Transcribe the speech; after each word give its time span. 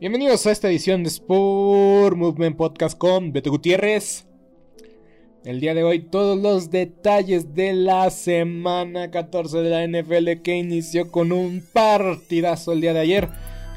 Bienvenidos 0.00 0.46
a 0.46 0.52
esta 0.52 0.68
edición 0.68 1.02
de 1.02 1.08
Sport 1.08 2.16
Movement 2.16 2.56
Podcast 2.56 2.96
con 2.96 3.32
Beto 3.32 3.50
Gutiérrez. 3.50 4.28
El 5.44 5.58
día 5.58 5.74
de 5.74 5.82
hoy 5.82 5.98
todos 5.98 6.38
los 6.38 6.70
detalles 6.70 7.52
de 7.56 7.72
la 7.72 8.08
semana 8.10 9.10
14 9.10 9.58
de 9.58 9.70
la 9.70 9.84
NFL 9.84 10.40
que 10.44 10.56
inició 10.56 11.10
con 11.10 11.32
un 11.32 11.64
partidazo 11.72 12.70
el 12.70 12.80
día 12.80 12.92
de 12.92 13.00
ayer. 13.00 13.28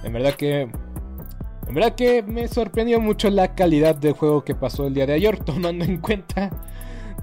En 0.04 0.14
verdad 0.14 0.36
que 0.36 0.62
en 0.62 1.74
verdad 1.74 1.96
que 1.96 2.22
me 2.22 2.48
sorprendió 2.48 3.02
mucho 3.02 3.32
la 3.32 3.56
calidad 3.56 3.96
del 3.96 4.14
juego 4.14 4.44
que 4.44 4.54
pasó 4.54 4.86
el 4.86 4.94
día 4.94 5.08
de 5.08 5.14
ayer, 5.14 5.40
tomando 5.44 5.86
en 5.86 5.98
cuenta 5.98 6.52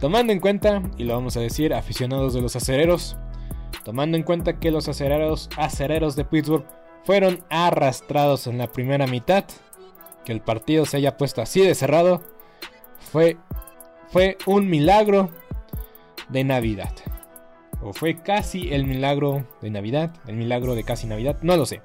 tomando 0.01 0.33
en 0.33 0.41
cuenta 0.41 0.83
y 0.97 1.05
lo 1.05 1.15
vamos 1.15 1.37
a 1.37 1.41
decir 1.41 1.73
aficionados 1.73 2.35
de 2.35 2.41
los 2.41 2.57
acereros, 2.57 3.17
tomando 3.85 4.17
en 4.17 4.25
cuenta 4.25 4.59
que 4.59 4.73
los 4.73 4.89
acereros 4.89 5.49
acereros 5.57 6.17
de 6.17 6.25
Pittsburgh 6.25 6.67
fueron 7.09 7.43
arrastrados 7.49 8.47
en 8.49 8.59
la 8.59 8.67
primera 8.67 9.07
mitad. 9.07 9.47
Que 10.27 10.33
el 10.33 10.43
partido 10.43 10.85
se 10.85 10.99
haya 10.99 11.17
puesto 11.17 11.41
así 11.41 11.63
de 11.63 11.75
cerrado 11.75 12.23
fue, 12.99 13.39
fue 14.11 14.37
un 14.45 14.69
milagro 14.69 15.31
de 16.29 16.45
Navidad. 16.45 16.93
O 17.81 17.95
fue 17.95 18.23
casi 18.23 18.75
el 18.75 18.85
milagro 18.85 19.47
de 19.63 19.71
Navidad, 19.71 20.11
el 20.27 20.37
milagro 20.37 20.75
de 20.75 20.85
casi 20.85 21.07
Navidad, 21.07 21.39
no 21.41 21.57
lo 21.57 21.65
sé. 21.65 21.81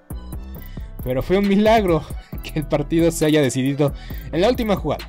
Pero 1.06 1.24
fue 1.24 1.38
un 1.38 1.48
milagro 1.48 2.04
que 2.44 2.60
el 2.60 2.68
partido 2.68 3.10
se 3.10 3.26
haya 3.26 3.42
decidido 3.42 3.94
en 4.34 4.42
la 4.42 4.50
última 4.50 4.76
jugada. 4.76 5.08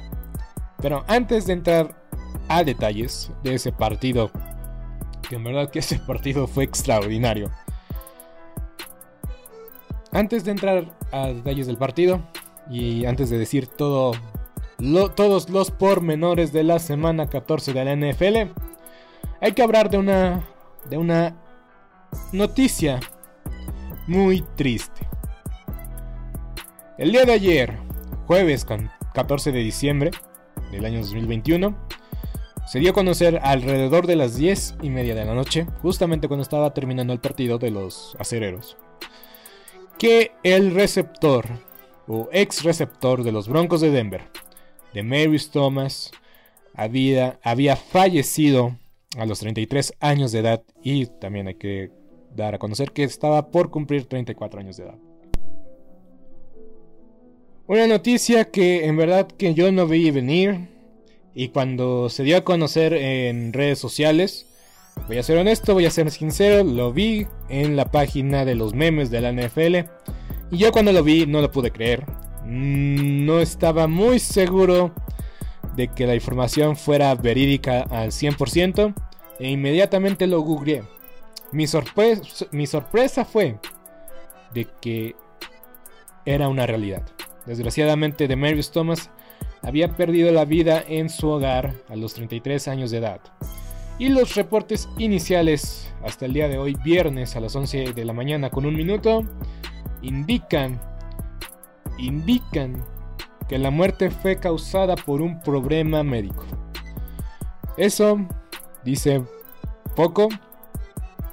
Pero 0.81 1.05
antes 1.09 1.45
de 1.49 1.55
entrar 1.55 2.07
a 2.47 2.63
detalles 2.63 3.33
de 3.43 3.55
ese 3.57 3.73
partido, 3.73 4.31
que 5.29 5.35
en 5.35 5.43
verdad 5.43 5.71
que 5.71 5.81
ese 5.81 5.99
partido 5.99 6.47
fue 6.47 6.63
extraordinario. 6.63 7.51
Antes 10.15 10.45
de 10.45 10.53
entrar 10.53 10.97
a 11.11 11.27
detalles 11.27 11.67
del 11.67 11.77
partido 11.77 12.23
y 12.71 13.05
antes 13.05 13.31
de 13.31 13.39
decir 13.39 13.67
todo, 13.67 14.13
todos 15.17 15.51
los 15.51 15.73
pormenores 15.73 16.53
de 16.53 16.63
la 16.63 16.79
semana 16.79 17.29
14 17.29 17.73
de 17.73 17.85
la 17.85 17.97
NFL, 17.97 18.53
hay 19.41 19.53
que 19.57 19.63
hablar 19.63 19.91
de 19.91 19.99
una, 19.99 20.49
de 20.89 20.99
una 20.99 21.35
noticia 22.31 23.01
muy 24.07 24.43
triste. 24.55 25.05
El 26.97 27.11
día 27.11 27.25
de 27.25 27.33
ayer, 27.33 27.77
jueves 28.29 28.65
14 29.15 29.51
de 29.51 29.59
diciembre 29.59 30.13
del 30.71 30.85
año 30.85 31.01
2021, 31.01 31.77
se 32.69 32.79
dio 32.79 32.93
a 32.93 32.95
conocer 32.95 33.41
alrededor 33.43 34.07
de 34.07 34.15
las 34.15 34.37
10 34.37 34.77
y 34.81 34.91
media 34.91 35.17
de 35.17 35.25
la 35.25 35.35
noche, 35.35 35.67
justamente 35.83 36.29
cuando 36.29 36.45
estaba 36.45 36.73
terminando 36.73 37.13
el 37.13 37.19
partido 37.19 37.59
de 37.59 37.73
los 37.73 38.17
acereros 38.21 38.77
que 39.99 40.33
el 40.43 40.75
receptor 40.75 41.47
o 42.07 42.29
ex 42.33 42.63
receptor 42.63 43.23
de 43.23 43.33
los 43.33 43.49
Broncos 43.49 43.81
de 43.81 43.91
Denver, 43.91 44.23
de 44.93 45.03
Mary's 45.03 45.51
Thomas, 45.51 46.11
había, 46.75 47.39
había 47.43 47.77
fallecido 47.77 48.77
a 49.17 49.27
los 49.27 49.39
33 49.41 49.95
años 50.01 50.33
de 50.33 50.41
edad 50.41 50.63
y 50.83 51.07
también 51.07 51.49
hay 51.49 51.55
que 51.55 51.91
dar 52.35 52.55
a 52.55 52.59
conocer 52.59 52.93
que 52.93 53.05
estaba 53.05 53.51
por 53.51 53.71
cumplir 53.71 54.07
34 54.07 54.61
años 54.61 54.77
de 54.77 54.85
edad. 54.85 54.99
Una 57.67 57.87
noticia 57.87 58.51
que 58.51 58.85
en 58.85 58.97
verdad 58.97 59.27
que 59.27 59.55
yo 59.55 59.73
no 59.73 59.87
vi 59.87 60.11
venir 60.11 60.69
y 61.35 61.49
cuando 61.49 62.11
se 62.11 62.23
dio 62.23 62.37
a 62.37 62.45
conocer 62.45 62.93
en 62.93 63.53
redes 63.53 63.79
sociales, 63.79 64.47
Voy 65.07 65.19
a 65.19 65.23
ser 65.23 65.39
honesto, 65.39 65.75
voy 65.75 65.87
a 65.87 65.91
ser 65.91 66.11
sincero, 66.11 66.65
lo 66.65 66.93
vi 66.93 67.27
en 67.49 67.77
la 67.77 67.91
página 67.91 68.45
de 68.45 68.55
los 68.55 68.73
memes 68.75 69.11
de 69.11 69.21
la 69.21 69.33
NFL 69.33 69.91
y 70.51 70.59
yo 70.59 70.73
cuando 70.73 70.93
lo 70.93 71.03
vi 71.03 71.27
no 71.27 71.41
lo 71.41 71.51
pude 71.51 71.71
creer. 71.71 72.07
Mm, 72.45 73.27
no 73.27 73.41
estaba 73.41 73.87
muy 73.87 74.19
seguro 74.19 74.95
de 75.77 75.89
que 75.89 76.07
la 76.07 76.15
información 76.15 76.77
fuera 76.77 77.15
verídica 77.15 77.83
al 77.83 78.13
100% 78.13 78.95
e 79.41 79.51
inmediatamente 79.51 80.27
lo 80.27 80.41
googleé. 80.41 80.85
Mi, 81.53 81.67
mi 82.53 82.67
sorpresa 82.67 83.25
fue 83.25 83.59
de 84.53 84.67
que 84.81 85.15
era 86.25 86.49
una 86.49 86.67
realidad. 86.67 87.03
Desgraciadamente, 87.47 88.29
Demarius 88.29 88.71
Thomas 88.71 89.11
había 89.63 89.89
perdido 89.89 90.33
la 90.33 90.45
vida 90.45 90.83
en 90.87 91.09
su 91.11 91.29
hogar 91.29 91.75
a 91.89 91.97
los 91.97 92.15
33 92.15 92.69
años 92.69 92.91
de 92.91 92.99
edad. 92.99 93.21
Y 93.99 94.09
los 94.09 94.35
reportes 94.35 94.89
iniciales 94.99 95.93
hasta 96.05 96.27
el 96.27 96.33
día 96.33 96.49
de 96.49 96.59
hoy, 96.59 96.77
viernes 96.85 97.37
a 97.37 97.41
las 97.41 97.55
11 97.55 97.93
de 97.93 98.05
la 98.05 98.13
mañana 98.13 98.51
con 98.51 98.67
un 98.67 98.75
minuto, 98.75 99.23
indican, 100.03 100.81
indican 101.97 102.85
que 103.49 103.59
la 103.59 103.71
muerte 103.71 104.11
fue 104.11 104.37
causada 104.37 104.97
por 104.97 105.23
un 105.23 105.41
problema 105.41 106.03
médico. 106.03 106.45
Eso 107.77 108.19
dice 108.85 109.23
poco 109.97 110.29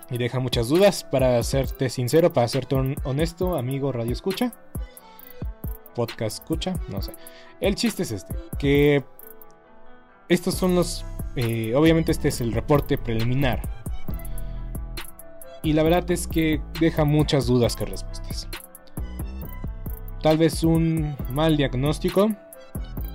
y 0.10 0.18
deja 0.18 0.40
muchas 0.40 0.70
dudas 0.70 1.04
para 1.04 1.42
serte 1.44 1.90
sincero, 1.90 2.32
para 2.32 2.48
serte 2.48 2.76
honesto, 3.04 3.58
amigo 3.58 3.92
Radio 3.92 4.14
Escucha. 4.14 4.54
Podcast 5.96 6.42
Escucha, 6.42 6.76
no 6.90 7.02
sé. 7.02 7.14
El 7.60 7.76
chiste 7.76 8.04
es 8.04 8.12
este, 8.12 8.36
que 8.58 9.04
estos 10.32 10.56
son 10.56 10.76
los... 10.76 11.06
Eh, 11.36 11.74
obviamente 11.76 12.12
este 12.12 12.30
es 12.30 12.42
el 12.42 12.54
reporte 12.54 12.98
preliminar. 12.98 13.62
Y 15.62 15.74
la 15.74 15.84
verdad 15.84 16.10
es 16.10 16.28
que 16.28 16.62
deja 16.80 17.04
muchas 17.06 17.48
dudas 17.48 17.76
que 17.76 17.86
respuestas. 17.86 18.48
Tal 20.22 20.38
vez 20.38 20.64
un 20.64 21.16
mal 21.32 21.58
diagnóstico. 21.58 22.32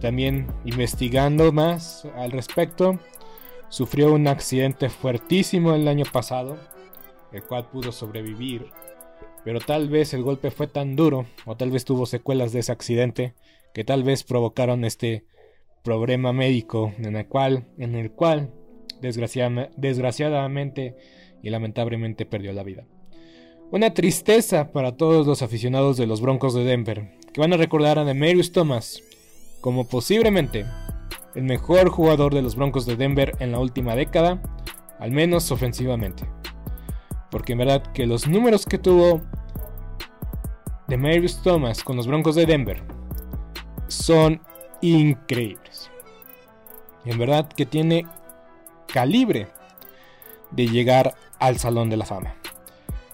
También 0.00 0.46
investigando 0.64 1.52
más 1.52 2.06
al 2.16 2.32
respecto. 2.32 2.98
Sufrió 3.68 4.12
un 4.12 4.28
accidente 4.28 4.90
fuertísimo 4.90 5.74
el 5.74 5.88
año 5.88 6.04
pasado, 6.12 6.58
el 7.32 7.42
cual 7.42 7.66
pudo 7.68 7.92
sobrevivir. 7.92 8.66
Pero 9.42 9.60
tal 9.60 9.88
vez 9.88 10.12
el 10.12 10.22
golpe 10.22 10.50
fue 10.50 10.66
tan 10.66 10.96
duro, 10.96 11.26
o 11.46 11.56
tal 11.56 11.70
vez 11.70 11.84
tuvo 11.84 12.04
secuelas 12.04 12.52
de 12.52 12.60
ese 12.60 12.72
accidente, 12.72 13.34
que 13.72 13.84
tal 13.84 14.02
vez 14.02 14.22
provocaron 14.22 14.84
este 14.84 15.24
problema 15.86 16.32
médico 16.32 16.92
en 16.98 17.14
el 17.14 17.28
cual, 17.28 17.64
en 17.78 17.94
el 17.94 18.10
cual 18.10 18.50
desgraciadamente 19.00 20.96
y 21.44 21.50
lamentablemente 21.50 22.26
perdió 22.26 22.52
la 22.52 22.64
vida. 22.64 22.84
Una 23.70 23.94
tristeza 23.94 24.72
para 24.72 24.96
todos 24.96 25.28
los 25.28 25.42
aficionados 25.42 25.96
de 25.96 26.08
los 26.08 26.20
Broncos 26.20 26.54
de 26.54 26.64
Denver, 26.64 27.12
que 27.32 27.40
van 27.40 27.52
a 27.52 27.56
recordar 27.56 28.00
a 28.00 28.04
Demarius 28.04 28.50
Thomas 28.50 29.00
como 29.60 29.86
posiblemente 29.86 30.66
el 31.36 31.44
mejor 31.44 31.88
jugador 31.88 32.34
de 32.34 32.42
los 32.42 32.56
Broncos 32.56 32.84
de 32.84 32.96
Denver 32.96 33.36
en 33.38 33.52
la 33.52 33.60
última 33.60 33.94
década, 33.94 34.42
al 34.98 35.12
menos 35.12 35.52
ofensivamente. 35.52 36.24
Porque 37.30 37.52
en 37.52 37.58
verdad 37.58 37.92
que 37.92 38.06
los 38.06 38.26
números 38.26 38.66
que 38.66 38.78
tuvo 38.78 39.22
Demarius 40.88 41.42
Thomas 41.42 41.84
con 41.84 41.94
los 41.94 42.08
Broncos 42.08 42.34
de 42.34 42.46
Denver 42.46 42.82
son 43.86 44.40
increíbles. 44.80 45.90
En 47.04 47.18
verdad 47.18 47.48
que 47.48 47.66
tiene 47.66 48.06
calibre 48.92 49.48
de 50.50 50.68
llegar 50.68 51.14
al 51.38 51.58
Salón 51.58 51.90
de 51.90 51.96
la 51.96 52.04
Fama. 52.04 52.34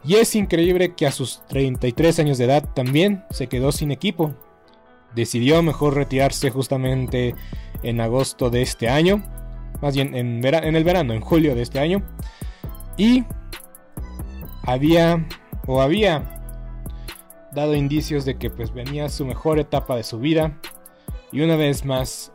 Y 0.04 0.16
es 0.16 0.34
increíble 0.34 0.94
que 0.94 1.06
a 1.06 1.12
sus 1.12 1.42
33 1.48 2.18
años 2.18 2.38
de 2.38 2.44
edad 2.44 2.68
también 2.74 3.24
se 3.30 3.46
quedó 3.46 3.70
sin 3.70 3.92
equipo. 3.92 4.34
Decidió 5.14 5.62
mejor 5.62 5.94
retirarse 5.94 6.50
justamente 6.50 7.34
en 7.82 8.00
agosto 8.00 8.50
de 8.50 8.62
este 8.62 8.88
año. 8.88 9.22
Más 9.80 9.94
bien 9.94 10.14
en, 10.14 10.44
en 10.44 10.76
el 10.76 10.84
verano, 10.84 11.12
en 11.12 11.20
julio 11.20 11.54
de 11.54 11.62
este 11.62 11.78
año. 11.78 12.02
Y 12.96 13.24
había 14.64 15.26
o 15.66 15.82
había 15.82 16.40
dado 17.52 17.74
indicios 17.74 18.24
de 18.24 18.38
que 18.38 18.50
pues 18.50 18.72
venía 18.72 19.08
su 19.08 19.24
mejor 19.24 19.58
etapa 19.58 19.96
de 19.96 20.02
su 20.02 20.18
vida 20.18 20.58
y 21.32 21.40
una 21.40 21.56
vez 21.56 21.84
más 21.84 22.32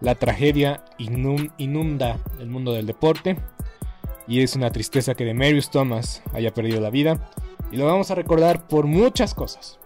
la 0.00 0.14
tragedia 0.16 0.84
inunda 0.98 2.18
el 2.40 2.48
mundo 2.48 2.72
del 2.72 2.86
deporte 2.86 3.36
y 4.26 4.42
es 4.42 4.56
una 4.56 4.70
tristeza 4.70 5.14
que 5.14 5.24
Demarius 5.24 5.70
Thomas 5.70 6.22
haya 6.34 6.52
perdido 6.52 6.80
la 6.80 6.90
vida 6.90 7.30
y 7.70 7.76
lo 7.76 7.86
vamos 7.86 8.10
a 8.10 8.14
recordar 8.14 8.66
por 8.66 8.86
muchas 8.86 9.34
cosas. 9.34 9.78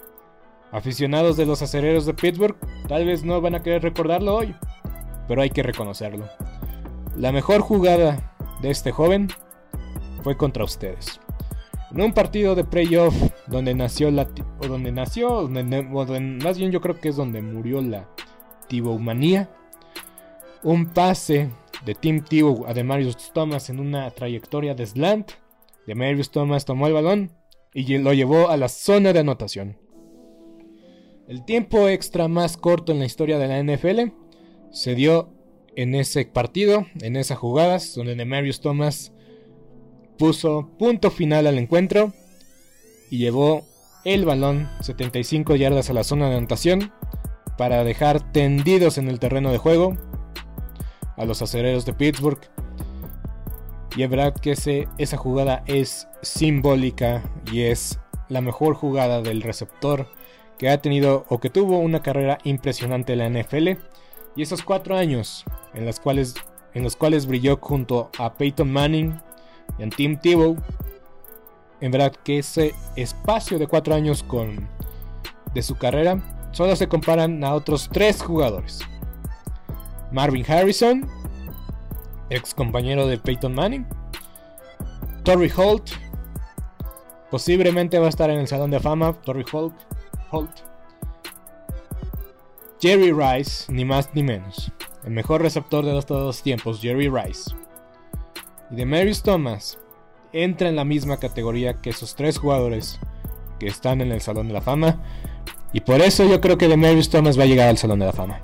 Aficionados 0.73 1.37
de 1.37 1.47
los 1.47 1.63
acereros 1.63 2.07
de 2.07 2.15
Pittsburgh 2.15 2.57
tal 2.89 3.05
vez 3.07 3.23
no 3.23 3.41
van 3.41 3.55
a 3.55 3.63
querer 3.63 3.83
recordarlo 3.83 4.35
hoy, 4.35 4.55
pero 5.29 5.43
hay 5.43 5.51
que 5.51 5.63
reconocerlo. 5.63 6.29
La 7.17 7.33
mejor 7.33 7.61
jugada 7.61 8.35
de 8.61 8.71
este 8.71 8.91
joven 8.91 9.29
fue 10.23 10.37
contra 10.37 10.65
ustedes. 10.65 11.21
En 11.91 12.01
un 12.01 12.13
partido 12.13 12.55
de 12.55 12.65
playoff 12.65 13.15
donde 13.47 13.75
nació 13.75 14.11
la 14.11 14.29
o 14.59 14.67
donde 14.67 14.91
nació, 14.91 15.49
más 15.49 16.59
bien 16.59 16.73
yo 16.73 16.81
creo 16.81 16.99
que 16.99 17.11
es 17.11 17.17
donde 17.17 17.41
murió 17.41 17.81
la 17.81 18.09
Tibow-manía. 18.69 19.51
Un 20.63 20.87
pase 20.87 21.51
de 21.85 21.95
Tim 21.95 22.23
Tebow 22.23 22.67
a 22.67 22.75
Demarius 22.75 23.33
Thomas 23.33 23.69
en 23.71 23.81
una 23.81 24.11
trayectoria 24.11 24.75
de 24.75 24.87
slant. 24.87 25.33
Demarius 25.87 26.31
Thomas 26.31 26.65
tomó 26.65 26.87
el 26.87 26.95
balón 26.95 27.33
y 27.75 27.99
lo 27.99 28.13
llevó 28.13 28.49
a 28.49 28.57
la 28.57 28.69
zona 28.69 29.13
de 29.13 29.21
anotación. 29.21 29.77
El 31.29 31.45
tiempo 31.45 31.89
extra 31.89 32.29
más 32.29 32.57
corto 32.57 32.93
en 32.93 32.99
la 32.99 33.07
historia 33.07 33.39
de 33.39 33.49
la 33.49 33.63
NFL 33.63 34.13
se 34.71 34.95
dio 34.95 35.31
en 35.77 35.95
ese 35.95 36.25
partido, 36.25 36.87
en 37.01 37.17
esas 37.17 37.39
jugadas, 37.39 37.95
donde 37.95 38.15
Demarius 38.15 38.61
Thomas 38.61 39.13
puso 40.19 40.71
punto 40.79 41.11
final 41.11 41.47
al 41.47 41.59
encuentro 41.59 42.13
y 43.11 43.19
llevó 43.19 43.65
el 44.05 44.25
balón 44.25 44.69
75 44.81 45.57
yardas 45.57 45.91
a 45.91 45.95
la 45.95 46.05
zona 46.05 46.29
de 46.29 46.37
anotación 46.37 46.93
para 47.57 47.85
dejar 47.85 48.21
tendidos 48.33 48.99
en 48.99 49.09
el 49.09 49.19
terreno 49.19 49.51
de 49.51 49.59
juego 49.59 49.97
a 51.17 51.25
los 51.25 51.43
acereros 51.43 51.85
de 51.85 51.93
Pittsburgh. 51.93 52.41
Y 53.97 54.03
es 54.03 54.11
verdad 54.11 54.35
que 54.35 54.53
esa 54.99 55.17
jugada 55.17 55.63
es 55.67 56.09
simbólica 56.23 57.23
y 57.51 57.63
es 57.63 58.01
la 58.29 58.41
mejor 58.41 58.75
jugada 58.75 59.23
del 59.23 59.43
receptor 59.43 60.09
que 60.59 60.69
ha 60.69 60.81
tenido 60.81 61.25
o 61.29 61.39
que 61.39 61.51
tuvo 61.51 61.79
una 61.79 62.03
carrera 62.03 62.39
impresionante 62.45 63.13
en 63.13 63.19
la 63.19 63.29
NFL. 63.29 63.69
Y 64.37 64.43
esos 64.43 64.63
cuatro 64.63 64.97
años 64.97 65.45
en, 65.75 65.91
cuales, 66.03 66.35
en 66.75 66.83
los 66.83 66.97
cuales 66.97 67.27
brilló 67.27 67.59
junto 67.61 68.11
a 68.19 68.35
Peyton 68.35 68.73
Manning 68.73 69.21
y 69.79 69.83
a 69.85 69.91
Tim 69.91 70.19
Tebow. 70.19 70.57
En 71.81 71.93
verdad 71.93 72.13
que 72.25 72.39
ese 72.39 72.75
espacio 72.97 73.59
de 73.59 73.69
cuatro 73.69 73.95
años 73.95 74.25
con, 74.25 74.69
de 75.55 75.63
su 75.63 75.77
carrera 75.77 76.21
solo 76.55 76.77
se 76.77 76.89
comparan 76.89 77.43
a 77.45 77.53
otros 77.53 77.91
tres 77.93 78.23
jugadores. 78.23 78.81
Marvin 80.13 80.45
Harrison, 80.49 81.07
ex 82.31 82.55
compañero 82.55 83.07
de 83.07 83.19
Peyton 83.19 83.55
Manning. 83.55 83.87
Torrey 85.25 85.51
Holt, 85.55 85.91
posiblemente 87.31 87.99
va 87.99 88.07
a 88.07 88.11
estar 88.11 88.31
en 88.31 88.39
el 88.39 88.49
Salón 88.49 88.71
de 88.71 88.79
Fama. 88.79 89.13
Torrey 89.23 89.45
Holt. 89.53 89.75
Holt. 90.31 90.61
Jerry 92.81 93.13
Rice, 93.13 93.73
ni 93.73 93.85
más 93.85 94.11
ni 94.15 94.23
menos. 94.23 94.71
El 95.05 95.13
mejor 95.13 95.43
receptor 95.43 95.85
de 95.85 95.93
los 95.93 96.07
todos 96.07 96.43
tiempos, 96.43 96.81
Jerry 96.81 97.09
Rice. 97.09 97.51
Y 98.71 98.77
de 98.77 98.87
Marius 98.87 99.23
Thomas 99.23 99.79
entra 100.33 100.69
en 100.69 100.77
la 100.77 100.85
misma 100.85 101.17
categoría 101.17 101.81
que 101.81 101.91
esos 101.91 102.15
tres 102.15 102.39
jugadores 102.39 103.01
que 103.59 103.67
están 103.67 104.01
en 104.01 104.13
el 104.13 104.21
Salón 104.21 104.49
de 104.49 104.55
la 104.55 104.61
Fama 104.61 105.01
y 105.75 105.81
por 105.81 106.01
eso 106.01 106.25
yo 106.25 106.41
creo 106.41 106.57
que 106.57 106.69
Demarius 106.69 107.11
Thomas 107.11 107.39
va 107.39 107.43
a 107.43 107.47
llegar 107.47 107.69
al 107.69 107.77
Salón 107.77 107.99
de 107.99 108.07
la 108.07 108.13
Fama. 108.13 108.41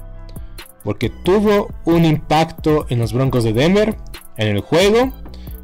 Porque 0.82 1.08
tuvo 1.08 1.72
un 1.84 2.04
impacto 2.04 2.86
en 2.88 2.98
los 2.98 3.12
Broncos 3.12 3.44
de 3.44 3.52
Denver, 3.52 3.96
en 4.36 4.48
el 4.48 4.60
juego, 4.60 5.12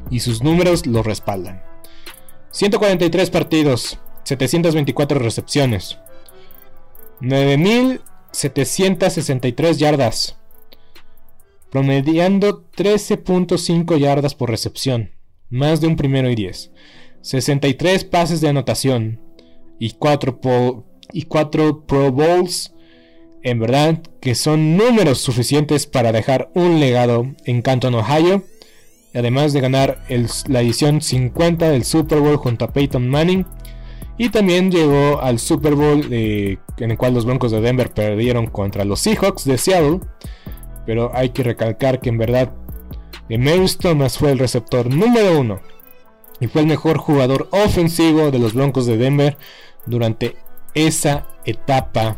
y 0.09 0.21
sus 0.21 0.41
números 0.41 0.87
lo 0.87 1.03
respaldan. 1.03 1.61
143 2.51 3.29
partidos, 3.29 3.99
724 4.23 5.19
recepciones, 5.19 5.97
9.763 7.19 9.73
yardas, 9.73 10.37
promediando 11.69 12.63
13.5 12.71 13.97
yardas 13.97 14.35
por 14.35 14.49
recepción, 14.49 15.11
más 15.49 15.81
de 15.81 15.87
un 15.87 15.97
primero 15.97 16.29
y 16.29 16.35
10, 16.35 16.71
63 17.21 18.05
pases 18.05 18.39
de 18.39 18.47
anotación 18.47 19.19
y 19.79 19.91
4 19.91 20.39
por 20.39 20.86
y 21.11 21.23
cuatro 21.23 21.85
Pro 21.85 22.11
Bowls. 22.11 22.73
En 23.43 23.59
verdad 23.59 24.01
que 24.19 24.35
son 24.35 24.77
números 24.77 25.19
suficientes 25.19 25.87
para 25.87 26.11
dejar 26.11 26.49
un 26.53 26.79
legado 26.79 27.27
en 27.45 27.61
Canton, 27.61 27.95
Ohio. 27.95 28.43
Además 29.13 29.53
de 29.53 29.61
ganar 29.61 30.03
la 30.47 30.61
edición 30.61 31.01
50 31.01 31.69
del 31.69 31.85
Super 31.85 32.19
Bowl 32.19 32.37
junto 32.37 32.65
a 32.65 32.73
Peyton 32.73 33.07
Manning. 33.07 33.45
Y 34.17 34.29
también 34.29 34.71
llegó 34.71 35.21
al 35.21 35.39
Super 35.39 35.75
Bowl 35.75 36.11
en 36.11 36.59
el 36.91 36.97
cual 36.97 37.13
los 37.13 37.25
Broncos 37.25 37.51
de 37.51 37.61
Denver 37.61 37.91
perdieron 37.91 38.47
contra 38.47 38.83
los 38.83 38.99
Seahawks 38.99 39.45
de 39.45 39.57
Seattle. 39.57 39.99
Pero 40.85 41.11
hay 41.13 41.29
que 41.29 41.43
recalcar 41.43 41.99
que 41.99 42.09
en 42.09 42.17
verdad 42.17 42.53
Demarius 43.29 43.77
Thomas 43.77 44.17
fue 44.17 44.31
el 44.31 44.39
receptor 44.39 44.93
número 44.93 45.39
uno 45.39 45.59
y 46.39 46.47
fue 46.47 46.61
el 46.61 46.67
mejor 46.67 46.97
jugador 46.97 47.49
ofensivo 47.51 48.31
de 48.31 48.39
los 48.39 48.53
Broncos 48.53 48.85
de 48.85 48.97
Denver 48.97 49.37
durante 49.85 50.35
esa 50.77 51.25
etapa 51.45 52.17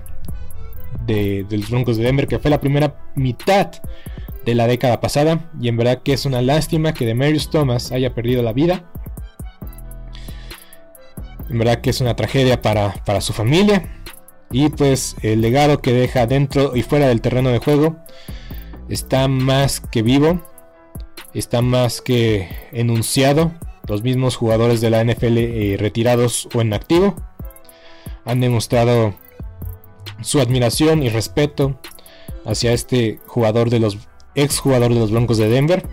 de, 1.05 1.45
los 1.49 1.69
Broncos 1.69 1.97
de 1.97 2.03
Denver, 2.03 2.27
que 2.27 2.39
fue 2.39 2.51
la 2.51 2.59
primera 2.59 2.95
mitad 3.15 3.71
de 4.45 4.55
la 4.55 4.67
década 4.67 4.99
pasada. 4.99 5.49
Y 5.61 5.67
en 5.67 5.77
verdad 5.77 6.01
que 6.03 6.13
es 6.13 6.25
una 6.25 6.41
lástima 6.41 6.93
que 6.93 7.05
Demarius 7.05 7.49
Thomas 7.49 7.91
haya 7.91 8.13
perdido 8.13 8.43
la 8.43 8.53
vida. 8.53 8.83
En 11.49 11.57
verdad 11.57 11.81
que 11.81 11.89
es 11.89 12.01
una 12.01 12.15
tragedia 12.15 12.61
para, 12.61 12.93
para 13.05 13.21
su 13.21 13.33
familia. 13.33 13.95
Y 14.51 14.69
pues 14.69 15.15
el 15.21 15.41
legado 15.41 15.79
que 15.79 15.93
deja 15.93 16.25
dentro 16.25 16.75
y 16.75 16.81
fuera 16.81 17.07
del 17.07 17.21
terreno 17.21 17.49
de 17.49 17.59
juego 17.59 17.97
está 18.89 19.27
más 19.27 19.79
que 19.79 20.01
vivo. 20.01 20.41
Está 21.33 21.61
más 21.61 22.01
que 22.01 22.49
enunciado 22.71 23.51
los 23.87 24.03
mismos 24.03 24.35
jugadores 24.35 24.81
de 24.81 24.89
la 24.89 25.03
NFL 25.03 25.37
eh, 25.37 25.77
retirados 25.77 26.47
o 26.53 26.61
en 26.61 26.73
activo 26.73 27.15
han 28.25 28.39
demostrado 28.39 29.13
su 30.21 30.39
admiración 30.39 31.03
y 31.03 31.09
respeto 31.09 31.79
hacia 32.45 32.73
este 32.73 33.19
jugador 33.25 33.69
de 33.69 33.79
los 33.79 33.97
ex 34.35 34.59
jugador 34.59 34.93
de 34.93 34.99
los 34.99 35.11
Broncos 35.11 35.37
de 35.37 35.49
Denver. 35.49 35.85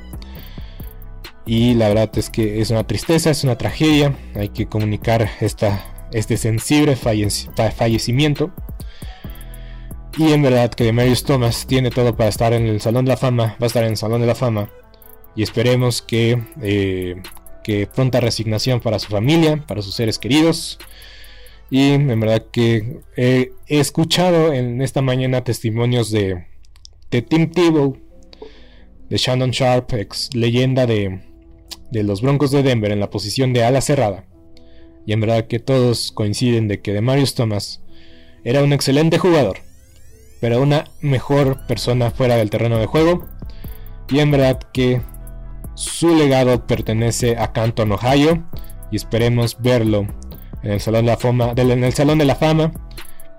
Y 1.45 1.75
la 1.75 1.89
verdad 1.89 2.11
es 2.17 2.29
que 2.29 2.61
es 2.61 2.71
una 2.71 2.87
tristeza, 2.87 3.31
es 3.31 3.45
una 3.45 3.57
tragedia. 3.57 4.17
Hay 4.35 4.49
que 4.49 4.67
comunicar 4.67 5.31
esta, 5.41 6.09
este 6.13 6.37
sensible 6.37 6.97
fallecimiento. 6.97 8.51
Y 10.19 10.33
en 10.33 10.43
verdad 10.43 10.71
que 10.71 10.93
Marius 10.93 11.25
Thomas 11.25 11.67
tiene 11.67 11.91
todo 11.91 12.17
para 12.17 12.31
estar 12.31 12.53
en 12.53 12.67
el 12.67 12.81
Salón 12.81 13.05
de 13.05 13.11
la 13.11 13.17
Fama. 13.17 13.57
Va 13.61 13.65
a 13.65 13.67
estar 13.67 13.85
en 13.85 13.91
el 13.91 13.97
Salón 13.97 14.21
de 14.23 14.27
la 14.27 14.35
Fama. 14.35 14.71
Y 15.37 15.43
esperemos 15.43 16.03
que 16.03 16.43
eh, 16.63 17.23
que 17.67 17.89
pronta 17.89 18.21
resignación 18.21 18.79
para 18.79 19.01
su 19.01 19.09
familia, 19.09 19.61
para 19.67 19.83
sus 19.83 19.97
seres 19.97 20.21
queridos. 20.21 20.79
Y 21.71 21.93
en 21.93 22.21
verdad 22.21 22.47
que 22.53 23.01
he, 23.17 23.53
escuchado 23.67 24.53
en 24.53 24.81
esta 24.83 25.03
mañana 25.03 25.43
testimonios 25.43 26.11
de, 26.11 26.47
de 27.11 27.23
Tim 27.23 27.51
Tebow, 27.51 27.99
de 29.09 29.17
Shannon 29.17 29.51
Sharp, 29.51 29.93
ex 29.95 30.31
leyenda 30.35 30.87
de, 30.87 31.21
de 31.91 32.03
los 32.05 32.23
Broncos 32.23 32.51
de 32.51 32.63
Denver 32.63 32.93
en 32.93 33.01
la 33.01 33.11
posición 33.11 33.53
de 33.53 33.65
ala 33.65 33.81
cerrada. 33.81 34.25
Y 35.07 35.13
en 35.13 35.21
verdad 35.21 35.47
que 35.47 35.59
todos 35.59 36.13
coinciden 36.13 36.69
de 36.69 36.81
que 36.81 36.93
Demarius 36.93 37.35
Thomas 37.35 37.83
era 38.45 38.63
un 38.63 38.73
excelente 38.73 39.19
jugador, 39.19 39.59
pero 40.41 40.61
una 40.61 40.85
mejor 41.01 41.67
persona 41.67 42.11
fuera 42.11 42.37
del 42.37 42.51
terreno 42.51 42.79
de 42.79 42.87
juego. 42.87 43.27
Y 44.09 44.21
en 44.21 44.31
verdad 44.31 44.61
que 44.73 45.01
su 45.75 46.15
legado 46.15 46.67
pertenece 46.67 47.37
a 47.39 47.53
Canton, 47.53 47.93
Ohio, 47.93 48.49
y 48.93 48.97
esperemos 48.97 49.61
verlo 49.61 50.07
en 50.63 50.73
el 50.73 50.81
Salón 50.81 51.05
de 51.05 51.13
la 51.13 51.17
Fama, 51.17 51.53
en 51.57 51.85
el 51.85 51.93
Salón 51.93 52.19
de 52.19 52.25
la 52.25 52.37
Fama 52.37 52.73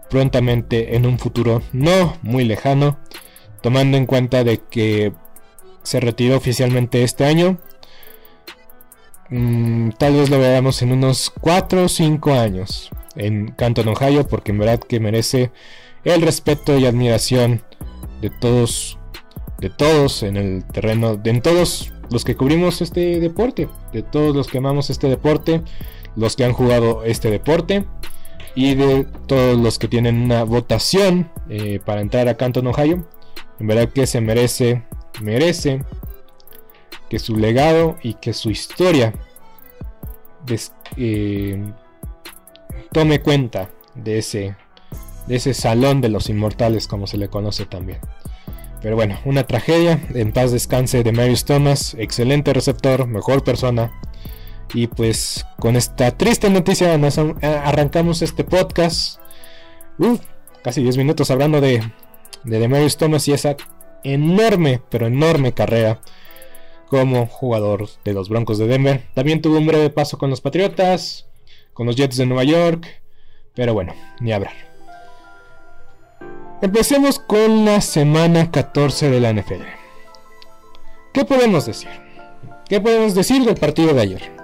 prontamente 0.09 0.95
en 0.95 1.05
un 1.05 1.19
futuro 1.19 1.62
no 1.74 2.17
muy 2.21 2.45
lejano, 2.45 2.97
tomando 3.62 3.97
en 3.97 4.05
cuenta 4.05 4.43
de 4.43 4.59
que 4.69 5.13
se 5.83 6.00
retiró 6.00 6.38
oficialmente 6.38 7.03
este 7.03 7.25
año. 7.25 7.57
Mm, 9.29 9.91
tal 9.97 10.13
vez 10.13 10.29
lo 10.29 10.39
veamos 10.39 10.81
en 10.81 10.91
unos 10.91 11.31
4 11.41 11.86
o 11.86 11.89
5 11.89 12.33
años 12.33 12.89
en 13.15 13.51
Canton, 13.51 13.89
Ohio, 13.89 14.27
porque 14.27 14.51
en 14.51 14.59
verdad 14.59 14.79
que 14.79 15.00
merece 15.00 15.51
el 16.03 16.21
respeto 16.21 16.77
y 16.77 16.86
admiración 16.86 17.62
de 18.21 18.29
todos, 18.29 18.97
de 19.59 19.69
todos 19.69 20.24
en 20.24 20.38
el 20.38 20.63
terreno, 20.65 21.17
de 21.17 21.31
en 21.31 21.41
todos 21.41 21.91
los 22.09 22.24
que 22.24 22.36
cubrimos 22.36 22.81
este 22.81 23.19
deporte, 23.19 23.67
de 23.91 24.03
todos 24.03 24.33
los 24.36 24.47
que 24.47 24.59
amamos 24.59 24.89
este 24.89 25.09
deporte, 25.09 25.62
los 26.17 26.36
que 26.36 26.43
han 26.43 26.51
jugado 26.51 27.03
este 27.05 27.29
deporte 27.31 27.86
y 28.55 28.75
de 28.75 29.05
todos 29.27 29.57
los 29.57 29.79
que 29.79 29.88
tienen 29.88 30.17
una 30.19 30.43
votación 30.43 31.31
eh, 31.47 31.79
para 31.86 32.01
entrar 32.01 32.27
a 32.27 32.36
Canton, 32.36 32.67
Ohio. 32.67 33.07
En 33.59 33.67
verdad 33.67 33.89
que 33.89 34.07
se 34.07 34.19
merece, 34.19 34.83
merece 35.21 35.83
que 37.09 37.19
su 37.19 37.38
legado 37.38 37.97
y 38.01 38.15
que 38.15 38.33
su 38.33 38.50
historia 38.50 39.13
eh, 40.97 41.71
tome 42.91 43.21
cuenta 43.21 43.69
de 43.95 44.17
ese, 44.17 44.55
de 45.27 45.36
ese 45.36 45.53
salón 45.53 46.01
de 46.01 46.09
los 46.09 46.29
inmortales 46.29 46.88
como 46.88 47.07
se 47.07 47.17
le 47.17 47.29
conoce 47.29 47.65
también. 47.65 48.00
Pero 48.81 48.95
bueno, 48.95 49.19
una 49.25 49.43
tragedia. 49.43 50.00
En 50.13 50.31
paz 50.31 50.51
descanse 50.51 51.03
de 51.03 51.12
Marius 51.12 51.45
Thomas. 51.45 51.95
Excelente 51.97 52.53
receptor, 52.53 53.07
mejor 53.07 53.43
persona. 53.43 53.91
Y 54.74 54.88
pues 54.88 55.45
con 55.59 55.75
esta 55.75 56.12
triste 56.12 56.50
noticia 56.50 56.97
nos 56.97 57.17
arrancamos 57.17 58.21
este 58.21 58.43
podcast. 58.43 59.19
casi 60.63 60.83
10 60.83 60.97
minutos 60.97 61.31
hablando 61.31 61.62
de, 61.62 61.81
de 62.43 62.59
Demarius 62.59 62.97
Thomas 62.97 63.27
y 63.27 63.33
esa 63.33 63.55
enorme, 64.03 64.81
pero 64.89 65.07
enorme 65.07 65.53
carrera 65.53 66.01
como 66.88 67.27
jugador 67.27 67.88
de 68.03 68.13
los 68.13 68.29
Broncos 68.29 68.57
de 68.57 68.67
Denver. 68.67 69.03
También 69.13 69.41
tuvo 69.41 69.57
un 69.57 69.67
breve 69.67 69.89
paso 69.89 70.17
con 70.17 70.29
los 70.29 70.41
Patriotas, 70.41 71.27
con 71.74 71.86
los 71.86 71.95
Jets 71.95 72.17
de 72.17 72.25
Nueva 72.25 72.43
York. 72.43 72.88
Pero 73.53 73.74
bueno, 73.74 73.93
ni 74.19 74.31
hablar. 74.31 74.53
Empecemos 76.62 77.19
con 77.19 77.65
la 77.65 77.81
semana 77.81 78.51
14 78.51 79.09
de 79.09 79.19
la 79.19 79.31
NFL. 79.33 79.63
¿Qué 81.13 81.25
podemos 81.25 81.65
decir? 81.65 81.89
¿Qué 82.67 82.81
podemos 82.81 83.15
decir 83.15 83.45
del 83.45 83.55
partido 83.55 83.93
de 83.93 84.01
ayer? 84.01 84.37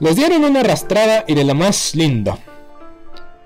Les 0.00 0.16
dieron 0.16 0.44
una 0.44 0.60
arrastrada 0.60 1.24
y 1.28 1.34
de 1.34 1.44
la 1.44 1.52
más 1.52 1.94
linda 1.94 2.38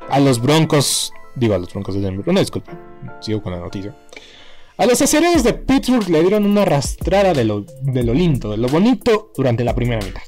a 0.08 0.20
los 0.20 0.40
Broncos, 0.40 1.12
digo 1.34 1.54
a 1.54 1.58
los 1.58 1.72
Broncos 1.72 1.96
de 1.96 2.00
Denver, 2.00 2.28
una 2.28 2.38
disculpa, 2.38 2.78
sigo 3.20 3.42
con 3.42 3.52
la 3.52 3.58
noticia. 3.58 3.92
A 4.76 4.86
los 4.86 5.02
acereros 5.02 5.42
de 5.42 5.54
Pittsburgh 5.54 6.08
le 6.08 6.20
dieron 6.20 6.46
una 6.46 6.62
arrastrada 6.62 7.32
de 7.32 7.44
lo, 7.44 7.64
de 7.82 8.04
lo 8.04 8.14
lindo, 8.14 8.52
de 8.52 8.56
lo 8.56 8.68
bonito 8.68 9.32
durante 9.36 9.64
la 9.64 9.74
primera 9.74 10.04
mitad. 10.04 10.22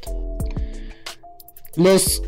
Los 1.76 2.23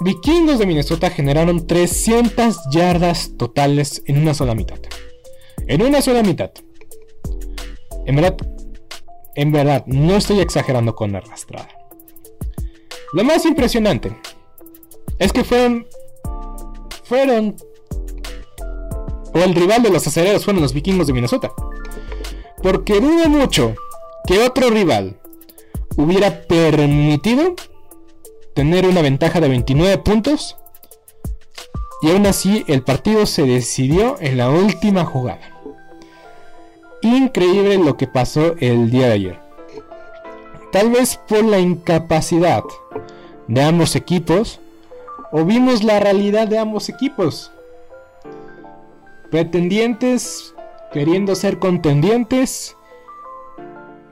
Vikingos 0.00 0.58
de 0.58 0.66
Minnesota 0.66 1.10
generaron 1.10 1.66
300 1.66 2.70
yardas 2.70 3.32
totales 3.36 4.02
en 4.06 4.22
una 4.22 4.32
sola 4.32 4.54
mitad. 4.54 4.78
En 5.66 5.82
una 5.82 6.00
sola 6.00 6.22
mitad. 6.22 6.50
En 8.06 8.16
verdad, 8.16 8.36
en 9.34 9.52
verdad, 9.52 9.84
no 9.86 10.16
estoy 10.16 10.40
exagerando 10.40 10.94
con 10.94 11.12
la 11.12 11.18
arrastrada. 11.18 11.68
Lo 13.14 13.22
más 13.22 13.46
impresionante 13.46 14.20
es 15.20 15.32
que 15.32 15.44
fueron. 15.44 15.86
Fueron. 17.04 17.54
O 19.32 19.38
el 19.38 19.54
rival 19.54 19.84
de 19.84 19.90
los 19.90 20.04
acereros 20.04 20.44
fueron 20.44 20.60
los 20.60 20.74
vikingos 20.74 21.06
de 21.06 21.12
Minnesota. 21.12 21.52
Porque 22.60 23.00
dudo 23.00 23.28
mucho 23.28 23.76
que 24.26 24.40
otro 24.40 24.68
rival 24.68 25.20
hubiera 25.96 26.42
permitido 26.42 27.54
tener 28.52 28.84
una 28.84 29.00
ventaja 29.00 29.40
de 29.40 29.48
29 29.48 29.98
puntos. 29.98 30.56
Y 32.02 32.10
aún 32.10 32.26
así 32.26 32.64
el 32.66 32.82
partido 32.82 33.26
se 33.26 33.44
decidió 33.44 34.16
en 34.18 34.38
la 34.38 34.50
última 34.50 35.04
jugada. 35.04 35.62
Increíble 37.00 37.78
lo 37.78 37.96
que 37.96 38.08
pasó 38.08 38.56
el 38.58 38.90
día 38.90 39.06
de 39.06 39.12
ayer. 39.12 39.43
Tal 40.74 40.90
vez 40.90 41.20
por 41.28 41.44
la 41.44 41.60
incapacidad 41.60 42.64
de 43.46 43.62
ambos 43.62 43.94
equipos. 43.94 44.58
O 45.30 45.44
vimos 45.44 45.84
la 45.84 46.00
realidad 46.00 46.48
de 46.48 46.58
ambos 46.58 46.88
equipos. 46.88 47.52
Pretendientes 49.30 50.52
queriendo 50.92 51.36
ser 51.36 51.60
contendientes. 51.60 52.76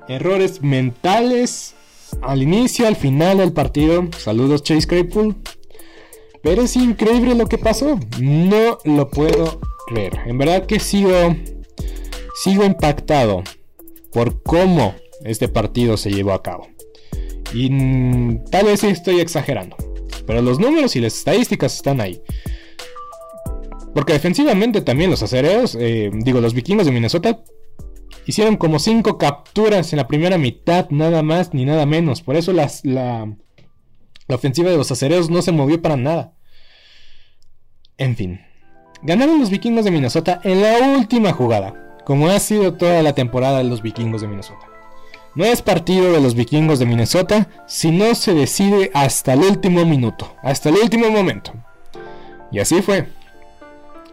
Errores 0.06 0.62
mentales 0.62 1.74
al 2.20 2.44
inicio, 2.44 2.86
al 2.86 2.94
final 2.94 3.38
del 3.38 3.52
partido. 3.52 4.04
Saludos 4.16 4.62
Chase 4.62 4.86
Claypool. 4.86 5.34
Pero 6.44 6.62
es 6.62 6.76
increíble 6.76 7.34
lo 7.34 7.48
que 7.48 7.58
pasó. 7.58 7.98
No 8.20 8.78
lo 8.84 9.10
puedo 9.10 9.58
creer. 9.88 10.20
En 10.26 10.38
verdad 10.38 10.66
que 10.66 10.78
sigo, 10.78 11.34
sigo 12.36 12.62
impactado 12.62 13.42
por 14.12 14.40
cómo 14.44 14.94
este 15.24 15.48
partido 15.48 15.96
se 15.96 16.10
llevó 16.10 16.32
a 16.32 16.42
cabo. 16.42 16.68
Y 17.54 17.70
mm, 17.70 18.44
tal 18.50 18.66
vez 18.66 18.84
estoy 18.84 19.20
exagerando. 19.20 19.76
Pero 20.26 20.42
los 20.42 20.58
números 20.58 20.96
y 20.96 21.00
las 21.00 21.16
estadísticas 21.16 21.74
están 21.74 22.00
ahí. 22.00 22.20
Porque 23.94 24.14
defensivamente 24.14 24.80
también 24.80 25.10
los 25.10 25.22
acereros, 25.22 25.76
eh, 25.78 26.10
digo, 26.12 26.40
los 26.40 26.54
vikingos 26.54 26.86
de 26.86 26.92
Minnesota 26.92 27.42
Hicieron 28.24 28.56
como 28.56 28.78
5 28.78 29.18
capturas 29.18 29.92
en 29.92 29.96
la 29.96 30.06
primera 30.06 30.38
mitad, 30.38 30.88
nada 30.90 31.22
más 31.22 31.54
ni 31.54 31.64
nada 31.64 31.86
menos. 31.86 32.22
Por 32.22 32.36
eso 32.36 32.52
la, 32.52 32.70
la 32.84 34.34
ofensiva 34.34 34.70
de 34.70 34.76
los 34.76 34.90
acereros 34.92 35.28
no 35.28 35.42
se 35.42 35.52
movió 35.52 35.82
para 35.82 35.96
nada. 35.96 36.34
En 37.98 38.16
fin. 38.16 38.40
Ganaron 39.02 39.40
los 39.40 39.50
vikingos 39.50 39.84
de 39.84 39.90
Minnesota 39.90 40.40
en 40.44 40.62
la 40.62 40.96
última 40.96 41.32
jugada. 41.32 41.98
como 42.04 42.28
ha 42.28 42.38
sido 42.40 42.74
toda 42.74 43.00
la 43.02 43.14
temporada 43.14 43.58
de 43.58 43.64
los 43.64 43.82
vikingos 43.82 44.20
de 44.22 44.28
Minnesota. 44.28 44.71
No 45.34 45.46
es 45.46 45.62
partido 45.62 46.12
de 46.12 46.20
los 46.20 46.34
vikingos 46.34 46.78
de 46.78 46.84
Minnesota 46.84 47.48
si 47.66 47.90
no 47.90 48.14
se 48.14 48.34
decide 48.34 48.90
hasta 48.92 49.32
el 49.32 49.40
último 49.40 49.86
minuto, 49.86 50.36
hasta 50.42 50.68
el 50.68 50.76
último 50.76 51.10
momento. 51.10 51.52
Y 52.50 52.58
así 52.58 52.82
fue. 52.82 53.06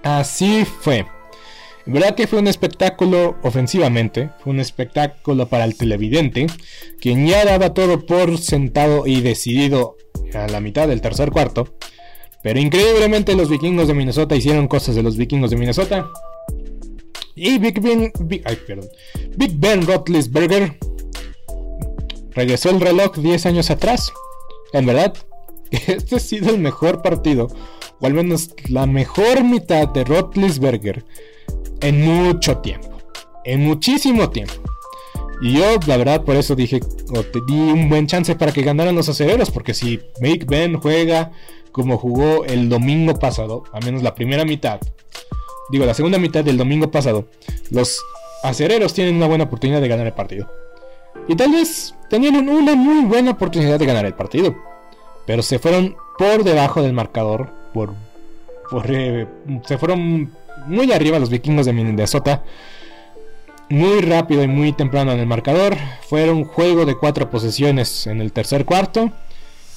Así 0.02 0.64
fue. 0.64 1.06
¿Verdad 1.86 2.16
que 2.16 2.28
fue 2.28 2.40
un 2.40 2.48
espectáculo 2.48 3.38
ofensivamente? 3.44 4.30
Fue 4.40 4.54
un 4.54 4.62
espectáculo 4.62 5.50
para 5.50 5.66
el 5.66 5.76
televidente, 5.76 6.48
quien 7.02 7.28
ya 7.28 7.44
daba 7.44 7.74
todo 7.74 8.06
por 8.06 8.38
sentado 8.38 9.06
y 9.06 9.20
decidido 9.20 9.98
a 10.34 10.48
la 10.48 10.62
mitad 10.62 10.88
del 10.88 11.02
tercer 11.02 11.32
cuarto. 11.32 11.74
Pero 12.42 12.60
increíblemente 12.60 13.36
los 13.36 13.50
vikingos 13.50 13.90
de 13.90 13.94
Minnesota 13.94 14.38
hicieron 14.38 14.70
cosas 14.70 14.96
de 14.96 15.04
los 15.04 15.18
vikingos 15.18 15.50
de 15.50 15.58
Minnesota. 15.58 16.08
Y 17.36 17.58
Big 17.58 17.82
Ben, 17.82 18.12
Big, 18.22 18.42
ay, 18.46 18.58
perdón, 18.66 18.88
Big 19.36 19.58
Ben 19.58 19.86
Roethlisberger 19.86 20.78
regresó 22.32 22.70
el 22.70 22.82
reloj 22.82 23.18
10 23.18 23.46
años 23.46 23.70
atrás. 23.70 24.12
En 24.74 24.86
verdad, 24.86 25.14
este 25.72 26.16
ha 26.16 26.20
sido 26.20 26.50
el 26.50 26.60
mejor 26.60 27.02
partido, 27.02 27.48
o 28.00 28.06
al 28.06 28.14
menos 28.14 28.52
la 28.70 28.86
mejor 28.86 29.44
mitad 29.44 29.88
de 29.90 30.04
Roethlisberger 30.04 31.06
en 31.82 32.02
mucho 32.02 32.58
tiempo. 32.58 32.98
En 33.46 33.62
muchísimo 33.66 34.30
tiempo. 34.30 34.54
Y 35.42 35.54
yo, 35.54 35.78
la 35.88 35.98
verdad, 35.98 36.24
por 36.24 36.36
eso 36.36 36.56
dije, 36.56 36.82
o 37.16 37.24
te 37.24 37.40
di 37.48 37.54
un 37.54 37.88
buen 37.88 38.08
chance 38.08 38.36
para 38.36 38.52
que 38.52 38.62
ganaran 38.62 38.96
los 38.96 39.08
acereros, 39.08 39.52
porque 39.52 39.74
si 39.74 40.02
Big 40.20 40.46
Ben 40.46 40.78
juega 40.80 41.32
como 41.72 41.98
jugó 41.98 42.44
el 42.46 42.68
domingo 42.68 43.14
pasado, 43.16 43.64
al 43.72 43.86
menos 43.86 44.04
la 44.04 44.16
primera 44.16 44.44
mitad, 44.44 44.80
digo, 45.72 45.86
la 45.86 45.94
segunda 45.94 46.18
mitad 46.18 46.44
del 46.44 46.58
domingo 46.58 46.92
pasado, 46.92 47.28
los 47.72 48.02
acereros 48.44 48.94
tienen 48.94 49.16
una 49.16 49.28
buena 49.28 49.46
oportunidad 49.46 49.80
de 49.80 49.88
ganar 49.88 50.08
el 50.08 50.14
partido. 50.14 50.50
Y 51.28 51.36
tal 51.36 51.52
vez 51.52 51.96
tenían 52.10 52.50
una 52.50 52.76
muy 52.76 53.06
buena 53.06 53.32
oportunidad 53.32 53.80
de 53.80 53.86
ganar 53.86 54.06
el 54.06 54.16
partido, 54.16 54.56
pero 55.26 55.44
se 55.44 55.60
fueron 55.60 55.96
por 56.18 56.44
debajo 56.44 56.82
del 56.82 56.94
marcador, 56.94 57.54
por, 57.74 57.94
eh, 58.90 59.28
se 59.66 59.78
fueron 59.78 60.32
muy 60.68 60.92
arriba 60.92 61.20
los 61.20 61.30
vikingos 61.30 61.66
de 61.66 61.74
Minnesota. 61.74 62.44
Muy 63.70 64.02
rápido 64.02 64.44
y 64.44 64.48
muy 64.48 64.74
temprano 64.74 65.12
en 65.12 65.20
el 65.20 65.28
marcador. 65.28 65.78
Fueron 66.02 66.44
juego 66.44 66.86
de 66.86 66.98
cuatro 66.98 67.30
posesiones 67.30 68.08
en 68.08 68.20
el 68.20 68.34
tercer 68.34 68.66
cuarto. 68.66 69.12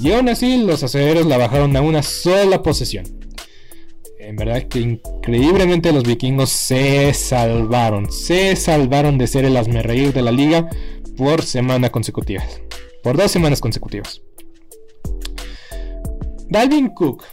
Y 0.00 0.12
aún 0.12 0.30
así 0.30 0.56
los 0.56 0.82
aceleros 0.82 1.26
la 1.26 1.36
bajaron 1.36 1.76
a 1.76 1.82
una 1.82 2.02
sola 2.02 2.62
posesión. 2.62 3.04
En 4.18 4.36
verdad 4.36 4.62
que 4.62 4.80
increíblemente 4.80 5.92
los 5.92 6.04
vikingos 6.04 6.48
se 6.48 7.12
salvaron. 7.12 8.10
Se 8.10 8.56
salvaron 8.56 9.18
de 9.18 9.26
ser 9.26 9.44
el 9.44 9.56
asmerreír 9.56 10.12
de 10.12 10.22
la 10.22 10.32
liga 10.32 10.70
por 11.16 11.42
semana 11.42 11.90
consecutiva. 11.90 12.42
Por 13.02 13.16
dos 13.16 13.30
semanas 13.30 13.60
consecutivas. 13.60 14.22
Dalvin 16.48 16.88
Cook 16.88 17.24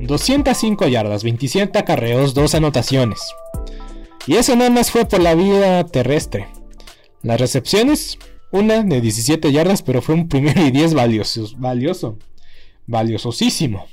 205 0.00 0.86
yardas, 0.88 1.24
27 1.24 1.78
acarreos, 1.78 2.34
2 2.34 2.54
anotaciones. 2.54 3.20
Y 4.26 4.36
eso 4.36 4.54
nada 4.56 4.70
más 4.70 4.90
fue 4.90 5.04
por 5.06 5.20
la 5.20 5.34
vía 5.34 5.84
terrestre. 5.84 6.48
Las 7.22 7.40
recepciones, 7.40 8.18
una 8.52 8.82
de 8.82 9.00
17 9.00 9.50
yardas, 9.50 9.82
pero 9.82 10.02
fue 10.02 10.14
un 10.14 10.28
primero 10.28 10.60
y 10.64 10.70
10 10.70 10.94
valioso, 10.94 11.48
valioso, 11.56 12.18
valiosísimo. 12.86 13.86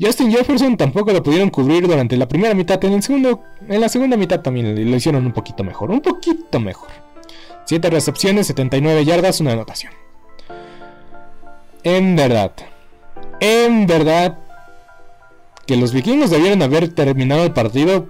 Justin 0.00 0.30
Jefferson 0.30 0.76
tampoco 0.76 1.12
lo 1.12 1.24
pudieron 1.24 1.50
cubrir 1.50 1.88
durante 1.88 2.16
la 2.16 2.28
primera 2.28 2.54
mitad. 2.54 2.82
En, 2.84 2.92
el 2.92 3.02
segundo, 3.02 3.42
en 3.68 3.80
la 3.80 3.88
segunda 3.88 4.16
mitad 4.16 4.40
también 4.40 4.72
lo 4.88 4.96
hicieron 4.96 5.26
un 5.26 5.32
poquito 5.32 5.64
mejor. 5.64 5.90
Un 5.90 6.00
poquito 6.00 6.60
mejor. 6.60 6.88
7 7.68 7.90
recepciones, 7.90 8.46
79 8.46 9.04
yardas, 9.04 9.40
una 9.40 9.52
anotación. 9.52 9.92
En 11.84 12.16
verdad. 12.16 12.52
En 13.40 13.86
verdad 13.86 14.38
que 15.66 15.76
los 15.76 15.92
vikingos 15.92 16.30
debieron 16.30 16.62
haber 16.62 16.94
terminado 16.94 17.44
el 17.44 17.52
partido 17.52 18.08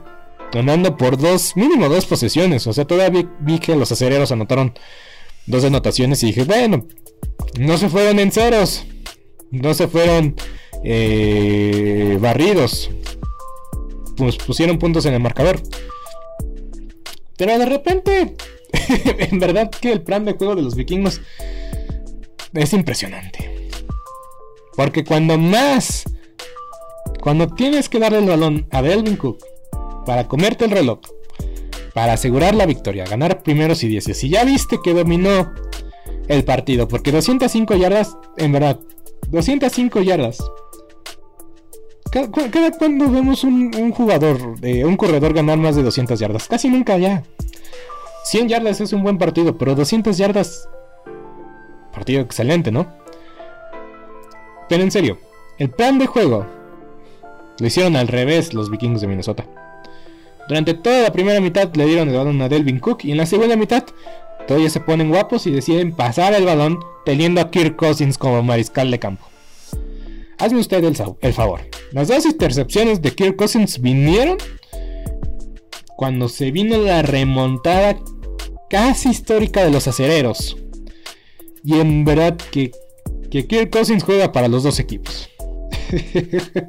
ganando 0.52 0.96
por 0.96 1.18
dos, 1.18 1.56
mínimo 1.56 1.88
dos 1.88 2.06
posesiones. 2.06 2.68
O 2.68 2.72
sea, 2.72 2.84
todavía 2.84 3.28
vi 3.40 3.58
que 3.58 3.74
los 3.74 3.90
acereros 3.90 4.30
anotaron 4.30 4.74
dos 5.46 5.64
anotaciones 5.64 6.22
y 6.22 6.26
dije, 6.26 6.44
bueno, 6.44 6.86
no 7.58 7.78
se 7.78 7.88
fueron 7.88 8.20
en 8.20 8.30
ceros, 8.30 8.86
no 9.50 9.74
se 9.74 9.88
fueron 9.88 10.36
eh, 10.84 12.16
barridos, 12.20 12.90
pues 14.16 14.36
pusieron 14.36 14.78
puntos 14.78 15.04
en 15.06 15.14
el 15.14 15.20
marcador. 15.20 15.60
Pero 17.36 17.58
de 17.58 17.66
repente, 17.66 18.36
en 19.18 19.38
verdad 19.38 19.70
que 19.70 19.92
el 19.92 20.02
plan 20.02 20.24
de 20.24 20.34
juego 20.34 20.54
de 20.54 20.62
los 20.62 20.74
vikingos 20.74 21.20
es 22.52 22.72
impresionante. 22.72 23.68
Porque 24.76 25.04
cuando 25.04 25.36
más 25.38 26.04
cuando 27.20 27.48
tienes 27.48 27.88
que 27.88 27.98
darle 27.98 28.18
el 28.18 28.26
balón 28.26 28.66
a 28.70 28.82
Delvin 28.82 29.16
Cook 29.16 29.44
para 30.06 30.28
comerte 30.28 30.64
el 30.64 30.70
reloj, 30.70 31.00
para 31.92 32.12
asegurar 32.12 32.54
la 32.54 32.66
victoria, 32.66 33.04
ganar 33.04 33.42
primeros 33.42 33.82
y 33.82 33.88
dieces, 33.88 34.22
y 34.24 34.30
ya 34.30 34.44
viste 34.44 34.78
que 34.82 34.94
dominó 34.94 35.52
el 36.28 36.44
partido, 36.44 36.88
porque 36.88 37.12
205 37.12 37.74
yardas, 37.76 38.16
en 38.36 38.52
verdad, 38.52 38.78
205 39.28 40.02
yardas. 40.02 40.38
Cada, 42.10 42.70
cuando 42.78 43.10
vemos 43.10 43.44
un, 43.44 43.90
jugador, 43.92 44.54
eh, 44.62 44.84
un 44.84 44.96
corredor 44.96 45.34
ganar 45.34 45.58
más 45.58 45.76
de 45.76 45.82
200 45.82 46.18
yardas, 46.18 46.48
casi 46.48 46.68
nunca 46.68 46.96
ya. 46.96 47.24
100 48.30 48.48
yardas 48.50 48.82
es 48.82 48.92
un 48.92 49.02
buen 49.02 49.16
partido, 49.16 49.56
pero 49.56 49.74
200 49.74 50.18
yardas, 50.18 50.68
partido 51.94 52.20
excelente, 52.20 52.70
¿no? 52.70 52.86
Pero 54.68 54.82
en 54.82 54.90
serio, 54.90 55.18
el 55.56 55.70
plan 55.70 55.98
de 55.98 56.06
juego 56.06 56.46
lo 57.58 57.66
hicieron 57.66 57.96
al 57.96 58.06
revés 58.06 58.52
los 58.52 58.70
vikingos 58.70 59.00
de 59.00 59.06
Minnesota. 59.06 59.46
Durante 60.46 60.74
toda 60.74 61.04
la 61.04 61.10
primera 61.10 61.40
mitad 61.40 61.74
le 61.74 61.86
dieron 61.86 62.10
el 62.10 62.16
balón 62.16 62.42
a 62.42 62.50
Delvin 62.50 62.80
Cook 62.80 62.98
y 63.04 63.12
en 63.12 63.16
la 63.16 63.24
segunda 63.24 63.56
mitad 63.56 63.84
todavía 64.46 64.68
se 64.68 64.80
ponen 64.80 65.08
guapos 65.08 65.46
y 65.46 65.50
deciden 65.50 65.92
pasar 65.92 66.34
el 66.34 66.44
balón 66.44 66.80
teniendo 67.06 67.40
a 67.40 67.50
Kirk 67.50 67.76
Cousins 67.76 68.18
como 68.18 68.42
mariscal 68.42 68.90
de 68.90 68.98
campo. 68.98 69.24
Hazme 70.38 70.60
usted 70.60 70.84
el, 70.84 70.94
el 71.22 71.32
favor. 71.32 71.62
Las 71.92 72.08
dos 72.08 72.26
intercepciones 72.26 73.00
de 73.00 73.10
Kirk 73.14 73.36
Cousins 73.36 73.80
vinieron 73.80 74.36
cuando 75.96 76.28
se 76.28 76.50
vino 76.50 76.76
la 76.76 77.00
remontada 77.00 77.96
casi 78.68 79.10
histórica 79.10 79.64
de 79.64 79.70
los 79.70 79.88
acereros. 79.88 80.56
Y 81.64 81.80
en 81.80 82.04
verdad 82.04 82.36
que, 82.36 82.72
que 83.30 83.46
Kirk 83.46 83.70
Cousins 83.70 84.04
juega 84.04 84.32
para 84.32 84.48
los 84.48 84.62
dos 84.62 84.78
equipos. 84.78 85.28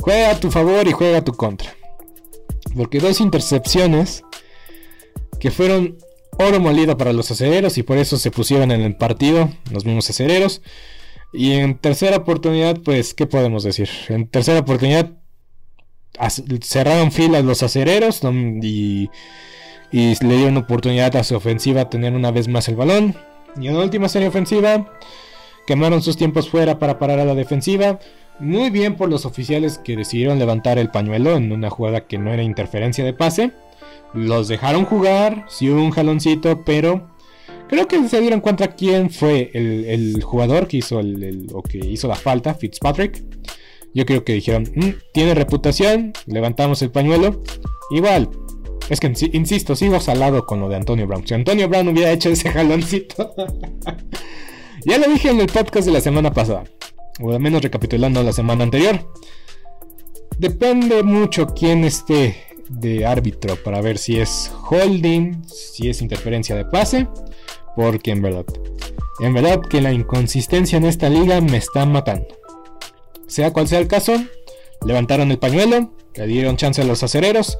Juega 0.00 0.30
a 0.30 0.38
tu 0.38 0.50
favor 0.50 0.86
y 0.86 0.92
juega 0.92 1.18
a 1.18 1.24
tu 1.24 1.32
contra. 1.32 1.74
Porque 2.76 3.00
dos 3.00 3.20
intercepciones 3.20 4.22
que 5.40 5.50
fueron 5.50 5.98
oro 6.38 6.60
molido 6.60 6.96
para 6.96 7.12
los 7.12 7.30
acereros 7.30 7.78
y 7.78 7.82
por 7.82 7.98
eso 7.98 8.16
se 8.16 8.30
pusieron 8.30 8.70
en 8.70 8.82
el 8.82 8.96
partido 8.96 9.50
los 9.72 9.84
mismos 9.84 10.08
acereros. 10.08 10.62
Y 11.32 11.52
en 11.54 11.76
tercera 11.78 12.16
oportunidad, 12.16 12.80
pues, 12.80 13.12
¿qué 13.12 13.26
podemos 13.26 13.64
decir? 13.64 13.90
En 14.08 14.28
tercera 14.28 14.60
oportunidad 14.60 15.12
cerraron 16.62 17.12
filas 17.12 17.44
los 17.44 17.62
acereros 17.62 18.20
y, 18.62 19.10
y 19.90 20.14
le 20.24 20.36
dieron 20.36 20.56
oportunidad 20.56 21.16
a 21.16 21.24
su 21.24 21.36
ofensiva 21.36 21.82
a 21.82 21.90
tener 21.90 22.12
una 22.14 22.30
vez 22.30 22.48
más 22.48 22.68
el 22.68 22.76
balón. 22.76 23.14
Y 23.60 23.68
en 23.68 23.76
la 23.76 23.84
última 23.84 24.08
serie 24.08 24.28
ofensiva 24.28 24.92
quemaron 25.66 26.02
sus 26.02 26.16
tiempos 26.16 26.48
fuera 26.48 26.78
para 26.78 26.98
parar 26.98 27.18
a 27.20 27.24
la 27.24 27.34
defensiva. 27.34 27.98
Muy 28.38 28.70
bien 28.70 28.96
por 28.96 29.08
los 29.08 29.26
oficiales 29.26 29.78
que 29.78 29.96
decidieron 29.96 30.38
levantar 30.38 30.78
el 30.78 30.90
pañuelo 30.90 31.36
en 31.36 31.50
una 31.50 31.70
jugada 31.70 32.06
que 32.06 32.18
no 32.18 32.32
era 32.32 32.42
interferencia 32.42 33.04
de 33.04 33.12
pase. 33.12 33.52
Los 34.14 34.48
dejaron 34.48 34.84
jugar, 34.84 35.44
sí 35.48 35.68
un 35.68 35.90
jaloncito, 35.90 36.64
pero 36.64 37.10
creo 37.68 37.88
que 37.88 38.08
se 38.08 38.20
dieron 38.20 38.40
cuenta 38.40 38.68
quién 38.68 39.10
fue 39.10 39.50
el, 39.54 40.22
jugador 40.22 40.68
que 40.68 40.78
hizo 40.78 41.00
el, 41.00 41.48
o 41.52 41.62
que 41.62 41.78
hizo 41.78 42.08
la 42.08 42.14
falta, 42.14 42.54
Fitzpatrick. 42.54 43.22
Yo 43.94 44.06
creo 44.06 44.24
que 44.24 44.34
dijeron, 44.34 44.64
mm, 44.74 45.12
tiene 45.12 45.34
reputación, 45.34 46.12
levantamos 46.26 46.80
el 46.82 46.90
pañuelo. 46.90 47.42
Igual, 47.90 48.30
es 48.88 49.00
que 49.00 49.12
insisto, 49.32 49.76
sigo 49.76 50.00
salado 50.00 50.46
con 50.46 50.60
lo 50.60 50.68
de 50.68 50.76
Antonio 50.76 51.06
Brown. 51.06 51.26
Si 51.26 51.34
Antonio 51.34 51.68
Brown 51.68 51.88
hubiera 51.88 52.10
hecho 52.12 52.30
ese 52.30 52.50
jaloncito, 52.50 53.34
ya 54.86 54.98
lo 54.98 55.08
dije 55.08 55.30
en 55.30 55.40
el 55.40 55.46
podcast 55.46 55.86
de 55.86 55.92
la 55.92 56.00
semana 56.00 56.32
pasada 56.32 56.64
o 57.20 57.32
al 57.32 57.40
menos 57.40 57.62
recapitulando 57.62 58.22
la 58.22 58.32
semana 58.32 58.64
anterior. 58.64 59.12
Depende 60.38 61.02
mucho 61.02 61.46
quién 61.46 61.84
esté 61.84 62.36
de 62.68 63.06
árbitro 63.06 63.56
para 63.56 63.80
ver 63.80 63.98
si 63.98 64.20
es 64.20 64.52
holding, 64.68 65.42
si 65.46 65.88
es 65.88 66.00
interferencia 66.00 66.54
de 66.54 66.64
pase, 66.64 67.08
porque 67.74 68.12
en 68.12 68.22
verdad, 68.22 68.44
en 69.20 69.34
verdad 69.34 69.60
que 69.62 69.80
la 69.80 69.92
inconsistencia 69.92 70.76
en 70.76 70.84
esta 70.84 71.08
liga 71.08 71.40
me 71.40 71.56
está 71.56 71.86
matando. 71.86 72.28
Sea 73.26 73.52
cual 73.52 73.68
sea 73.68 73.80
el 73.80 73.88
caso, 73.88 74.14
levantaron 74.86 75.30
el 75.30 75.38
pañuelo, 75.38 75.92
le 76.14 76.26
dieron 76.26 76.56
chance 76.56 76.80
a 76.80 76.84
los 76.84 77.02
acereros, 77.02 77.58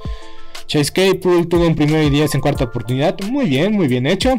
Chase 0.68 0.92
Claypool 0.92 1.48
tuvo 1.48 1.66
un 1.66 1.74
primero 1.74 2.02
y 2.02 2.11
10 2.11 2.35
en 2.35 2.40
cuarta 2.42 2.64
oportunidad. 2.64 3.18
Muy 3.22 3.46
bien, 3.46 3.72
muy 3.72 3.88
bien 3.88 4.07
hecho. 4.07 4.37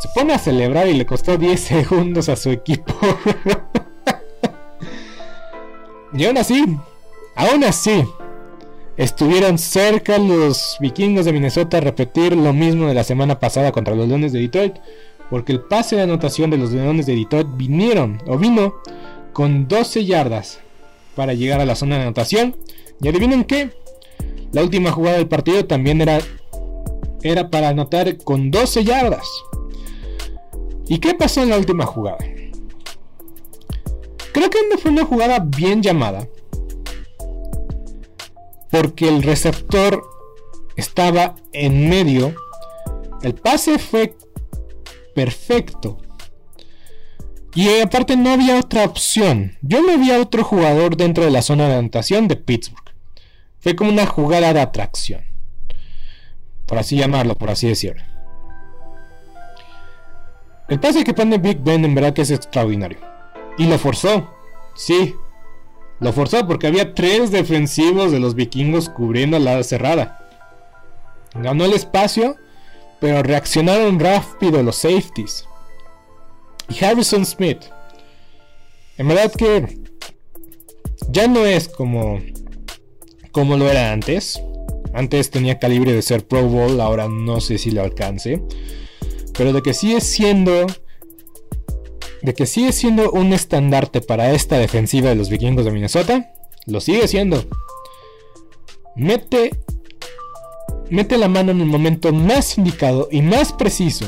Se 0.00 0.08
pone 0.14 0.32
a 0.32 0.38
celebrar 0.38 0.86
y 0.86 0.94
le 0.94 1.04
costó 1.04 1.36
10 1.36 1.60
segundos 1.60 2.28
a 2.28 2.36
su 2.36 2.50
equipo. 2.50 2.94
y 6.14 6.24
aún 6.24 6.38
así, 6.38 6.64
aún 7.34 7.64
así, 7.64 8.04
estuvieron 8.96 9.58
cerca 9.58 10.18
los 10.18 10.76
vikingos 10.78 11.24
de 11.24 11.32
Minnesota 11.32 11.78
a 11.78 11.80
repetir 11.80 12.36
lo 12.36 12.52
mismo 12.52 12.86
de 12.86 12.94
la 12.94 13.02
semana 13.02 13.40
pasada 13.40 13.72
contra 13.72 13.96
los 13.96 14.06
Leones 14.06 14.32
de 14.32 14.40
Detroit. 14.40 14.76
Porque 15.30 15.50
el 15.50 15.60
pase 15.60 15.96
de 15.96 16.02
anotación 16.02 16.50
de 16.50 16.58
los 16.58 16.70
Leones 16.70 17.06
de 17.06 17.16
Detroit 17.16 17.48
vinieron 17.56 18.22
o 18.28 18.38
vino 18.38 18.76
con 19.32 19.66
12 19.66 20.04
yardas 20.04 20.60
para 21.16 21.34
llegar 21.34 21.60
a 21.60 21.66
la 21.66 21.74
zona 21.74 21.96
de 21.96 22.02
anotación. 22.02 22.54
Y 23.00 23.08
adivinen 23.08 23.42
qué, 23.42 23.72
la 24.56 24.62
última 24.62 24.90
jugada 24.90 25.18
del 25.18 25.28
partido 25.28 25.66
también 25.66 26.00
era, 26.00 26.18
era 27.22 27.50
para 27.50 27.68
anotar 27.68 28.16
con 28.16 28.50
12 28.50 28.84
yardas. 28.84 29.28
¿Y 30.88 30.98
qué 30.98 31.12
pasó 31.12 31.42
en 31.42 31.50
la 31.50 31.58
última 31.58 31.84
jugada? 31.84 32.16
Creo 34.32 34.48
que 34.48 34.78
fue 34.78 34.92
una 34.92 35.04
jugada 35.04 35.40
bien 35.40 35.82
llamada. 35.82 36.26
Porque 38.70 39.06
el 39.06 39.22
receptor 39.22 40.02
estaba 40.74 41.34
en 41.52 41.90
medio. 41.90 42.34
El 43.20 43.34
pase 43.34 43.78
fue 43.78 44.16
perfecto. 45.14 45.98
Y 47.54 47.68
aparte 47.80 48.16
no 48.16 48.30
había 48.30 48.58
otra 48.58 48.84
opción. 48.84 49.58
Yo 49.60 49.82
no 49.82 49.92
había 49.92 50.18
otro 50.18 50.44
jugador 50.44 50.96
dentro 50.96 51.26
de 51.26 51.30
la 51.30 51.42
zona 51.42 51.68
de 51.68 51.74
anotación 51.74 52.26
de 52.26 52.36
Pittsburgh. 52.36 52.85
Fue 53.60 53.74
como 53.74 53.90
una 53.90 54.06
jugada 54.06 54.52
de 54.52 54.60
atracción. 54.60 55.24
Por 56.66 56.78
así 56.78 56.96
llamarlo, 56.96 57.34
por 57.34 57.50
así 57.50 57.68
decirlo. 57.68 58.02
El 60.68 60.80
pase 60.80 61.04
que 61.04 61.14
pone 61.14 61.38
Big 61.38 61.60
Ben 61.60 61.84
en 61.84 61.94
verdad 61.94 62.12
que 62.12 62.22
es 62.22 62.30
extraordinario. 62.30 62.98
Y 63.56 63.66
lo 63.66 63.78
forzó. 63.78 64.28
Sí. 64.74 65.14
Lo 66.00 66.12
forzó 66.12 66.46
porque 66.46 66.66
había 66.66 66.92
tres 66.92 67.30
defensivos 67.30 68.10
de 68.10 68.18
los 68.18 68.34
vikingos 68.34 68.88
cubriendo 68.88 69.38
la 69.38 69.62
cerrada. 69.62 70.18
Ganó 71.34 71.64
el 71.64 71.72
espacio, 71.72 72.36
pero 73.00 73.22
reaccionaron 73.22 74.00
rápido 74.00 74.62
los 74.62 74.76
safeties. 74.76 75.46
Y 76.68 76.84
Harrison 76.84 77.24
Smith. 77.24 77.64
En 78.98 79.08
verdad 79.08 79.32
que 79.32 79.78
ya 81.10 81.28
no 81.28 81.44
es 81.46 81.68
como 81.68 82.20
como 83.36 83.58
lo 83.58 83.70
era 83.70 83.92
antes. 83.92 84.42
Antes 84.94 85.30
tenía 85.30 85.58
calibre 85.58 85.92
de 85.92 86.00
ser 86.00 86.26
Pro 86.26 86.48
Bowl, 86.48 86.80
ahora 86.80 87.06
no 87.06 87.42
sé 87.42 87.58
si 87.58 87.70
lo 87.70 87.82
alcance. 87.82 88.42
Pero 89.36 89.52
de 89.52 89.60
que 89.60 89.74
sigue 89.74 90.00
siendo. 90.00 90.66
De 92.22 92.32
que 92.32 92.46
sigue 92.46 92.72
siendo 92.72 93.10
un 93.10 93.34
estandarte 93.34 94.00
para 94.00 94.32
esta 94.32 94.56
defensiva 94.56 95.10
de 95.10 95.16
los 95.16 95.28
vikingos 95.28 95.66
de 95.66 95.70
Minnesota. 95.70 96.32
Lo 96.64 96.80
sigue 96.80 97.06
siendo. 97.08 97.44
Mete. 98.96 99.50
Mete 100.88 101.18
la 101.18 101.28
mano 101.28 101.50
en 101.50 101.60
el 101.60 101.66
momento 101.66 102.14
más 102.14 102.56
indicado 102.56 103.10
y 103.12 103.20
más 103.20 103.52
preciso. 103.52 104.06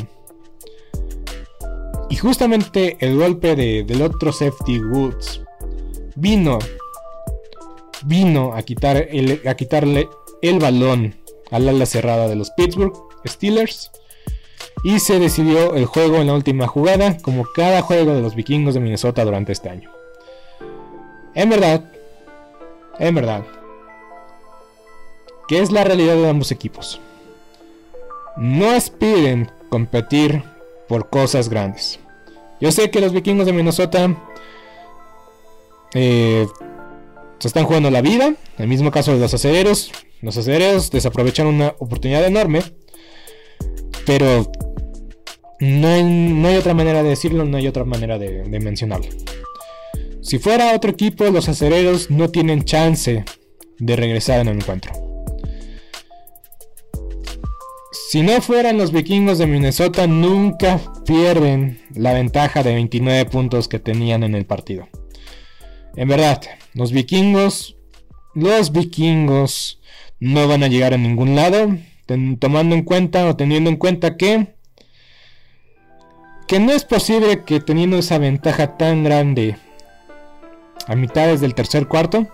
Y 2.09 2.17
justamente 2.17 2.97
el 3.01 3.19
golpe 3.19 3.55
del 3.57 4.01
otro 4.01 4.33
safety 4.33 4.81
Woods 4.81 5.43
vino 6.17 6.59
vino 8.03 8.55
a, 8.55 8.63
quitar 8.63 9.09
a 9.47 9.55
quitarle 9.55 10.09
el 10.43 10.59
balón 10.59 11.17
al 11.51 11.69
ala 11.69 11.87
cerrada 11.87 12.29
de 12.29 12.37
los 12.37 12.51
Pittsburgh 12.51 12.95
Steelers. 13.27 13.91
Y 14.85 15.01
se 15.01 15.19
decidió 15.19 15.75
el 15.75 15.87
juego 15.87 16.17
en 16.17 16.29
la 16.29 16.35
última 16.35 16.69
jugada, 16.69 17.17
como 17.19 17.45
cada 17.53 17.83
juego 17.83 18.15
de 18.15 18.23
los 18.23 18.37
vikingos 18.37 18.75
de 18.75 18.81
Minnesota 18.81 19.25
durante 19.25 19.53
este 19.53 19.71
año. 19.71 19.91
En 21.35 21.51
verdad, 21.51 21.91
en 22.99 23.15
verdad, 23.15 23.45
que 25.49 25.61
es 25.61 25.73
la 25.73 25.83
realidad 25.83 26.15
de 26.15 26.29
ambos 26.29 26.53
equipos. 26.53 27.01
No 28.37 28.71
aspiren 28.71 29.51
competir 29.69 30.45
por 30.89 31.11
cosas 31.11 31.49
grandes. 31.49 31.99
Yo 32.61 32.71
sé 32.71 32.91
que 32.91 33.01
los 33.01 33.13
vikingos 33.13 33.47
de 33.47 33.53
Minnesota 33.53 34.17
eh, 35.95 36.47
se 37.38 37.48
están 37.48 37.64
jugando 37.64 37.90
la 37.90 38.03
vida. 38.03 38.35
El 38.59 38.68
mismo 38.68 38.90
caso 38.90 39.12
de 39.12 39.18
los 39.18 39.33
acereros. 39.35 39.92
Los 40.20 40.37
acereros 40.37 40.90
desaprovecharon 40.90 41.55
una 41.55 41.74
oportunidad 41.79 42.27
enorme. 42.27 42.62
Pero 44.05 44.51
no 45.61 45.88
hay, 46.48 46.57
otra 46.57 46.74
manera 46.74 47.03
de 47.03 47.11
decirlo, 47.11 47.44
no 47.44 47.57
hay 47.57 47.66
otra 47.68 47.85
manera 47.85 48.18
de, 48.18 48.44
de 48.44 48.61
mencionarlo. 48.61 49.09
Si 50.20 50.38
fuera 50.38 50.74
otro 50.74 50.90
equipo, 50.90 51.24
los 51.24 51.48
acereros 51.48 52.11
no 52.11 52.31
tienen 52.31 52.64
chance 52.64 53.24
de 53.79 53.96
regresar 53.96 54.40
en 54.40 54.48
el 54.48 54.57
encuentro. 54.57 54.92
Si 58.11 58.22
no 58.22 58.40
fueran 58.40 58.79
los 58.79 58.90
vikingos 58.90 59.38
de 59.38 59.46
Minnesota, 59.46 60.07
nunca 60.07 60.81
pierden 61.05 61.81
la 61.94 62.14
ventaja 62.14 62.62
de 62.62 62.74
29 62.74 63.27
puntos 63.27 63.68
que 63.68 63.79
tenían 63.79 64.22
en 64.22 64.35
el 64.35 64.46
partido. 64.46 64.88
En 65.94 66.09
verdad, 66.09 66.40
los 66.79 66.93
vikingos, 66.93 67.77
los 68.35 68.73
vikingos 68.73 69.81
no 70.21 70.47
van 70.47 70.62
a 70.62 70.69
llegar 70.69 70.95
a 70.95 70.97
ningún 70.97 71.35
lado, 71.35 71.77
tomando 72.38 72.75
en 72.75 72.83
cuenta 72.83 73.27
o 73.27 73.37
teniendo 73.37 73.69
en 73.69 73.77
cuenta 73.77 74.17
que 74.17 74.55
que 76.47 76.61
no 76.61 76.73
es 76.73 76.85
posible 76.85 77.45
que 77.45 77.61
teniendo 77.61 77.99
esa 77.99 78.17
ventaja 78.17 78.79
tan 78.79 79.05
grande 79.05 79.59
a 80.87 80.95
mitades 80.97 81.43
del 81.43 81.55
tercer 81.55 81.88
cuarto 81.88 82.27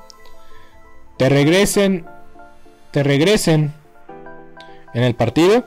te 1.16 1.28
regresen 1.28 2.07
te 2.92 3.02
regresen 3.02 3.72
en 4.92 5.02
el 5.02 5.16
partido 5.16 5.66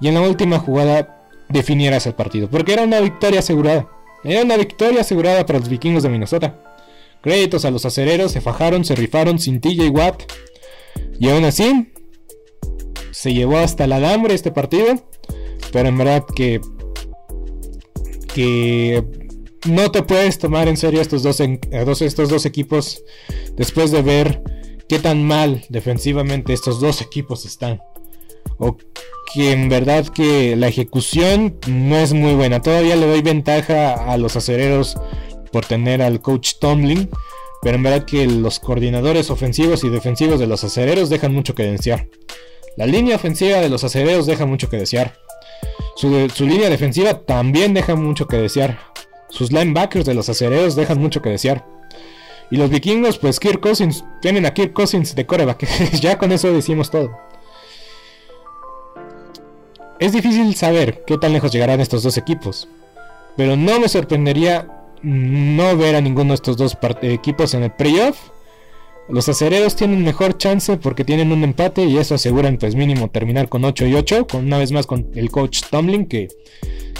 y 0.00 0.08
en 0.08 0.14
la 0.14 0.22
última 0.22 0.58
jugada 0.58 1.26
definieras 1.48 2.06
el 2.06 2.14
partido, 2.14 2.48
porque 2.48 2.72
era 2.72 2.84
una 2.84 3.00
victoria 3.00 3.40
asegurada. 3.40 3.88
Era 4.24 4.42
una 4.42 4.56
victoria 4.56 5.00
asegurada 5.00 5.44
para 5.44 5.58
los 5.58 5.68
vikingos 5.68 6.02
de 6.02 6.08
Minnesota. 6.08 6.67
Créditos 7.22 7.64
a 7.64 7.70
los 7.70 7.84
acereros, 7.84 8.32
se 8.32 8.40
fajaron, 8.40 8.84
se 8.84 8.94
rifaron 8.94 9.38
sin 9.38 9.60
TJ 9.60 9.90
Watt. 9.90 10.22
Y 11.18 11.28
aún 11.28 11.44
así, 11.44 11.92
se 13.10 13.34
llevó 13.34 13.58
hasta 13.58 13.84
el 13.84 13.92
alambre 13.92 14.34
este 14.34 14.52
partido. 14.52 14.94
Pero 15.72 15.88
en 15.88 15.98
verdad 15.98 16.24
que. 16.34 16.60
Que 18.34 19.02
no 19.66 19.90
te 19.90 20.02
puedes 20.02 20.38
tomar 20.38 20.68
en 20.68 20.76
serio 20.76 21.00
estos 21.00 21.22
dos, 21.22 21.40
estos 21.40 22.28
dos 22.28 22.46
equipos 22.46 23.02
después 23.56 23.90
de 23.90 24.02
ver 24.02 24.42
qué 24.88 24.98
tan 24.98 25.24
mal 25.24 25.64
defensivamente 25.68 26.52
estos 26.52 26.80
dos 26.80 27.02
equipos 27.02 27.44
están. 27.44 27.80
O 28.58 28.76
que 29.32 29.52
en 29.52 29.68
verdad 29.68 30.06
que 30.06 30.56
la 30.56 30.68
ejecución 30.68 31.58
no 31.66 31.96
es 31.96 32.12
muy 32.12 32.34
buena. 32.34 32.62
Todavía 32.62 32.96
le 32.96 33.06
doy 33.06 33.22
ventaja 33.22 33.94
a 33.94 34.16
los 34.16 34.36
acereros 34.36 34.96
por 35.52 35.64
tener 35.64 36.02
al 36.02 36.20
coach 36.20 36.54
Tomlin, 36.60 37.08
pero 37.62 37.76
en 37.76 37.82
verdad 37.82 38.04
que 38.04 38.26
los 38.26 38.60
coordinadores 38.60 39.30
ofensivos 39.30 39.84
y 39.84 39.88
defensivos 39.88 40.38
de 40.38 40.46
los 40.46 40.64
acereros 40.64 41.10
dejan 41.10 41.32
mucho 41.32 41.54
que 41.54 41.64
desear. 41.64 42.08
La 42.76 42.86
línea 42.86 43.16
ofensiva 43.16 43.58
de 43.58 43.68
los 43.68 43.82
acereros 43.82 44.26
deja 44.26 44.46
mucho 44.46 44.68
que 44.70 44.76
desear. 44.76 45.14
Su, 45.96 46.08
línea 46.46 46.70
defensiva 46.70 47.14
también 47.14 47.74
deja 47.74 47.96
mucho 47.96 48.28
que 48.28 48.36
desear. 48.36 48.78
Sus 49.28 49.50
linebackers 49.50 50.04
de 50.04 50.14
los 50.14 50.28
acereros 50.28 50.76
dejan 50.76 51.00
mucho 51.00 51.20
que 51.20 51.30
desear. 51.30 51.66
Y 52.52 52.56
los 52.56 52.70
vikingos, 52.70 53.18
pues 53.18 53.40
Kirk 53.40 53.60
Cousins, 53.60 54.04
tienen 54.22 54.46
a 54.46 54.54
Kirk 54.54 54.72
Cousins 54.72 55.16
de 55.16 55.26
coreback. 55.26 55.66
ya 56.00 56.16
con 56.18 56.30
eso 56.30 56.52
decimos 56.52 56.88
todo. 56.90 57.10
Es 59.98 60.12
difícil 60.12 60.54
saber 60.54 61.02
qué 61.04 61.18
tan 61.18 61.32
lejos 61.32 61.50
llegarán 61.50 61.80
estos 61.80 62.04
dos 62.04 62.16
equipos. 62.16 62.68
Pero 63.36 63.56
no 63.56 63.80
me 63.80 63.88
sorprendería 63.88 64.77
no 65.02 65.76
ver 65.76 65.96
a 65.96 66.00
ninguno 66.00 66.28
de 66.28 66.36
estos 66.36 66.56
dos 66.56 66.76
equipos 67.02 67.54
en 67.54 67.64
el 67.64 67.72
playoff. 67.72 68.18
Los 69.08 69.28
acereros 69.28 69.74
tienen 69.74 70.04
mejor 70.04 70.36
chance 70.36 70.76
porque 70.76 71.02
tienen 71.04 71.32
un 71.32 71.42
empate 71.42 71.84
y 71.84 71.96
eso 71.96 72.14
aseguran 72.14 72.58
pues 72.58 72.74
mínimo 72.74 73.08
terminar 73.08 73.48
con 73.48 73.64
8 73.64 73.86
y 73.86 73.94
8, 73.94 74.26
con 74.26 74.44
una 74.44 74.58
vez 74.58 74.70
más 74.70 74.86
con 74.86 75.10
el 75.14 75.30
coach 75.30 75.62
Tomlin 75.70 76.06
que, 76.06 76.28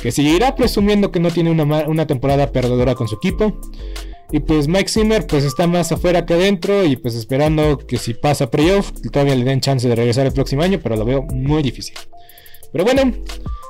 que 0.03 0.11
seguirá 0.11 0.55
presumiendo 0.55 1.13
que 1.13 1.21
no 1.21 1.31
tiene 1.31 1.51
una, 1.51 1.65
una 1.87 2.07
temporada 2.07 2.51
perdedora 2.51 2.95
con 2.95 3.09
su 3.09 3.17
equipo. 3.17 3.61
Y 4.31 4.41
pues 4.41 4.69
Mike 4.69 4.89
Zimmer 4.89 5.27
pues 5.27 5.45
está 5.45 5.67
más 5.67 5.93
afuera 5.93 6.25
que 6.25 6.35
adentro 6.35 6.85
y 6.85 6.97
pues 6.97 7.15
esperando 7.15 7.79
que 7.79 7.99
si 7.99 8.15
pasa 8.15 8.51
playoff 8.51 8.93
todavía 9.11 9.35
le 9.35 9.45
den 9.45 9.61
chance 9.61 9.89
de 9.89 9.95
regresar 9.95 10.27
el 10.27 10.33
próximo 10.33 10.63
año, 10.63 10.81
pero 10.83 10.97
lo 10.97 11.05
veo 11.05 11.23
muy 11.23 11.63
difícil. 11.63 11.95
Pero 12.73 12.85
bueno, 12.85 13.13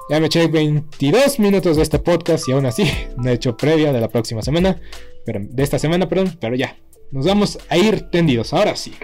ya 0.08 0.20
me 0.20 0.26
eché 0.26 0.46
22 0.46 1.38
minutos 1.38 1.76
de 1.76 1.82
este 1.82 1.98
podcast 1.98 2.48
y 2.48 2.52
aún 2.52 2.66
así 2.66 2.84
no 3.16 3.28
he 3.28 3.34
hecho 3.34 3.56
previa 3.56 3.92
de 3.92 4.00
la 4.00 4.08
próxima 4.08 4.42
semana. 4.42 4.80
Pero, 5.26 5.40
de 5.42 5.62
esta 5.62 5.78
semana, 5.78 6.08
perdón. 6.08 6.36
Pero 6.40 6.54
ya. 6.54 6.76
Nos 7.10 7.26
vamos 7.26 7.58
a 7.68 7.76
ir 7.76 8.10
tendidos. 8.10 8.52
Ahora 8.52 8.76
sí. 8.76 8.94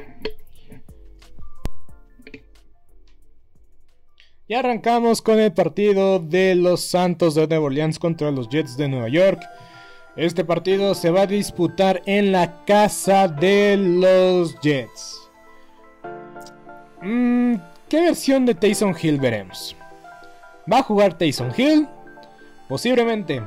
Y 4.47 4.55
arrancamos 4.55 5.23
con 5.23 5.39
el 5.39 5.53
partido 5.53 6.19
de 6.19 6.55
los 6.55 6.83
Santos 6.83 7.35
de 7.35 7.47
Nueva 7.47 7.65
Orleans 7.65 7.99
contra 7.99 8.31
los 8.31 8.49
Jets 8.49 8.77
de 8.77 8.89
Nueva 8.89 9.09
York. 9.09 9.43
Este 10.17 10.45
partido 10.45 10.95
se 10.95 11.11
va 11.11 11.23
a 11.23 11.27
disputar 11.27 12.03
en 12.07 12.31
la 12.31 12.65
casa 12.65 13.27
de 13.27 13.77
los 13.77 14.59
Jets. 14.61 15.31
Mm, 17.03 17.57
¿Qué 17.89 18.01
versión 18.01 18.47
de 18.47 18.55
Taysom 18.55 18.95
Hill 19.01 19.19
veremos? 19.19 19.77
¿Va 20.71 20.79
a 20.79 20.83
jugar 20.83 21.19
Taysom 21.19 21.51
Hill? 21.57 21.89
Posiblemente, 22.69 23.43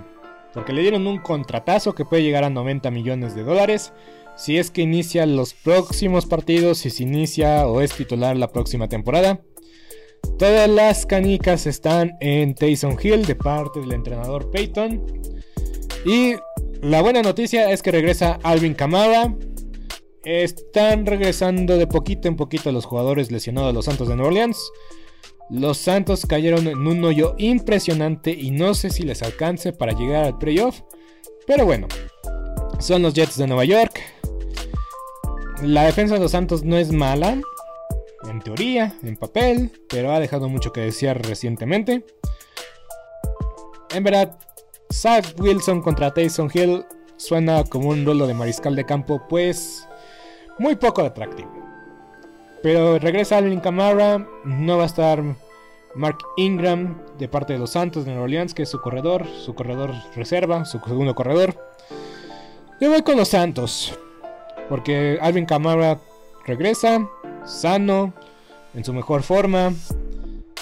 porque 0.53 0.73
le 0.73 0.81
dieron 0.81 1.07
un 1.07 1.19
contratazo 1.19 1.95
que 1.95 2.05
puede 2.05 2.23
llegar 2.23 2.43
a 2.43 2.49
90 2.49 2.91
millones 2.91 3.35
de 3.35 3.43
dólares 3.43 3.93
si 4.37 4.59
es 4.59 4.69
que 4.69 4.83
inicia 4.83 5.25
los 5.25 5.55
próximos 5.55 6.27
partidos, 6.27 6.77
si 6.77 6.91
se 6.91 7.03
inicia 7.03 7.67
o 7.67 7.81
es 7.81 7.91
titular 7.93 8.37
la 8.37 8.51
próxima 8.51 8.87
temporada. 8.87 9.41
Todas 10.37 10.69
las 10.69 11.07
canicas 11.07 11.65
están 11.65 12.15
en 12.21 12.53
Taysom 12.53 12.97
Hill 13.01 13.25
de 13.25 13.35
parte 13.35 13.79
del 13.79 13.93
entrenador 13.93 14.51
Peyton. 14.51 15.03
Y 16.05 16.35
la 16.81 17.01
buena 17.01 17.23
noticia 17.23 17.71
es 17.71 17.81
que 17.81 17.91
regresa 17.91 18.37
Alvin 18.43 18.75
Kamara. 18.75 19.35
Están 20.23 21.07
regresando 21.07 21.77
de 21.77 21.87
poquito 21.87 22.27
en 22.27 22.35
poquito 22.35 22.71
los 22.71 22.85
jugadores 22.85 23.31
lesionados 23.31 23.69
de 23.69 23.73
los 23.73 23.85
Santos 23.85 24.07
de 24.07 24.15
Nueva 24.15 24.29
Orleans. 24.29 24.71
Los 25.49 25.77
Santos 25.77 26.25
cayeron 26.25 26.67
en 26.67 26.85
un 26.85 27.03
hoyo 27.03 27.35
impresionante 27.37 28.31
y 28.31 28.51
no 28.51 28.73
sé 28.73 28.89
si 28.89 29.03
les 29.03 29.23
alcance 29.23 29.71
para 29.71 29.93
llegar 29.93 30.25
al 30.25 30.37
playoff. 30.37 30.81
Pero 31.45 31.65
bueno, 31.65 31.87
son 32.79 33.01
los 33.01 33.13
Jets 33.13 33.37
de 33.37 33.47
Nueva 33.47 33.63
York. 33.63 34.01
La 35.61 35.83
defensa 35.83 36.15
de 36.15 36.19
los 36.19 36.31
Santos 36.31 36.63
no 36.63 36.77
es 36.77 36.91
mala, 36.91 37.39
en 38.29 38.41
teoría, 38.41 38.93
en 39.03 39.15
papel, 39.15 39.71
pero 39.89 40.11
ha 40.11 40.19
dejado 40.19 40.49
mucho 40.49 40.73
que 40.73 40.81
desear 40.81 41.25
recientemente. 41.25 42.05
En 43.93 44.03
verdad, 44.03 44.37
Zach 44.91 45.33
Wilson 45.39 45.81
contra 45.81 46.13
Tyson 46.13 46.51
Hill 46.53 46.85
suena 47.15 47.63
como 47.63 47.89
un 47.89 48.05
duelo 48.05 48.27
de 48.27 48.33
mariscal 48.33 48.75
de 48.75 48.85
campo, 48.85 49.21
pues 49.29 49.87
muy 50.59 50.75
poco 50.75 51.01
atractivo. 51.01 51.66
Pero 52.67 52.99
regresa 52.99 53.37
Alvin 53.37 53.61
Kamara, 53.61 54.27
no 54.43 54.75
va 54.75 54.83
a 54.83 54.87
estar 54.87 55.23
Mark 55.95 56.17
Ingram 56.35 56.97
de 57.17 57.29
parte 57.29 57.53
de 57.53 57.59
los 57.59 57.69
Santos 57.69 58.03
de 58.03 58.11
Nueva 58.11 58.25
Orleans, 58.25 58.53
que 58.53 58.63
es 58.63 58.69
su 58.69 58.81
corredor, 58.81 59.25
su 59.25 59.55
corredor 59.55 59.93
reserva, 60.17 60.65
su 60.65 60.81
segundo 60.85 61.15
corredor. 61.15 61.55
Yo 62.81 62.89
voy 62.89 63.03
con 63.03 63.15
los 63.15 63.29
Santos, 63.29 63.97
porque 64.67 65.17
Alvin 65.21 65.45
Kamara 65.45 66.01
regresa, 66.45 67.09
sano, 67.45 68.11
en 68.73 68.83
su 68.83 68.93
mejor 68.93 69.23
forma. 69.23 69.73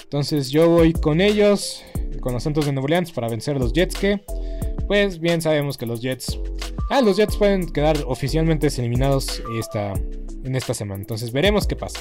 Entonces 0.04 0.52
yo 0.52 0.70
voy 0.70 0.94
con 0.94 1.22
ellos, 1.22 1.84
con 2.20 2.34
los 2.34 2.44
Santos 2.44 2.68
de 2.68 2.72
Nueva 2.72 2.84
Orleans 2.84 3.12
para 3.12 3.30
vencer 3.30 3.58
los 3.58 3.74
Jets 3.74 3.96
que, 3.96 4.22
pues 4.86 5.20
bien 5.20 5.42
sabemos 5.42 5.76
que 5.76 5.88
los 5.88 6.02
Jets... 6.02 6.40
Ah, 6.92 7.02
los 7.02 7.18
Jets 7.18 7.36
pueden 7.36 7.66
quedar 7.66 7.98
oficialmente 8.06 8.68
eliminados 8.68 9.42
esta, 9.58 9.94
en 10.46 10.56
esta 10.56 10.74
semana. 10.74 11.02
Entonces 11.02 11.32
veremos 11.32 11.68
qué 11.68 11.76
pasa. 11.76 12.00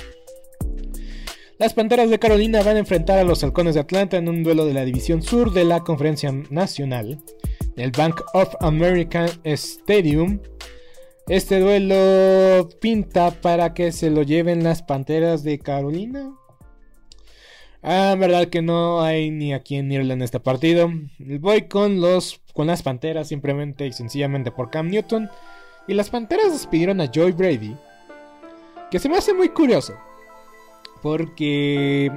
Las 1.59 1.72
Panteras 1.72 2.11
de 2.11 2.18
Carolina 2.18 2.62
van 2.62 2.76
a 2.76 2.80
enfrentar 2.80 3.18
a 3.18 3.24
los 3.24 3.44
Halcones 3.44 3.74
de 3.74 3.80
Atlanta 3.80 4.16
en 4.16 4.28
un 4.28 4.42
duelo 4.42 4.66
de 4.66 4.74
la 4.74 4.85
División 4.85 5.22
Sur 5.22 5.52
de 5.52 5.64
la 5.64 5.80
Conferencia 5.80 6.33
Nacional, 6.50 7.22
el 7.76 7.92
Bank 7.92 8.20
of 8.35 8.54
America 8.61 9.26
Stadium. 9.44 10.40
Este 11.28 11.61
duelo 11.61 12.68
pinta 12.80 13.30
para 13.30 13.72
que 13.72 13.92
se 13.92 14.11
lo 14.11 14.22
lleven 14.22 14.64
las 14.64 14.83
Panteras 14.83 15.44
de 15.44 15.61
Carolina. 15.61 16.35
Ah, 17.83 18.16
verdad 18.18 18.48
que 18.48 18.61
no 18.61 19.02
hay 19.02 19.30
ni 19.30 19.54
a 19.54 19.61
quién 19.61 19.92
irle 19.92 20.14
en 20.14 20.22
este 20.22 20.40
partido. 20.40 20.90
Voy 21.18 21.68
con 21.68 22.00
los 22.00 22.40
con 22.52 22.66
las 22.66 22.83
Panteras 22.83 23.28
simplemente 23.28 23.87
y 23.87 23.92
sencillamente 23.92 24.50
por 24.50 24.70
Cam 24.70 24.88
Newton. 24.88 25.30
Y 25.87 25.94
las 25.94 26.11
Panteras 26.11 26.52
despidieron 26.52 27.00
a 27.00 27.11
Joy 27.11 27.33
Brady. 27.33 27.76
Que 28.94 29.00
se 29.00 29.09
me 29.09 29.16
hace 29.16 29.35
muy 29.35 29.48
curioso. 29.48 29.96
Porque 31.02 32.12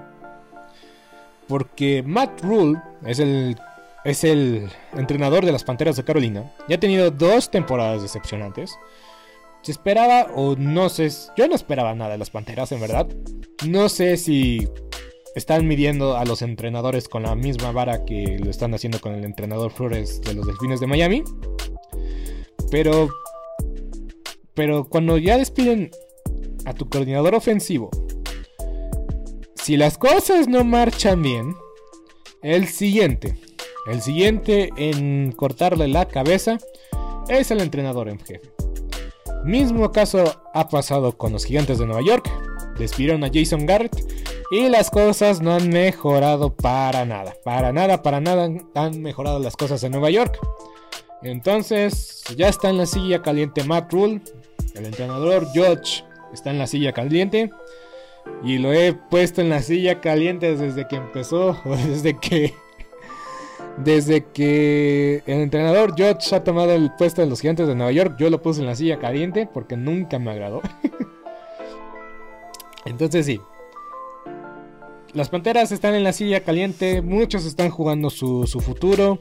porque 1.48 2.04
Matt 2.04 2.40
Rule 2.44 2.80
es 3.04 3.18
el 3.18 3.58
es 4.06 4.24
el 4.24 4.70
entrenador 4.94 5.44
de 5.44 5.52
las 5.52 5.64
Panteras 5.64 5.96
de 5.96 6.04
Carolina. 6.04 6.54
Ya 6.70 6.76
ha 6.76 6.80
tenido 6.80 7.10
dos 7.10 7.50
temporadas 7.50 8.04
decepcionantes. 8.04 8.78
Se 9.64 9.72
esperaba, 9.72 10.28
o 10.36 10.56
no 10.56 10.90
sé, 10.90 11.10
yo 11.36 11.48
no 11.48 11.56
esperaba 11.56 11.96
nada 11.96 12.12
de 12.12 12.20
las 12.20 12.30
Panteras, 12.30 12.72
en 12.72 12.80
verdad. 12.80 13.08
No 13.68 13.90
sé 13.90 14.16
si 14.16 14.70
están 15.34 15.68
midiendo 15.68 16.16
a 16.16 16.26
los 16.26 16.44
entrenadores 16.44 17.10
con 17.10 17.24
la 17.24 17.34
misma 17.34 17.72
vara 17.72 18.06
que 18.06 18.38
lo 18.38 18.52
están 18.52 18.76
haciendo 18.76 19.02
con 19.02 19.16
el 19.16 19.26
entrenador 19.26 19.72
Flores 19.72 20.22
de 20.22 20.36
los 20.36 20.46
Delfines 20.46 20.80
de 20.80 20.86
Miami. 20.86 21.24
Pero, 22.70 23.10
pero 24.54 24.86
cuando 24.88 25.18
ya 25.18 25.40
despiden 25.40 25.90
a 26.68 26.74
tu 26.74 26.88
coordinador 26.90 27.34
ofensivo, 27.34 27.90
si 29.56 29.78
las 29.78 29.98
cosas 29.98 30.48
no 30.48 30.64
marchan 30.64 31.22
bien, 31.22 31.56
el 32.42 32.68
siguiente 32.68 33.40
el 33.88 34.02
siguiente 34.02 34.70
en 34.76 35.32
cortarle 35.32 35.88
la 35.88 36.10
cabeza 36.10 36.58
es 37.30 37.52
el 37.52 37.62
entrenador 37.62 38.10
en 38.10 38.20
jefe. 38.20 38.52
Mismo 39.46 39.94
caso 39.94 40.42
ha 40.54 40.68
pasado 40.68 41.18
con 41.18 41.32
los 41.32 41.46
gigantes 41.46 41.80
de 41.80 41.86
Nueva 41.86 42.02
York. 42.02 42.30
Despidieron 42.78 43.24
a 43.24 43.32
Jason 43.34 43.66
Garrett 43.66 43.96
y 44.52 44.68
las 44.68 44.92
cosas 44.92 45.42
no 45.42 45.54
han 45.54 45.70
mejorado 45.70 46.54
para 46.54 47.06
nada. 47.06 47.34
Para 47.46 47.72
nada, 47.72 48.04
para 48.04 48.20
nada 48.20 48.50
han 48.76 49.02
mejorado 49.02 49.40
las 49.40 49.56
cosas 49.56 49.82
en 49.84 49.94
Nueva 49.94 50.10
York. 50.10 50.38
Entonces 51.24 52.26
ya 52.36 52.50
está 52.50 52.70
en 52.70 52.80
la 52.80 52.86
silla 52.86 53.22
caliente 53.22 53.64
Matt 53.64 53.94
Rule. 53.94 54.22
El 54.76 54.86
entrenador 54.86 55.48
George 55.54 56.04
está 56.34 56.52
en 56.52 56.60
la 56.60 56.68
silla 56.68 56.94
caliente. 56.94 57.52
Y 58.44 58.58
lo 58.58 58.74
he 58.74 58.94
puesto 58.94 59.42
en 59.42 59.50
la 59.50 59.62
silla 59.62 60.02
caliente 60.02 60.56
desde 60.56 60.88
que 60.88 60.98
empezó 60.98 61.58
o 61.66 61.76
desde 61.76 62.20
que 62.20 62.54
desde 63.78 64.26
que 64.26 65.22
el 65.28 65.42
entrenador 65.42 65.94
George 65.96 66.36
ha 66.36 66.44
tomado 66.44 66.74
el 66.74 66.92
puesto 66.98 67.22
de 67.22 67.28
los 67.28 67.42
gigantes 67.42 67.68
de 67.68 67.76
Nueva 67.76 67.92
York, 67.92 68.16
yo 68.18 68.30
lo 68.30 68.42
puse 68.42 68.62
en 68.62 68.66
la 68.66 68.76
silla 68.76 68.98
caliente 68.98 69.48
porque 69.52 69.78
nunca 69.78 70.18
me 70.18 70.32
agradó. 70.32 70.62
Entonces 72.86 73.26
sí. 73.26 73.40
Las 75.14 75.30
Panteras 75.30 75.72
están 75.72 75.96
en 75.96 76.04
la 76.04 76.14
silla 76.14 76.42
caliente, 76.42 77.02
muchos 77.02 77.46
están 77.46 77.70
jugando 77.70 78.10
su, 78.10 78.46
futuro, 78.64 79.20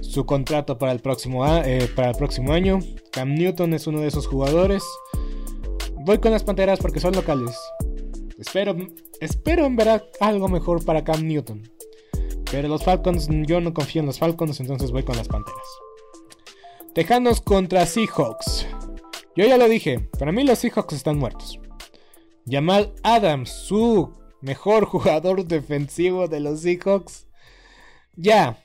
su 0.00 0.26
contrato 0.26 0.78
para 0.78 0.92
el, 0.92 1.00
próximo, 1.00 1.46
eh, 1.46 1.88
para 1.94 2.10
el 2.10 2.16
próximo 2.16 2.52
año. 2.52 2.80
Cam 3.12 3.34
Newton 3.34 3.74
es 3.74 3.86
uno 3.86 4.00
de 4.00 4.08
esos 4.08 4.26
jugadores. 4.26 4.82
Voy 6.08 6.20
con 6.20 6.32
las 6.32 6.42
Panteras 6.42 6.78
porque 6.78 7.00
son 7.00 7.12
locales. 7.12 7.54
Espero, 8.38 8.74
espero 9.20 9.66
en 9.66 9.76
ver 9.76 10.02
algo 10.20 10.48
mejor 10.48 10.82
para 10.82 11.04
Cam 11.04 11.26
Newton. 11.26 11.70
Pero 12.50 12.66
los 12.66 12.82
Falcons, 12.82 13.28
yo 13.46 13.60
no 13.60 13.74
confío 13.74 14.00
en 14.00 14.06
los 14.06 14.18
Falcons, 14.18 14.58
entonces 14.58 14.90
voy 14.90 15.02
con 15.02 15.18
las 15.18 15.28
Panteras. 15.28 15.66
Tejanos 16.94 17.42
contra 17.42 17.84
Seahawks. 17.84 18.66
Yo 19.36 19.44
ya 19.44 19.58
lo 19.58 19.68
dije, 19.68 20.08
para 20.18 20.32
mí 20.32 20.44
los 20.44 20.60
Seahawks 20.60 20.94
están 20.94 21.18
muertos. 21.18 21.60
Jamal 22.46 22.94
Adams, 23.02 23.50
su 23.50 24.10
mejor 24.40 24.84
jugador 24.86 25.44
defensivo 25.44 26.26
de 26.26 26.40
los 26.40 26.62
Seahawks. 26.62 27.26
Ya, 28.16 28.64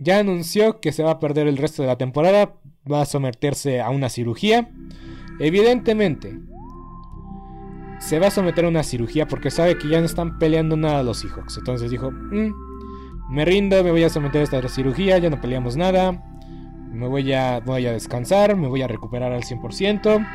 ya 0.00 0.18
anunció 0.18 0.80
que 0.80 0.92
se 0.92 1.02
va 1.02 1.12
a 1.12 1.20
perder 1.20 1.46
el 1.46 1.58
resto 1.58 1.82
de 1.82 1.88
la 1.88 1.98
temporada, 1.98 2.54
va 2.90 3.02
a 3.02 3.06
someterse 3.06 3.80
a 3.80 3.90
una 3.90 4.08
cirugía. 4.08 4.70
Evidentemente, 5.38 6.38
se 8.00 8.18
va 8.18 8.28
a 8.28 8.30
someter 8.30 8.64
a 8.64 8.68
una 8.68 8.82
cirugía 8.82 9.28
porque 9.28 9.50
sabe 9.50 9.76
que 9.76 9.88
ya 9.88 10.00
no 10.00 10.06
están 10.06 10.38
peleando 10.38 10.76
nada 10.76 11.02
los 11.02 11.18
Seahawks. 11.18 11.58
Entonces 11.58 11.90
dijo, 11.90 12.10
mm, 12.10 12.52
me 13.30 13.44
rindo, 13.44 13.84
me 13.84 13.90
voy 13.90 14.02
a 14.02 14.08
someter 14.08 14.40
a 14.40 14.44
esta 14.44 14.68
cirugía, 14.68 15.18
ya 15.18 15.28
no 15.28 15.40
peleamos 15.40 15.76
nada. 15.76 16.24
Me 16.90 17.06
voy 17.06 17.32
a, 17.34 17.60
voy 17.60 17.86
a 17.86 17.92
descansar, 17.92 18.56
me 18.56 18.68
voy 18.68 18.82
a 18.82 18.88
recuperar 18.88 19.32
al 19.32 19.42
100%. 19.42 20.26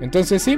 Entonces 0.00 0.42
sí, 0.42 0.56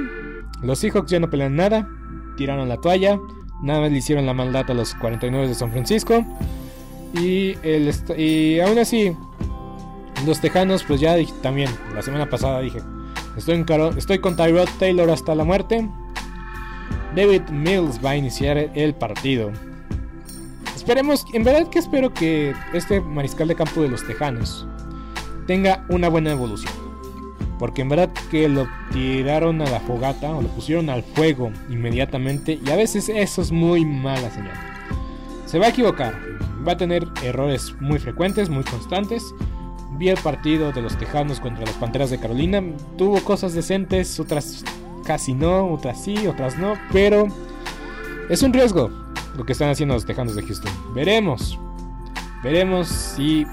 los 0.61 0.79
Seahawks 0.79 1.11
ya 1.11 1.19
no 1.19 1.31
pelean 1.31 1.55
nada, 1.55 1.89
tiraron 2.37 2.69
la 2.69 2.77
toalla, 2.77 3.19
nada 3.63 3.81
más 3.81 3.91
le 3.91 3.97
hicieron 3.97 4.25
la 4.27 4.33
maldad 4.33 4.69
a 4.69 4.73
los 4.75 4.93
49 4.95 5.47
de 5.47 5.55
San 5.55 5.71
Francisco. 5.71 6.23
Y, 7.13 7.55
el, 7.63 7.91
y 8.17 8.59
aún 8.59 8.77
así, 8.77 9.15
los 10.25 10.39
Tejanos, 10.41 10.83
pues 10.83 10.99
ya 10.99 11.15
dije, 11.15 11.33
también, 11.41 11.69
la 11.93 12.01
semana 12.01 12.29
pasada 12.29 12.59
dije, 12.61 12.79
estoy, 13.37 13.65
estoy 13.97 14.19
con 14.19 14.35
Tyrod 14.35 14.69
Taylor 14.77 15.09
hasta 15.09 15.35
la 15.35 15.43
muerte. 15.43 15.89
David 17.15 17.49
Mills 17.49 18.03
va 18.03 18.11
a 18.11 18.15
iniciar 18.15 18.57
el 18.57 18.93
partido. 18.93 19.51
Esperemos, 20.75 21.25
en 21.33 21.43
verdad 21.43 21.69
que 21.69 21.79
espero 21.79 22.13
que 22.13 22.53
este 22.73 23.01
mariscal 23.01 23.47
de 23.47 23.55
campo 23.55 23.81
de 23.81 23.89
los 23.89 24.05
Tejanos 24.05 24.67
tenga 25.47 25.85
una 25.89 26.09
buena 26.09 26.31
evolución. 26.31 26.73
Porque 27.57 27.81
en 27.81 27.89
verdad 27.89 28.09
que 28.31 28.47
lo 28.47 28.67
tiraron 28.91 29.61
a 29.61 29.69
la 29.69 29.79
fogata 29.81 30.31
o 30.31 30.41
lo 30.41 30.47
pusieron 30.49 30.89
al 30.89 31.03
fuego 31.03 31.51
inmediatamente 31.69 32.59
y 32.65 32.69
a 32.69 32.75
veces 32.75 33.09
eso 33.09 33.41
es 33.41 33.51
muy 33.51 33.83
mala 33.83 34.29
señal. 34.31 34.53
Se 35.45 35.59
va 35.59 35.65
a 35.65 35.69
equivocar, 35.69 36.15
va 36.69 36.73
a 36.73 36.77
tener 36.77 37.07
errores 37.23 37.73
muy 37.79 37.97
frecuentes, 37.97 38.47
muy 38.47 38.63
constantes. 38.63 39.33
Vi 39.97 40.09
el 40.09 40.17
partido 40.17 40.71
de 40.71 40.83
los 40.83 40.95
Tejanos 40.97 41.39
contra 41.39 41.65
las 41.65 41.75
Panteras 41.75 42.11
de 42.11 42.19
Carolina. 42.19 42.61
Tuvo 42.95 43.19
cosas 43.23 43.55
decentes, 43.55 44.19
otras 44.19 44.63
casi 45.03 45.33
no, 45.33 45.65
otras 45.73 46.03
sí, 46.03 46.27
otras 46.27 46.59
no. 46.59 46.75
Pero 46.93 47.27
es 48.29 48.43
un 48.43 48.53
riesgo 48.53 48.91
lo 49.35 49.45
que 49.45 49.53
están 49.53 49.69
haciendo 49.69 49.95
los 49.95 50.05
Tejanos 50.05 50.35
de 50.35 50.43
Houston. 50.43 50.71
Veremos. 50.93 51.57
Veremos 52.43 52.87
si 52.87 53.47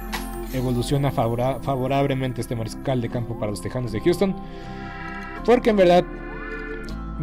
evoluciona 0.53 1.11
favorablemente 1.11 2.43
este 2.43 2.55
mariscal 2.55 3.01
de 3.01 3.09
campo 3.09 3.39
para 3.39 3.51
los 3.51 3.63
Tejanos 3.63 3.93
de 3.93 4.01
Houston. 4.03 4.37
Porque 5.47 5.71
en 5.71 5.77
verdad 5.77 6.05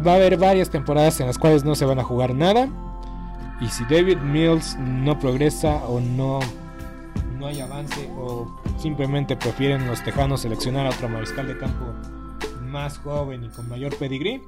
va 0.04 0.12
a 0.12 0.16
haber 0.16 0.38
varias 0.38 0.70
temporadas 0.70 1.20
en 1.20 1.28
las 1.28 1.38
cuales 1.38 1.64
no 1.64 1.76
se 1.76 1.84
van 1.84 2.00
a 2.00 2.02
jugar 2.02 2.34
nada. 2.34 2.68
Y 3.60 3.68
si 3.68 3.84
David 3.84 4.18
Mills 4.18 4.76
no 4.78 5.18
progresa 5.18 5.84
o 5.86 6.00
no, 6.00 6.40
no 7.38 7.46
hay 7.46 7.60
avance 7.60 8.10
o 8.16 8.60
simplemente 8.78 9.36
prefieren 9.36 9.86
los 9.86 10.02
Tejanos 10.02 10.40
seleccionar 10.40 10.86
a 10.86 10.90
otro 10.90 11.08
mariscal 11.08 11.46
de 11.46 11.56
campo 11.56 11.84
más 12.62 12.98
joven 12.98 13.44
y 13.44 13.48
con 13.48 13.68
mayor 13.68 13.96
pedigrí, 13.96 14.40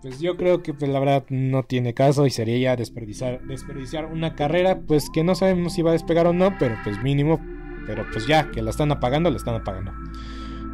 pues 0.00 0.20
yo 0.20 0.36
creo 0.36 0.62
que 0.62 0.74
pues, 0.74 0.90
la 0.90 0.98
verdad 0.98 1.24
no 1.28 1.62
tiene 1.62 1.94
caso 1.94 2.26
y 2.26 2.30
sería 2.30 2.58
ya 2.58 2.76
desperdiciar, 2.76 3.42
desperdiciar 3.42 4.06
una 4.06 4.34
carrera 4.34 4.80
pues 4.86 5.08
que 5.10 5.24
no 5.24 5.34
sabemos 5.34 5.74
si 5.74 5.82
va 5.82 5.90
a 5.90 5.94
despegar 5.94 6.26
o 6.26 6.32
no, 6.32 6.56
pero 6.58 6.76
pues 6.84 7.02
mínimo, 7.02 7.40
pero 7.86 8.04
pues 8.12 8.26
ya 8.26 8.50
que 8.50 8.62
la 8.62 8.70
están 8.70 8.92
apagando, 8.92 9.30
la 9.30 9.36
están 9.36 9.54
apagando. 9.54 9.92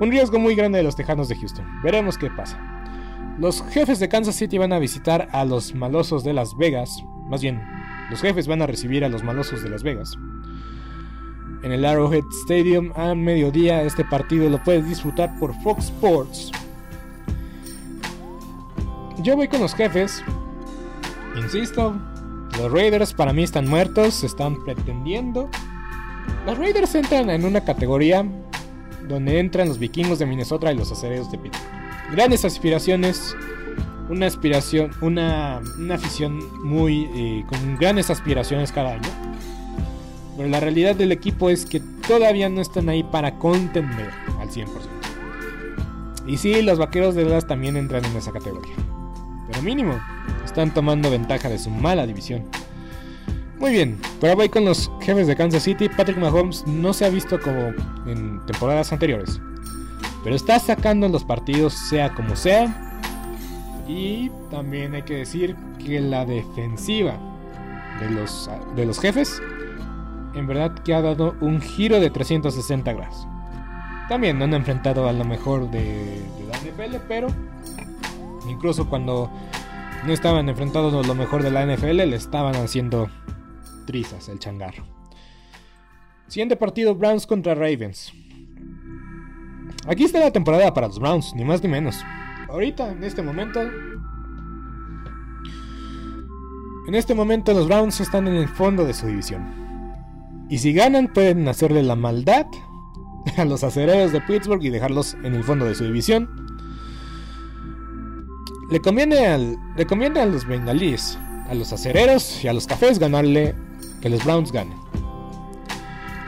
Un 0.01 0.11
riesgo 0.11 0.39
muy 0.39 0.55
grande 0.55 0.79
de 0.79 0.85
los 0.85 0.97
Tejanos 0.97 1.29
de 1.29 1.37
Houston. 1.37 1.67
Veremos 1.83 2.17
qué 2.17 2.31
pasa. 2.31 2.59
Los 3.39 3.63
jefes 3.69 4.01
de 4.01 4.09
Kansas 4.09 4.35
City 4.35 4.59
van 4.59 4.73
a 4.73 4.79
visitar 4.79 5.29
a 5.33 5.45
los 5.45 5.75
malosos 5.75 6.25
de 6.25 6.33
Las 6.33 6.57
Vegas 6.57 7.05
más 7.31 7.41
bien, 7.41 7.63
los 8.11 8.21
jefes 8.21 8.49
van 8.49 8.61
a 8.61 8.67
recibir 8.67 9.05
a 9.05 9.09
los 9.09 9.23
malosos 9.23 9.63
de 9.63 9.71
Las 9.71 9.85
Vegas. 9.85 10.19
En 11.63 11.73
el 11.73 11.85
Arrowhead 11.85 12.25
Stadium 12.43 12.93
a 12.97 13.15
mediodía 13.15 13.83
este 13.83 14.05
partido 14.05 14.51
lo 14.51 14.63
puedes 14.63 14.89
disfrutar 14.89 15.39
por 15.39 15.55
Fox 15.63 15.85
Sports. 15.87 16.51
Yo 19.23 19.37
voy 19.37 19.47
con 19.47 19.61
los 19.61 19.75
jefes. 19.75 20.25
Insisto, 21.37 21.95
los 22.59 22.73
Raiders 22.73 23.13
para 23.13 23.33
mí 23.33 23.43
están 23.43 23.69
muertos, 23.69 24.25
están 24.25 24.65
pretendiendo. 24.65 25.49
Los 26.47 26.59
Raiders 26.59 26.95
entran 26.95 27.31
en 27.31 27.45
una 27.45 27.63
categoría 27.63 28.27
donde 29.07 29.39
entran 29.39 29.69
los 29.69 29.79
vikingos 29.79 30.19
de 30.19 30.27
Minnesota 30.27 30.73
y 30.73 30.77
los 30.77 30.91
acereros 30.91 31.31
de 31.31 31.39
Pittsburgh. 31.39 31.71
Grandes 32.13 32.45
aspiraciones, 32.45 33.37
una 34.11 34.27
aspiración, 34.27 34.91
una, 35.01 35.63
afición 35.93 36.41
muy 36.65 37.09
eh, 37.15 37.45
con 37.49 37.77
grandes 37.77 38.11
aspiraciones 38.11 38.73
cada 38.73 38.95
año. 38.95 39.09
Pero 40.37 40.49
la 40.49 40.59
realidad 40.59 40.97
del 40.97 41.13
equipo 41.13 41.49
es 41.49 41.65
que 41.65 41.81
todavía 41.81 42.49
no 42.49 42.61
están 42.61 42.89
ahí 42.89 43.05
para 43.05 43.39
contender 43.39 44.11
al 44.41 44.51
100%. 44.51 44.67
Y 46.27 46.37
sí, 46.37 46.61
los 46.61 46.79
vaqueros 46.79 47.15
de 47.15 47.25
Dallas 47.25 47.47
también 47.47 47.77
entran 47.77 48.05
en 48.05 48.17
esa 48.17 48.33
categoría. 48.33 48.75
Pero 49.49 49.63
mínimo, 49.63 49.99
están 50.45 50.75
tomando 50.75 51.11
ventaja 51.11 51.49
de 51.49 51.59
su 51.59 51.71
mala 51.71 52.07
división. 52.07 52.45
Muy 53.59 53.73
bien, 53.73 53.99
pero 54.21 54.35
voy 54.35 54.49
con 54.49 54.65
los 54.65 54.91
jefes 55.01 55.27
de 55.27 55.37
Kansas 55.37 55.63
City. 55.63 55.89
Patrick 55.89 56.19
Mahomes 56.19 56.67
no 56.67 56.93
se 56.95 57.05
ha 57.05 57.11
visto 57.11 57.39
como 57.39 57.73
en 58.07 58.45
temporadas 58.47 58.93
anteriores. 58.93 59.41
Pero 60.25 60.35
está 60.35 60.59
sacando 60.59 61.09
los 61.09 61.25
partidos 61.25 61.75
sea 61.75 62.13
como 62.15 62.37
sea 62.37 62.90
y 63.91 64.31
también 64.51 64.95
hay 64.95 65.03
que 65.03 65.17
decir 65.17 65.57
que 65.85 66.01
la 66.01 66.25
defensiva 66.25 67.19
de 67.99 68.11
los, 68.11 68.49
de 68.77 68.87
los 68.87 69.01
jefes, 69.01 69.43
en 70.35 70.47
verdad 70.47 70.75
que 70.85 70.95
ha 70.95 71.03
dado 71.03 71.35
un 71.41 71.61
giro 71.61 71.99
de 71.99 72.09
360 72.09 72.93
grados. 72.93 73.27
También 74.09 74.39
no 74.39 74.45
han 74.45 74.55
enfrentado 74.55 75.09
a 75.09 75.13
lo 75.13 75.25
mejor 75.25 75.71
de, 75.71 76.23
la 76.49 76.59
NFL, 76.59 76.97
pero 77.09 77.29
incluso 78.49 78.89
cuando 78.89 79.31
no 80.07 80.13
estaban 80.13 80.49
enfrentados 80.49 80.95
a 80.95 81.07
lo 81.07 81.15
mejor 81.17 81.43
de 81.43 81.51
la 81.51 81.67
NFL, 81.67 81.97
le 81.97 82.17
estaban 82.17 82.55
haciendo 82.57 83.09
trizas 83.87 84.29
el 84.29 84.39
changarro. 84.39 84.85
Siguiente 86.29 86.55
partido, 86.55 86.95
Browns 86.95 87.27
contra 87.27 87.57
Ravens. 87.57 88.13
Aquí 89.89 90.05
está 90.05 90.21
la 90.21 90.31
temporada 90.31 90.73
para 90.73 90.87
los 90.87 91.01
Browns, 91.01 91.35
ni 91.35 91.45
más 91.45 91.61
ni 91.63 91.69
menos 91.69 91.97
ahorita, 92.51 92.91
en 92.91 93.05
este 93.05 93.23
momento. 93.23 93.61
En 96.87 96.95
este 96.95 97.15
momento 97.15 97.53
los 97.53 97.69
Browns 97.69 98.01
están 98.01 98.27
en 98.27 98.35
el 98.35 98.49
fondo 98.49 98.85
de 98.85 98.95
su 98.95 99.07
división. 99.07 99.61
Y 100.49 100.59
si 100.59 100.73
ganan 100.73 101.09
pueden 101.13 101.47
hacerle 101.47 101.83
la 101.83 101.95
maldad 101.95 102.47
a 103.37 103.45
los 103.45 103.63
acereros 103.63 104.13
de 104.13 104.21
Pittsburgh 104.21 104.63
y 104.65 104.71
dejarlos 104.71 105.15
en 105.23 105.35
el 105.35 105.45
fondo 105.45 105.67
de 105.67 105.75
su 105.75 105.85
división. 105.85 106.29
Le 108.71 108.81
conviene, 108.81 109.27
al, 109.27 109.57
a 110.17 110.27
los 110.27 110.47
bengalíes, 110.47 111.19
a 111.49 111.55
los 111.55 111.73
acereros 111.73 112.43
y 112.45 112.49
a 112.49 112.53
los 112.53 112.67
cafés 112.67 112.99
ganarle 112.99 113.55
que 114.01 114.09
los 114.09 114.25
Browns 114.25 114.53
ganen. 114.53 114.79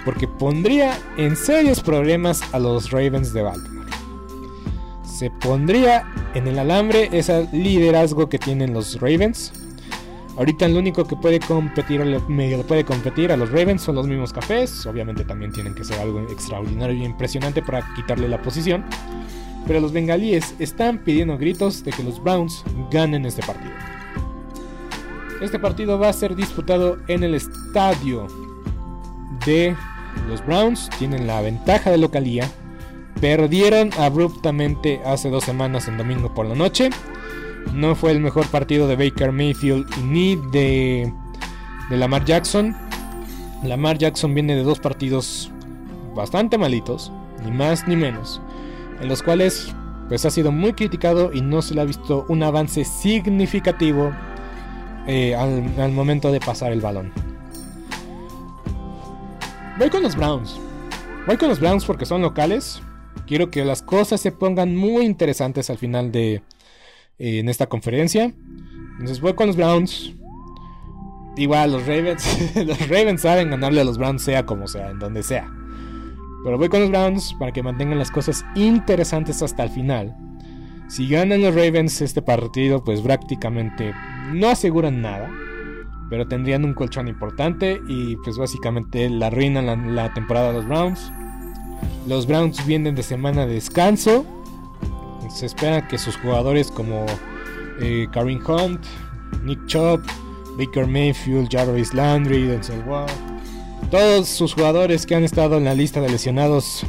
Porque 0.05 0.27
pondría 0.27 0.99
en 1.17 1.37
serios 1.37 1.81
problemas 1.81 2.43
a 2.53 2.59
los 2.59 2.91
Ravens 2.91 3.33
de 3.33 3.43
Baltimore 3.43 3.82
se 5.23 5.31
pondría 5.31 6.05
en 6.35 6.49
el 6.49 6.59
alambre 6.59 7.09
ese 7.13 7.49
liderazgo 7.53 8.29
que 8.29 8.41
tienen 8.41 8.75
los 8.75 9.01
Ravens. 9.01 9.53
Ahorita 10.37 10.67
el 10.67 10.77
único 10.77 11.05
que 11.05 11.15
puede 11.15 11.39
competir, 11.39 12.03
puede 12.67 12.85
competir 12.85 13.31
a 13.31 13.37
los 13.37 13.53
Ravens 13.53 13.83
son 13.83 13.95
los 13.95 14.09
mismos 14.09 14.33
cafés. 14.33 14.85
Obviamente 14.85 15.25
también 15.25 15.53
tienen 15.53 15.77
que 15.77 15.85
ser 15.85 16.01
algo 16.01 16.19
extraordinario 16.23 16.97
y 16.97 17.05
impresionante 17.05 17.63
para 17.63 17.87
quitarle 17.95 18.29
la 18.29 18.43
posición. 18.43 18.85
Pero 19.65 19.79
los 19.79 19.93
bengalíes 19.93 20.57
están 20.59 20.99
pidiendo 21.05 21.39
gritos 21.39 21.85
de 21.85 21.93
que 21.93 22.03
los 22.03 22.21
Browns 22.21 22.65
ganen 22.91 23.25
este 23.25 23.45
partido. 23.45 23.71
Este 25.41 25.61
partido 25.61 26.01
va 26.01 26.09
a 26.09 26.13
ser 26.13 26.35
disputado 26.35 26.99
en 27.07 27.23
el 27.23 27.37
estadio 27.37 28.27
de 29.47 29.77
los 30.29 30.45
Browns. 30.45 30.91
Tienen 30.99 31.29
la 31.29 31.41
ventaja 31.43 31.93
de 31.93 31.99
localía. 31.99 32.51
Perdieron 33.21 33.91
abruptamente 33.99 35.01
hace 35.05 35.31
dos 35.31 35.45
semanas 35.45 35.89
en 35.89 35.97
domingo 35.97 36.35
por 36.35 36.47
la 36.47 36.55
noche. 36.55 36.91
No 37.73 37.95
fue 37.95 38.11
el 38.11 38.21
mejor 38.21 38.47
partido 38.47 38.89
de 38.89 38.97
Baker 38.97 39.33
Mayfield 39.33 39.87
ni 40.05 40.37
de, 40.51 41.13
Lamar 41.91 42.25
Jackson. 42.25 42.77
Lamar 43.63 43.99
Jackson 43.99 44.35
viene 44.35 44.57
de 44.57 44.65
dos 44.65 44.81
partidos 44.81 45.51
bastante 46.15 46.59
malitos, 46.59 47.13
ni 47.45 47.53
más 47.53 47.87
ni 47.87 47.97
menos, 47.97 48.41
en 49.01 49.09
los 49.09 49.23
cuales 49.23 49.73
pues 50.09 50.25
ha 50.27 50.31
sido 50.31 50.51
muy 50.51 50.73
criticado 50.73 51.33
y 51.33 51.41
no 51.41 51.63
se 51.63 51.75
le 51.75 51.81
ha 51.81 51.85
visto 51.85 52.27
un 52.29 52.43
avance 52.43 52.85
significativo 52.85 54.13
eh, 55.07 55.35
al, 55.35 55.65
al 55.81 55.93
momento 55.93 56.33
de 56.33 56.41
pasar 56.41 56.73
el 56.73 56.81
balón. 56.81 57.13
Voy 59.79 59.89
con 59.89 60.03
los 60.03 60.17
Browns. 60.17 60.59
Voy 61.27 61.37
con 61.37 61.49
los 61.49 61.61
Browns 61.61 61.85
porque 61.85 62.05
son 62.05 62.21
locales. 62.21 62.83
Quiero 63.27 63.51
que 63.51 63.65
las 63.65 63.83
cosas 63.83 64.21
se 64.21 64.33
pongan 64.33 64.77
muy 64.77 65.05
interesantes 65.05 65.71
al 65.71 65.79
final 65.79 66.13
de, 66.13 66.43
en 67.19 67.49
esta 67.49 67.69
conferencia. 67.69 68.33
Entonces 68.93 69.21
voy 69.21 69.35
con 69.35 69.47
los 69.47 69.57
Browns. 69.57 70.15
Igual 71.37 71.73
los 71.73 71.87
Ravens, 71.87 72.55
los 72.67 72.89
Ravens 72.89 73.23
saben 73.23 73.51
ganarle 73.51 73.81
a 73.81 73.85
los 73.85 73.97
Browns 73.97 74.23
sea 74.23 74.45
como 74.45 74.69
sea, 74.69 74.91
en 74.91 74.99
donde 74.99 75.23
sea. 75.23 75.51
Pero 76.45 76.59
voy 76.59 76.69
con 76.69 76.81
los 76.81 76.91
Browns 76.91 77.35
para 77.39 77.53
que 77.53 77.63
mantengan 77.63 77.99
las 77.99 78.11
cosas 78.11 78.45
interesantes 78.55 79.43
hasta 79.43 79.63
el 79.65 79.71
final. 79.71 80.17
Si 80.89 81.09
ganan 81.09 81.41
los 81.41 81.55
Ravens 81.55 82.03
este 82.03 82.21
partido, 82.21 82.85
pues 82.85 83.01
prácticamente 83.01 83.95
no 84.33 84.49
aseguran 84.49 85.01
nada. 85.01 85.31
Pero 86.11 86.29
tendrían 86.29 86.65
un 86.67 86.75
colchón 86.75 87.09
importante 87.09 87.81
y 87.89 88.17
pues 88.17 88.37
básicamente 88.37 89.09
la 89.09 89.29
arruinan 89.29 89.65
la, 89.65 89.77
la 89.77 90.13
temporada 90.13 90.49
de 90.49 90.55
los 90.55 90.69
Browns. 90.69 91.11
Los 92.07 92.27
Browns 92.27 92.65
vienen 92.67 92.95
de 92.95 93.03
semana 93.03 93.47
de 93.47 93.55
descanso 93.55 94.25
se 95.33 95.47
espera 95.47 95.87
que 95.89 95.99
sus 95.99 96.17
jugadores 96.17 96.71
como 96.71 97.07
eh, 97.81 98.07
Karim 98.13 98.41
Hunt, 98.47 98.85
Nick 99.43 99.67
Chubb, 99.67 100.03
Baker 100.59 100.87
Mayfield, 100.87 101.49
Jarvis 101.51 101.95
Landry, 101.95 102.47
Denzel 102.47 102.83
Ward, 102.87 103.11
todos 103.91 104.29
sus 104.29 104.55
jugadores 104.55 105.07
que 105.07 105.15
han 105.15 105.25
estado 105.25 105.57
en 105.57 105.65
la 105.65 105.75
lista 105.75 106.01
de 106.01 106.11
lesionados 106.11 106.85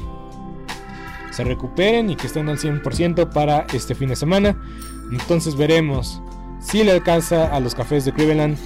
se 1.32 1.44
recuperen 1.44 2.10
y 2.10 2.16
que 2.16 2.28
estén 2.28 2.50
al 2.50 2.60
100% 2.60 3.30
para 3.30 3.66
este 3.74 3.96
fin 3.96 4.10
de 4.10 4.16
semana. 4.16 4.56
Entonces 5.12 5.56
veremos 5.56 6.22
si 6.60 6.84
le 6.84 6.92
alcanza 6.92 7.54
a 7.54 7.60
los 7.60 7.74
cafés 7.74 8.06
de 8.06 8.14
Cleveland 8.14 8.58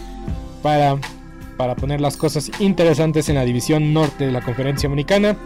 para, 0.62 0.98
para 1.56 1.76
poner 1.76 2.02
las 2.02 2.18
cosas 2.18 2.52
interesantes 2.60 3.30
en 3.30 3.36
la 3.36 3.46
división 3.46 3.94
norte 3.94 4.26
de 4.26 4.32
la 4.32 4.42
conferencia 4.42 4.88
americana. 4.88 5.38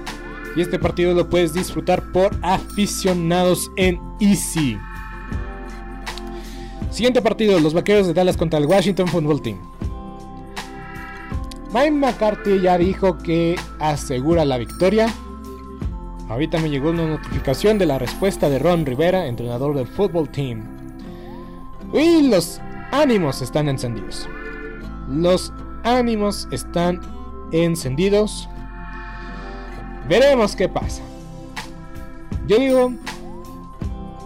Y 0.55 0.61
este 0.61 0.79
partido 0.79 1.13
lo 1.13 1.29
puedes 1.29 1.53
disfrutar 1.53 2.11
por 2.11 2.35
aficionados 2.41 3.71
en 3.77 3.99
Easy. 4.19 4.77
Siguiente 6.89 7.21
partido, 7.21 7.59
los 7.59 7.73
Vaqueros 7.73 8.07
de 8.07 8.13
Dallas 8.13 8.35
contra 8.35 8.59
el 8.59 8.65
Washington 8.65 9.07
Football 9.07 9.41
Team. 9.41 9.57
Mike 11.73 11.91
McCarthy 11.91 12.59
ya 12.59 12.77
dijo 12.77 13.17
que 13.17 13.55
asegura 13.79 14.43
la 14.43 14.57
victoria. 14.57 15.07
Ahorita 16.27 16.59
me 16.59 16.69
llegó 16.69 16.89
una 16.89 17.07
notificación 17.07 17.77
de 17.77 17.85
la 17.85 17.97
respuesta 17.97 18.49
de 18.49 18.59
Ron 18.59 18.85
Rivera, 18.85 19.27
entrenador 19.27 19.73
del 19.73 19.87
Football 19.87 20.29
Team. 20.29 20.63
Y 21.93 22.29
los 22.29 22.59
ánimos 22.91 23.41
están 23.41 23.69
encendidos. 23.69 24.27
Los 25.09 25.53
ánimos 25.83 26.47
están 26.51 26.99
encendidos. 27.53 28.49
Veremos 30.11 30.57
qué 30.57 30.67
pasa. 30.67 31.01
Yo 32.45 32.59
digo 32.59 32.91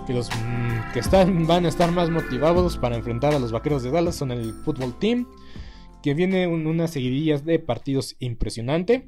que 0.08 0.14
los 0.16 0.32
mm, 0.32 0.94
que 0.94 1.00
están, 1.00 1.46
van 1.46 1.68
a 1.68 1.70
estar 1.70 1.92
más 1.92 2.10
motivados 2.10 2.80
para 2.80 2.96
enfrentar 2.96 3.36
a 3.36 3.40
los 3.40 3.52
vaqueros 3.52 3.84
de 3.84 3.92
Dallas 3.92 4.16
son 4.16 4.32
el 4.32 4.52
fútbol 4.52 4.98
team, 4.98 5.28
que 6.02 6.16
viene 6.16 6.48
unas 6.48 6.90
seguidillas 6.90 7.46
de 7.46 7.60
partidos 7.60 8.16
impresionante. 8.18 9.08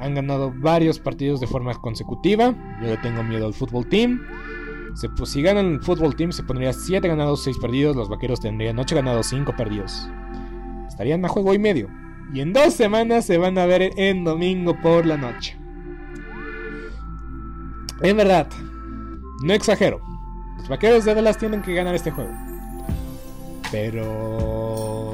Han 0.00 0.16
ganado 0.16 0.52
varios 0.52 0.98
partidos 0.98 1.38
de 1.38 1.46
forma 1.46 1.72
consecutiva. 1.74 2.52
Yo 2.80 2.88
le 2.88 2.96
tengo 2.96 3.22
miedo 3.22 3.46
al 3.46 3.54
fútbol 3.54 3.88
team. 3.88 4.26
pues, 5.16 5.30
si 5.30 5.40
ganan 5.40 5.66
el 5.74 5.82
fútbol 5.82 6.16
team, 6.16 6.32
se 6.32 6.42
pondría 6.42 6.72
7 6.72 7.06
ganados, 7.06 7.44
6 7.44 7.58
perdidos. 7.58 7.94
Los 7.94 8.08
vaqueros 8.08 8.40
tendrían 8.40 8.76
8 8.76 8.96
ganados, 8.96 9.28
5 9.28 9.54
perdidos. 9.56 10.08
Estarían 10.88 11.24
a 11.24 11.28
juego 11.28 11.54
y 11.54 11.60
medio. 11.60 11.88
Y 12.34 12.40
en 12.40 12.52
dos 12.52 12.74
semanas 12.74 13.24
se 13.24 13.38
van 13.38 13.56
a 13.56 13.66
ver 13.66 13.92
en 13.96 14.24
domingo 14.24 14.76
por 14.80 15.06
la 15.06 15.16
noche. 15.16 15.61
En 18.02 18.16
verdad, 18.16 18.48
no 19.42 19.52
exagero. 19.52 20.00
Los 20.58 20.68
vaqueros 20.68 21.04
de 21.04 21.14
Dallas 21.14 21.38
tienen 21.38 21.62
que 21.62 21.74
ganar 21.74 21.94
este 21.94 22.10
juego. 22.10 22.32
Pero 23.70 25.12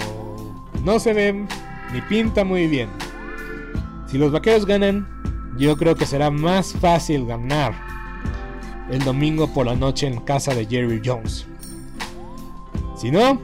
no 0.84 0.98
se 0.98 1.12
ve 1.12 1.46
ni 1.92 2.00
pinta 2.02 2.44
muy 2.44 2.66
bien. 2.66 2.88
Si 4.06 4.16
los 4.16 4.32
vaqueros 4.32 4.64
ganan, 4.64 5.06
yo 5.58 5.76
creo 5.76 5.96
que 5.96 6.06
será 6.06 6.30
más 6.30 6.72
fácil 6.72 7.26
ganar 7.26 7.74
el 8.90 9.04
domingo 9.04 9.52
por 9.52 9.66
la 9.66 9.74
noche 9.74 10.06
en 10.06 10.20
casa 10.20 10.54
de 10.54 10.64
Jerry 10.64 11.02
Jones. 11.04 11.46
Si 12.96 13.10
no, 13.10 13.40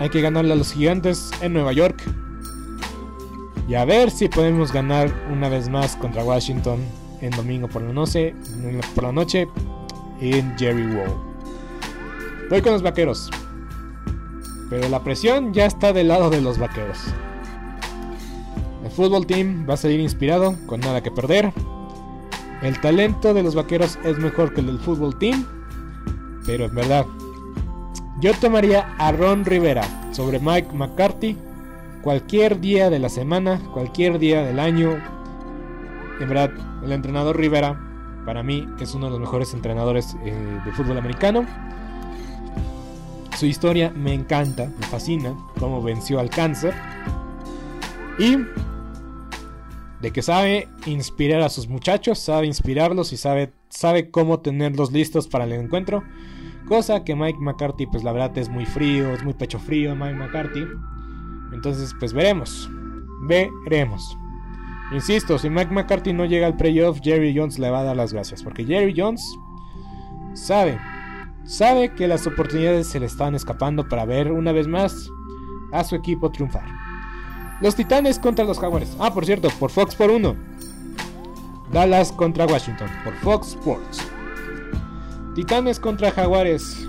hay 0.00 0.08
que 0.08 0.20
ganarle 0.20 0.54
a 0.54 0.56
los 0.56 0.72
gigantes 0.72 1.30
en 1.40 1.52
Nueva 1.52 1.72
York. 1.72 2.02
Y 3.68 3.76
a 3.76 3.84
ver 3.84 4.10
si 4.10 4.28
podemos 4.28 4.72
ganar 4.72 5.12
una 5.32 5.48
vez 5.48 5.68
más 5.68 5.94
contra 5.94 6.24
Washington 6.24 6.80
en 7.20 7.30
domingo 7.30 7.68
por 7.68 7.82
la 7.82 7.92
noche, 7.92 8.34
por 8.94 9.04
la 9.04 9.12
noche 9.12 9.48
en 10.20 10.56
Jerry 10.58 10.86
Wall. 10.94 11.14
Voy 12.48 12.62
con 12.62 12.72
los 12.72 12.82
vaqueros. 12.82 13.30
Pero 14.68 14.88
la 14.88 15.02
presión 15.02 15.52
ya 15.52 15.66
está 15.66 15.92
del 15.92 16.08
lado 16.08 16.30
de 16.30 16.40
los 16.40 16.58
vaqueros. 16.58 16.98
El 18.84 18.90
fútbol 18.90 19.26
team 19.26 19.66
va 19.68 19.74
a 19.74 19.76
salir 19.76 20.00
inspirado, 20.00 20.56
con 20.66 20.80
nada 20.80 21.02
que 21.02 21.10
perder. 21.10 21.52
El 22.62 22.80
talento 22.80 23.34
de 23.34 23.42
los 23.42 23.54
vaqueros 23.54 23.98
es 24.04 24.18
mejor 24.18 24.54
que 24.54 24.60
el 24.60 24.66
del 24.66 24.78
fútbol 24.78 25.18
team. 25.18 25.46
Pero 26.46 26.66
en 26.66 26.74
verdad, 26.74 27.06
yo 28.20 28.32
tomaría 28.34 28.94
a 28.98 29.12
Ron 29.12 29.44
Rivera 29.44 29.82
sobre 30.12 30.38
Mike 30.38 30.72
McCarthy 30.72 31.36
cualquier 32.02 32.60
día 32.60 32.90
de 32.90 32.98
la 32.98 33.08
semana, 33.08 33.60
cualquier 33.72 34.18
día 34.18 34.42
del 34.42 34.58
año. 34.58 34.98
En 36.20 36.28
verdad, 36.28 36.50
el 36.82 36.92
entrenador 36.92 37.36
Rivera, 37.36 37.78
para 38.24 38.42
mí, 38.42 38.68
es 38.80 38.94
uno 38.94 39.06
de 39.06 39.12
los 39.12 39.20
mejores 39.20 39.54
entrenadores 39.54 40.16
eh, 40.24 40.60
de 40.64 40.72
fútbol 40.72 40.98
americano. 40.98 41.46
Su 43.36 43.46
historia 43.46 43.90
me 43.90 44.12
encanta, 44.12 44.70
me 44.78 44.86
fascina, 44.86 45.34
cómo 45.58 45.82
venció 45.82 46.20
al 46.20 46.28
cáncer. 46.28 46.74
Y 48.18 48.36
de 50.00 50.10
que 50.12 50.22
sabe 50.22 50.68
inspirar 50.86 51.42
a 51.42 51.48
sus 51.48 51.68
muchachos, 51.68 52.18
sabe 52.18 52.46
inspirarlos 52.46 53.12
y 53.12 53.16
sabe, 53.16 53.52
sabe 53.68 54.10
cómo 54.10 54.40
tenerlos 54.40 54.92
listos 54.92 55.28
para 55.28 55.44
el 55.44 55.52
encuentro. 55.52 56.02
Cosa 56.68 57.04
que 57.04 57.16
Mike 57.16 57.38
McCarthy, 57.40 57.86
pues 57.86 58.04
la 58.04 58.12
verdad 58.12 58.36
es 58.38 58.48
muy 58.48 58.64
frío, 58.64 59.12
es 59.12 59.24
muy 59.24 59.34
pecho 59.34 59.58
frío 59.58 59.96
Mike 59.96 60.14
McCarthy. 60.14 60.64
Entonces, 61.52 61.94
pues 61.98 62.12
veremos. 62.12 62.70
Veremos. 63.22 64.16
Insisto, 64.92 65.38
si 65.38 65.48
Mike 65.48 65.72
McCarthy 65.72 66.12
no 66.12 66.24
llega 66.24 66.46
al 66.46 66.56
playoff, 66.56 67.00
Jerry 67.00 67.36
Jones 67.36 67.58
le 67.58 67.70
va 67.70 67.80
a 67.80 67.84
dar 67.84 67.96
las 67.96 68.12
gracias. 68.12 68.42
Porque 68.42 68.64
Jerry 68.64 68.92
Jones 68.96 69.22
sabe, 70.34 70.78
sabe 71.44 71.94
que 71.94 72.08
las 72.08 72.26
oportunidades 72.26 72.88
se 72.88 72.98
le 72.98 73.06
están 73.06 73.34
escapando 73.34 73.88
para 73.88 74.04
ver 74.04 74.32
una 74.32 74.52
vez 74.52 74.66
más 74.66 75.08
a 75.72 75.84
su 75.84 75.94
equipo 75.94 76.30
triunfar. 76.30 76.64
Los 77.60 77.76
Titanes 77.76 78.18
contra 78.18 78.44
los 78.44 78.58
Jaguares. 78.58 78.96
Ah, 78.98 79.12
por 79.12 79.26
cierto, 79.26 79.48
por 79.58 79.70
Fox 79.70 79.94
por 79.94 80.10
1. 80.10 80.34
Dallas 81.72 82.10
contra 82.10 82.46
Washington, 82.46 82.88
por 83.04 83.14
Fox 83.16 83.48
Sports. 83.48 84.00
Titanes 85.36 85.78
contra 85.78 86.10
Jaguares. 86.10 86.88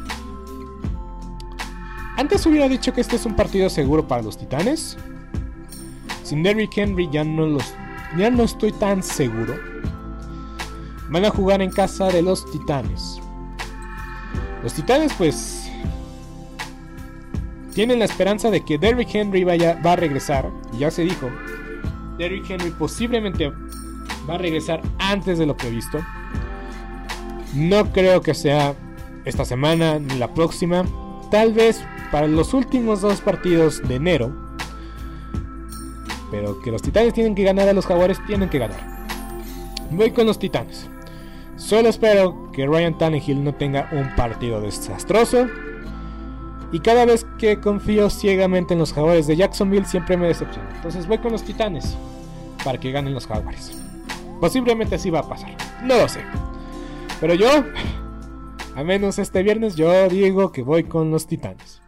Antes 2.17 2.45
hubiera 2.45 2.67
dicho 2.67 2.91
que 2.93 3.01
este 3.01 3.15
es 3.17 3.25
un 3.25 3.35
partido 3.35 3.69
seguro 3.69 4.07
para 4.07 4.23
los 4.23 4.37
Titanes. 4.37 4.97
Sin 6.23 6.41
Derrick 6.41 6.75
Henry 6.77 7.09
ya 7.11 7.23
no 7.23 7.45
los 7.45 7.73
ya 8.17 8.29
no 8.29 8.43
estoy 8.43 8.71
tan 8.71 9.03
seguro. 9.03 9.55
Van 11.09 11.25
a 11.25 11.29
jugar 11.29 11.61
en 11.61 11.71
casa 11.71 12.07
de 12.07 12.21
los 12.21 12.49
Titanes. 12.51 13.19
Los 14.63 14.73
Titanes, 14.73 15.13
pues. 15.13 15.71
tienen 17.73 17.99
la 17.99 18.05
esperanza 18.05 18.49
de 18.49 18.63
que 18.63 18.77
Derrick 18.77 19.13
Henry 19.13 19.43
vaya, 19.43 19.79
va 19.85 19.93
a 19.93 19.95
regresar. 19.95 20.49
Ya 20.77 20.91
se 20.91 21.03
dijo. 21.03 21.29
Derrick 22.17 22.49
Henry 22.49 22.71
posiblemente 22.71 23.51
va 24.29 24.35
a 24.35 24.37
regresar 24.37 24.81
antes 24.99 25.39
de 25.39 25.45
lo 25.45 25.57
previsto. 25.57 25.99
No 27.53 27.91
creo 27.91 28.21
que 28.21 28.33
sea 28.33 28.75
esta 29.25 29.45
semana 29.45 29.99
ni 29.99 30.17
la 30.17 30.33
próxima. 30.33 30.85
Tal 31.29 31.53
vez 31.53 31.83
para 32.11 32.27
los 32.27 32.53
últimos 32.53 33.01
dos 33.01 33.21
partidos 33.21 33.81
de 33.87 33.95
enero. 33.95 34.50
Pero 36.31 36.61
que 36.61 36.71
los 36.71 36.81
Titanes 36.81 37.13
tienen 37.13 37.35
que 37.35 37.43
ganar 37.43 37.67
a 37.67 37.73
los 37.73 37.85
Jaguares, 37.85 38.17
tienen 38.25 38.49
que 38.49 38.57
ganar. 38.57 38.79
Voy 39.91 40.11
con 40.11 40.25
los 40.25 40.39
Titanes. 40.39 40.89
Solo 41.57 41.89
espero 41.89 42.49
que 42.53 42.65
Ryan 42.65 42.97
Tannehill 42.97 43.43
no 43.43 43.53
tenga 43.53 43.89
un 43.91 44.15
partido 44.15 44.61
desastroso. 44.61 45.47
Y 46.71 46.79
cada 46.79 47.05
vez 47.05 47.25
que 47.37 47.59
confío 47.59 48.09
ciegamente 48.09 48.73
en 48.73 48.79
los 48.79 48.93
Jaguares 48.93 49.27
de 49.27 49.35
Jacksonville, 49.35 49.85
siempre 49.85 50.15
me 50.15 50.27
decepciono. 50.27 50.69
Entonces 50.73 51.05
voy 51.05 51.17
con 51.17 51.33
los 51.33 51.43
Titanes 51.43 51.97
para 52.63 52.79
que 52.79 52.91
ganen 52.91 53.13
los 53.13 53.27
Jaguares. 53.27 53.77
Posiblemente 54.39 54.95
así 54.95 55.09
va 55.09 55.19
a 55.19 55.29
pasar. 55.29 55.51
No 55.83 55.97
lo 55.97 56.07
sé. 56.07 56.21
Pero 57.19 57.35
yo, 57.35 57.49
a 58.75 58.83
menos 58.83 59.19
este 59.19 59.43
viernes, 59.43 59.75
yo 59.75 60.07
digo 60.07 60.51
que 60.51 60.63
voy 60.63 60.85
con 60.85 61.11
los 61.11 61.27
Titanes. 61.27 61.80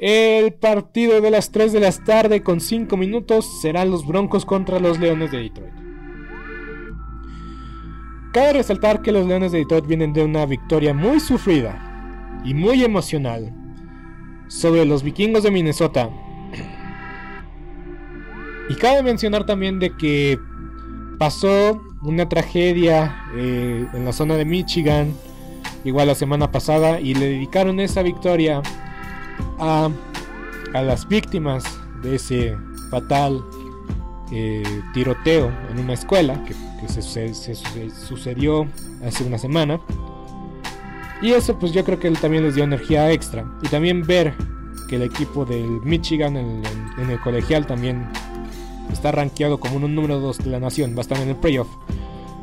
El 0.00 0.54
partido 0.54 1.20
de 1.20 1.30
las 1.30 1.52
3 1.52 1.74
de 1.74 1.80
la 1.80 1.92
tarde 1.92 2.42
con 2.42 2.60
5 2.60 2.96
minutos 2.96 3.60
serán 3.60 3.90
los 3.90 4.06
Broncos 4.06 4.46
contra 4.46 4.80
los 4.80 4.98
Leones 4.98 5.30
de 5.30 5.42
Detroit. 5.42 5.74
Cabe 8.32 8.54
resaltar 8.54 9.02
que 9.02 9.12
los 9.12 9.26
Leones 9.26 9.52
de 9.52 9.58
Detroit 9.58 9.86
vienen 9.86 10.14
de 10.14 10.24
una 10.24 10.46
victoria 10.46 10.94
muy 10.94 11.20
sufrida 11.20 12.40
y 12.46 12.54
muy 12.54 12.82
emocional 12.82 13.52
sobre 14.48 14.86
los 14.86 15.02
vikingos 15.02 15.42
de 15.42 15.50
Minnesota. 15.50 16.08
Y 18.70 18.74
cabe 18.76 19.02
mencionar 19.02 19.44
también 19.44 19.78
de 19.80 19.94
que 19.98 20.38
pasó 21.18 21.82
una 22.00 22.26
tragedia 22.26 23.26
eh, 23.34 23.86
en 23.92 24.04
la 24.06 24.14
zona 24.14 24.36
de 24.36 24.46
Michigan, 24.46 25.12
igual 25.84 26.06
la 26.06 26.14
semana 26.14 26.50
pasada, 26.50 27.00
y 27.00 27.12
le 27.12 27.26
dedicaron 27.26 27.80
esa 27.80 28.02
victoria 28.02 28.62
a, 29.58 29.90
las 30.72 31.06
víctimas 31.08 31.64
de 32.02 32.16
ese 32.16 32.56
fatal 32.90 33.44
eh, 34.32 34.62
tiroteo 34.94 35.50
en 35.70 35.80
una 35.80 35.94
escuela 35.94 36.44
que, 36.44 36.54
se, 36.88 37.34
sucedió 37.90 38.66
hace 39.04 39.24
una 39.24 39.38
semana. 39.38 39.80
Y 41.22 41.32
eso 41.32 41.58
pues 41.58 41.72
yo 41.72 41.84
creo 41.84 41.98
que 41.98 42.10
también 42.12 42.44
les 42.44 42.54
dio 42.54 42.64
energía 42.64 43.10
extra. 43.10 43.44
Y 43.62 43.68
también 43.68 44.02
ver 44.02 44.34
que 44.88 44.96
el 44.96 45.02
equipo 45.02 45.44
del 45.44 45.80
Michigan 45.82 46.36
en, 46.36 46.62
en 46.98 47.10
el 47.10 47.20
colegial 47.20 47.66
también 47.66 48.08
está 48.92 49.12
rankeado 49.12 49.58
como 49.60 49.76
un 49.76 49.94
número 49.94 50.20
2 50.20 50.38
de 50.38 50.50
la 50.50 50.60
nación, 50.60 50.94
va 50.94 50.98
a 50.98 51.02
estar 51.02 51.18
en 51.18 51.28
el 51.28 51.36
playoff, 51.36 51.68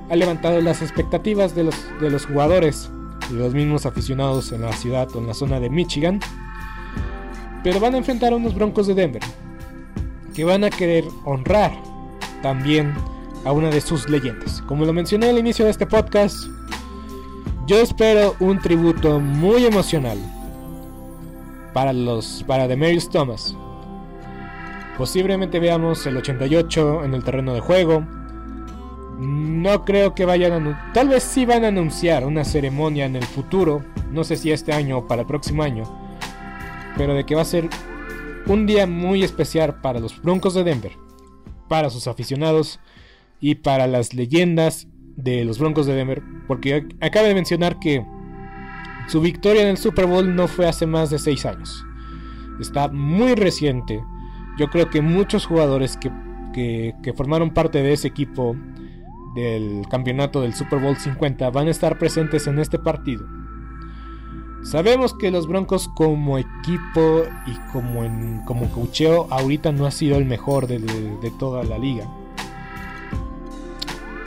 ha 0.09 0.15
levantado 0.15 0.61
las 0.61 0.81
expectativas 0.81 1.55
de 1.55 1.63
los, 1.65 1.75
de 1.99 2.09
los 2.09 2.25
jugadores 2.25 2.89
y 3.29 3.33
de 3.33 3.39
los 3.39 3.53
mismos 3.53 3.85
aficionados 3.85 4.51
en 4.51 4.61
la 4.61 4.73
ciudad 4.73 5.13
o 5.15 5.19
en 5.19 5.27
la 5.27 5.33
zona 5.33 5.59
de 5.59 5.69
Michigan. 5.69 6.19
Pero 7.63 7.79
van 7.79 7.95
a 7.95 7.97
enfrentar 7.97 8.33
a 8.33 8.35
unos 8.35 8.55
Broncos 8.55 8.87
de 8.87 8.93
Denver, 8.93 9.21
que 10.33 10.43
van 10.43 10.63
a 10.63 10.69
querer 10.69 11.05
honrar 11.25 11.71
también 12.41 12.93
a 13.45 13.51
una 13.51 13.69
de 13.69 13.81
sus 13.81 14.09
leyendas. 14.09 14.61
Como 14.63 14.85
lo 14.85 14.93
mencioné 14.93 15.29
al 15.29 15.37
inicio 15.37 15.65
de 15.65 15.71
este 15.71 15.85
podcast, 15.85 16.47
yo 17.65 17.79
espero 17.79 18.35
un 18.39 18.59
tributo 18.59 19.19
muy 19.19 19.65
emocional 19.65 20.17
para 21.73 21.93
los 21.93 22.43
para 22.47 22.67
Demarius 22.67 23.09
Thomas, 23.09 23.55
Posiblemente 24.97 25.59
veamos 25.59 26.07
el 26.07 26.17
88 26.17 27.03
en 27.05 27.13
el 27.13 27.23
terreno 27.23 27.53
de 27.53 27.59
juego. 27.59 28.03
No 29.19 29.85
creo 29.85 30.15
que 30.15 30.25
vayan 30.25 30.67
a... 30.67 30.91
Tal 30.91 31.09
vez 31.09 31.21
sí 31.21 31.45
van 31.45 31.65
a 31.65 31.67
anunciar 31.67 32.25
una 32.25 32.43
ceremonia 32.43 33.05
en 33.05 33.15
el 33.15 33.23
futuro. 33.23 33.83
No 34.11 34.23
sé 34.23 34.37
si 34.37 34.51
este 34.51 34.73
año 34.73 34.97
o 34.97 35.07
para 35.07 35.21
el 35.21 35.27
próximo 35.27 35.61
año. 35.61 35.83
Pero 36.97 37.13
de 37.13 37.25
que 37.25 37.35
va 37.35 37.41
a 37.41 37.45
ser 37.45 37.69
un 38.47 38.65
día 38.65 38.87
muy 38.87 39.23
especial 39.23 39.81
para 39.81 39.99
los 39.99 40.21
Broncos 40.21 40.53
de 40.53 40.63
Denver. 40.63 40.93
Para 41.67 41.89
sus 41.89 42.07
aficionados. 42.07 42.79
Y 43.39 43.55
para 43.55 43.87
las 43.87 44.13
leyendas 44.13 44.87
de 45.15 45.45
los 45.45 45.59
Broncos 45.59 45.85
de 45.85 45.93
Denver. 45.93 46.23
Porque 46.47 46.87
acaba 47.01 47.27
de 47.27 47.35
mencionar 47.35 47.79
que 47.79 48.05
su 49.07 49.21
victoria 49.21 49.61
en 49.61 49.69
el 49.69 49.77
Super 49.77 50.05
Bowl 50.05 50.35
no 50.35 50.47
fue 50.47 50.67
hace 50.67 50.85
más 50.85 51.09
de 51.09 51.19
6 51.19 51.45
años. 51.45 51.85
Está 52.59 52.87
muy 52.87 53.35
reciente 53.35 54.01
yo 54.57 54.69
creo 54.69 54.89
que 54.89 55.01
muchos 55.01 55.45
jugadores 55.45 55.97
que, 55.97 56.11
formaron 57.15 57.51
parte 57.51 57.83
de 57.83 57.93
ese 57.93 58.07
equipo 58.07 58.55
del 59.35 59.83
campeonato 59.89 60.41
del 60.41 60.55
Super 60.55 60.79
Bowl 60.79 60.97
50 60.97 61.51
van 61.51 61.67
a 61.67 61.71
estar 61.71 61.99
presentes 61.99 62.47
en 62.47 62.57
este 62.57 62.79
partido. 62.79 63.23
Sabemos 64.71 65.13
que 65.13 65.31
los 65.31 65.47
Broncos 65.47 65.89
como 65.95 66.37
equipo 66.37 67.23
y 67.45 67.53
como, 67.71 68.03
en, 68.03 68.41
como 68.45 68.69
cocheo 68.71 69.27
ahorita 69.29 69.71
no 69.71 69.85
ha 69.85 69.91
sido 69.91 70.17
el 70.17 70.25
mejor 70.25 70.67
de, 70.67 70.79
de, 70.79 71.31
toda 71.31 71.63
la 71.63 71.77
liga. 71.77 72.05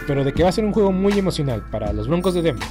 Pero 0.07 0.25
de 0.25 0.33
que 0.33 0.43
va 0.43 0.49
a 0.49 0.53
ser 0.53 0.65
un 0.65 0.73
juego 0.73 0.93
muy 0.93 1.13
emocional 1.13 1.69
para 1.71 1.93
los 1.93 2.09
Broncos 2.09 2.35
de 2.35 2.43
Denver. 2.43 2.69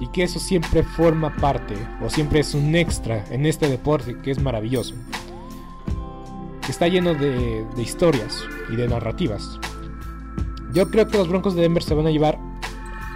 Y 0.00 0.08
que 0.08 0.24
eso 0.24 0.38
siempre 0.38 0.82
forma 0.82 1.34
parte 1.36 1.74
o 2.04 2.10
siempre 2.10 2.40
es 2.40 2.54
un 2.54 2.74
extra 2.74 3.24
en 3.30 3.46
este 3.46 3.68
deporte 3.68 4.18
que 4.22 4.30
es 4.30 4.42
maravilloso 4.42 4.94
que 6.62 6.70
está 6.70 6.86
lleno 6.86 7.14
de, 7.14 7.66
historias 7.76 8.44
y 8.70 8.76
de 8.76 8.88
narrativas. 8.88 9.58
Yo 10.72 10.90
creo 10.90 11.08
que 11.08 11.18
los 11.18 11.28
Broncos 11.28 11.54
de 11.54 11.62
Denver 11.62 11.82
se 11.82 11.94
van 11.94 12.06
a 12.06 12.10
llevar 12.10 12.38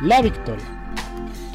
la 0.03 0.20
victoria. 0.20 0.76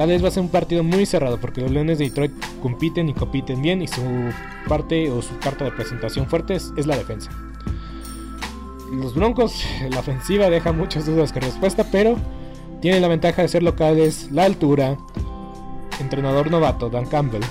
Tal 0.01 0.09
vez 0.09 0.23
va 0.23 0.29
a 0.29 0.31
ser 0.31 0.41
un 0.41 0.49
partido 0.49 0.81
muy 0.81 1.05
cerrado 1.05 1.39
porque 1.39 1.61
los 1.61 1.69
Leones 1.69 1.99
de 1.99 2.05
Detroit 2.05 2.31
compiten 2.59 3.07
y 3.07 3.13
compiten 3.13 3.61
bien 3.61 3.83
y 3.83 3.87
su 3.87 4.01
parte 4.67 5.11
o 5.11 5.21
su 5.21 5.37
carta 5.37 5.63
de 5.63 5.71
presentación 5.71 6.25
fuerte 6.25 6.55
es, 6.55 6.87
la 6.87 6.97
defensa. 6.97 7.29
Los 8.91 9.13
Broncos, 9.13 9.63
la 9.91 9.99
ofensiva 9.99 10.49
deja 10.49 10.71
muchas 10.71 11.05
dudas 11.05 11.31
que 11.31 11.39
respuesta, 11.39 11.85
pero 11.91 12.15
tienen 12.81 13.03
la 13.03 13.09
ventaja 13.09 13.43
de 13.43 13.47
ser 13.47 13.61
locales, 13.61 14.31
la 14.31 14.45
altura, 14.45 14.97
entrenador 15.99 16.49
novato 16.49 16.89
Dan 16.89 17.05
Campbell. 17.05 17.43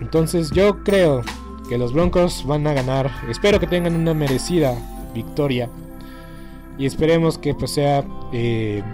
Entonces 0.00 0.52
yo 0.52 0.84
creo 0.84 1.22
que 1.68 1.78
los 1.78 1.94
Broncos 1.94 2.46
van 2.46 2.64
a 2.68 2.74
ganar. 2.74 3.10
Espero 3.28 3.58
que 3.58 3.66
tengan 3.66 3.96
una 3.96 4.14
merecida 4.14 4.72
victoria. 5.12 5.68
Y 6.78 6.86
esperemos 6.86 7.38
que 7.38 7.54
pues 7.54 7.72
sea 7.72 8.04
eh, 8.32 8.84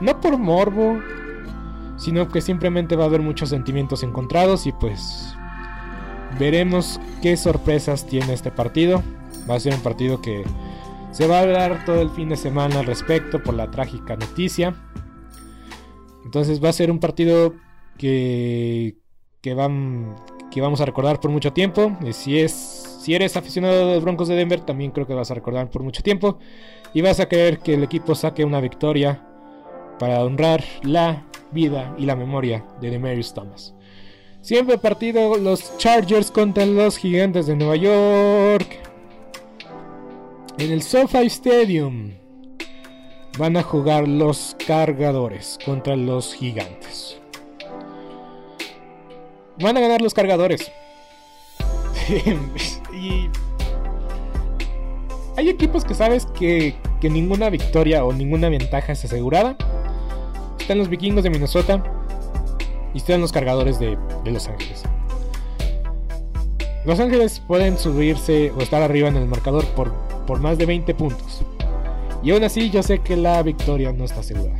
no 0.00 0.20
por 0.20 0.36
morbo, 0.38 0.98
sino 2.00 2.28
que 2.28 2.40
simplemente 2.40 2.96
va 2.96 3.04
a 3.04 3.06
haber 3.06 3.20
muchos 3.20 3.50
sentimientos 3.50 4.02
encontrados 4.02 4.66
y 4.66 4.72
pues 4.72 5.36
veremos 6.38 6.98
qué 7.20 7.36
sorpresas 7.36 8.06
tiene 8.06 8.32
este 8.32 8.50
partido. 8.50 9.02
Va 9.48 9.56
a 9.56 9.60
ser 9.60 9.74
un 9.74 9.80
partido 9.80 10.22
que 10.22 10.42
se 11.12 11.26
va 11.26 11.38
a 11.38 11.42
hablar 11.42 11.84
todo 11.84 12.00
el 12.00 12.08
fin 12.08 12.30
de 12.30 12.38
semana 12.38 12.80
al 12.80 12.86
respecto 12.86 13.42
por 13.42 13.54
la 13.54 13.70
trágica 13.70 14.16
noticia. 14.16 14.74
Entonces 16.24 16.64
va 16.64 16.70
a 16.70 16.72
ser 16.72 16.90
un 16.90 17.00
partido 17.00 17.54
que, 17.98 18.96
que, 19.42 19.52
van, 19.52 20.16
que 20.50 20.62
vamos 20.62 20.80
a 20.80 20.86
recordar 20.86 21.20
por 21.20 21.30
mucho 21.30 21.52
tiempo. 21.52 21.98
Si, 22.12 22.38
es, 22.38 22.52
si 23.02 23.14
eres 23.14 23.36
aficionado 23.36 23.88
de 23.88 23.94
los 23.96 24.02
Broncos 24.02 24.28
de 24.28 24.36
Denver, 24.36 24.60
también 24.60 24.90
creo 24.90 25.06
que 25.06 25.12
vas 25.12 25.30
a 25.30 25.34
recordar 25.34 25.68
por 25.68 25.82
mucho 25.82 26.02
tiempo. 26.02 26.38
Y 26.94 27.02
vas 27.02 27.20
a 27.20 27.28
querer 27.28 27.58
que 27.58 27.74
el 27.74 27.82
equipo 27.82 28.14
saque 28.14 28.42
una 28.42 28.60
victoria 28.62 29.22
para 29.98 30.24
honrar 30.24 30.64
la 30.82 31.26
vida 31.52 31.94
y 31.98 32.06
la 32.06 32.16
memoria 32.16 32.64
de 32.80 32.90
Demarius 32.90 33.34
Thomas. 33.34 33.74
Siempre 34.40 34.78
partido 34.78 35.36
los 35.36 35.76
Chargers 35.78 36.30
contra 36.30 36.64
los 36.66 36.96
Gigantes 36.96 37.46
de 37.46 37.56
Nueva 37.56 37.76
York. 37.76 38.78
En 40.58 40.72
el 40.72 40.82
SoFi 40.82 41.26
Stadium 41.26 42.12
van 43.38 43.56
a 43.56 43.62
jugar 43.62 44.08
los 44.08 44.56
Cargadores 44.66 45.58
contra 45.64 45.96
los 45.96 46.34
Gigantes. 46.34 47.18
Van 49.58 49.76
a 49.76 49.80
ganar 49.80 50.00
los 50.00 50.14
cargadores. 50.14 50.72
y 52.92 53.28
hay 55.40 55.48
equipos 55.48 55.86
que 55.86 55.94
sabes 55.94 56.26
que, 56.38 56.74
ninguna 57.02 57.48
victoria 57.48 58.04
o 58.04 58.12
ninguna 58.12 58.50
ventaja 58.50 58.92
es 58.92 59.06
asegurada. 59.06 59.56
Están 60.60 60.78
los 60.78 60.88
vikingos 60.88 61.24
de 61.24 61.30
Minnesota 61.30 61.82
y 62.94 62.98
están 62.98 63.20
los 63.20 63.32
cargadores 63.32 63.78
de, 63.78 63.98
Los 64.24 64.48
Ángeles. 64.48 64.82
Los 66.84 67.00
Ángeles 67.00 67.42
pueden 67.46 67.76
subirse 67.76 68.52
o 68.52 68.60
estar 68.60 68.82
arriba 68.82 69.08
en 69.08 69.16
el 69.16 69.26
marcador 69.26 69.64
por, 69.68 69.92
por 70.26 70.40
más 70.40 70.58
de 70.58 70.66
20 70.66 70.94
puntos. 70.94 71.42
Y 72.22 72.30
aún 72.30 72.44
así 72.44 72.70
yo 72.70 72.82
sé 72.82 73.00
que 73.00 73.16
la 73.16 73.42
victoria 73.42 73.92
no 73.92 74.04
está 74.04 74.20
asegurada. 74.20 74.58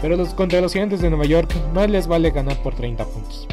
Pero 0.00 0.16
los, 0.16 0.30
contra 0.30 0.60
los 0.60 0.72
gigantes 0.72 1.00
de 1.00 1.10
Nueva 1.10 1.26
York 1.26 1.52
más 1.74 1.90
les 1.90 2.06
vale 2.06 2.30
ganar 2.30 2.62
por 2.62 2.74
30 2.74 3.04
puntos. 3.04 3.46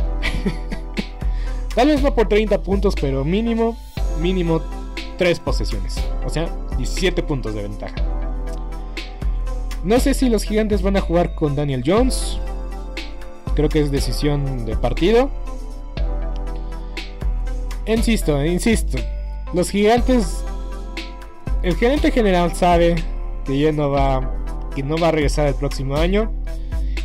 Tal 1.76 1.88
vez 1.88 2.02
no 2.02 2.16
por 2.16 2.28
30 2.28 2.62
puntos, 2.64 2.95
pero 3.00 3.24
mínimo, 3.24 3.78
mínimo 4.20 4.62
3 5.18 5.39
posesiones. 5.39 5.98
O 6.26 6.30
sea, 6.30 6.50
17 6.78 7.24
puntos 7.24 7.54
de 7.54 7.64
ventaja. 7.64 7.95
No 9.84 10.00
sé 10.00 10.14
si 10.14 10.30
los 10.30 10.44
gigantes 10.44 10.82
van 10.82 10.98
a 10.98 11.02
jugar 11.02 11.36
con 11.36 11.56
Daniel 11.56 11.84
Jones. 11.86 12.40
Creo 13.56 13.70
que 13.70 13.82
es 13.82 13.92
decisión 13.92 14.66
de 14.66 14.76
partido. 14.76 15.30
Insisto, 17.86 18.44
insisto. 18.46 18.98
Los 19.54 19.70
gigantes. 19.70 20.44
El 21.64 21.76
gerente 21.76 22.12
general 22.12 22.54
sabe 22.54 22.96
que 23.46 23.60
ya 23.60 23.72
no 23.72 23.90
va. 23.90 24.34
Que 24.76 24.84
no 24.84 24.98
va 24.98 25.08
a 25.08 25.12
regresar 25.12 25.48
el 25.48 25.56
próximo 25.56 25.96
año. 25.96 26.32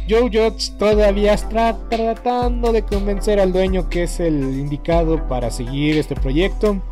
Joe 0.09 0.23
Judge 0.23 0.77
todavía 0.79 1.33
está 1.33 1.89
tratando 1.89 2.73
de 2.73 2.83
convencer 2.83 3.39
al 3.39 3.53
dueño 3.53 3.89
que 3.89 4.03
es 4.03 4.19
el 4.19 4.35
indicado 4.59 5.29
para 5.29 5.51
seguir 5.51 5.97
este 5.97 6.17
proyecto. 6.17 6.83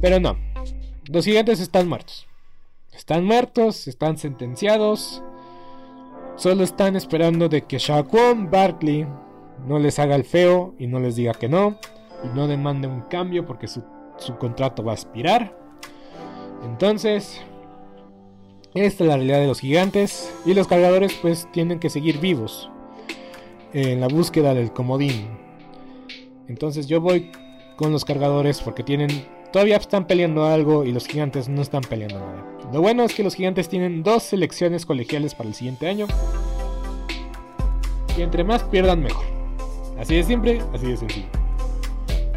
Pero 0.00 0.18
no. 0.18 0.36
Los 1.08 1.24
gigantes 1.24 1.60
están 1.60 1.88
muertos. 1.88 2.25
Están 2.96 3.26
muertos, 3.26 3.88
están 3.88 4.16
sentenciados. 4.16 5.22
Solo 6.36 6.64
están 6.64 6.96
esperando 6.96 7.48
de 7.50 7.62
que 7.62 7.76
Shaquan 7.78 8.50
Barkley 8.50 9.06
no 9.66 9.78
les 9.78 9.98
haga 9.98 10.16
el 10.16 10.24
feo 10.24 10.74
y 10.78 10.86
no 10.86 10.98
les 10.98 11.14
diga 11.14 11.34
que 11.34 11.46
no. 11.46 11.78
Y 12.24 12.34
no 12.34 12.48
demande 12.48 12.88
un 12.88 13.02
cambio 13.02 13.44
porque 13.44 13.68
su, 13.68 13.84
su 14.16 14.38
contrato 14.38 14.82
va 14.82 14.92
a 14.92 14.94
expirar. 14.94 15.54
Entonces, 16.64 17.42
esta 18.72 19.04
es 19.04 19.08
la 19.08 19.16
realidad 19.16 19.40
de 19.40 19.46
los 19.46 19.60
gigantes. 19.60 20.34
Y 20.46 20.54
los 20.54 20.66
cargadores 20.66 21.12
pues 21.20 21.46
tienen 21.52 21.78
que 21.78 21.90
seguir 21.90 22.18
vivos. 22.18 22.70
En 23.74 24.00
la 24.00 24.08
búsqueda 24.08 24.54
del 24.54 24.72
comodín. 24.72 25.28
Entonces 26.48 26.86
yo 26.86 27.02
voy 27.02 27.30
con 27.76 27.92
los 27.92 28.06
cargadores 28.06 28.62
porque 28.62 28.82
tienen 28.82 29.35
todavía 29.52 29.76
están 29.76 30.06
peleando 30.06 30.44
algo 30.44 30.84
y 30.84 30.92
los 30.92 31.06
gigantes 31.06 31.48
no 31.48 31.62
están 31.62 31.82
peleando 31.82 32.18
nada. 32.18 32.44
Lo 32.72 32.80
bueno 32.80 33.04
es 33.04 33.14
que 33.14 33.22
los 33.22 33.34
gigantes 33.34 33.68
tienen 33.68 34.02
dos 34.02 34.22
selecciones 34.22 34.86
colegiales 34.86 35.34
para 35.34 35.48
el 35.48 35.54
siguiente 35.54 35.88
año. 35.88 36.06
Y 38.16 38.22
entre 38.22 38.44
más 38.44 38.62
pierdan, 38.64 39.02
mejor. 39.02 39.24
Así 39.98 40.16
de 40.16 40.22
simple, 40.24 40.62
así 40.74 40.86
de 40.86 40.96
sencillo. 40.96 41.26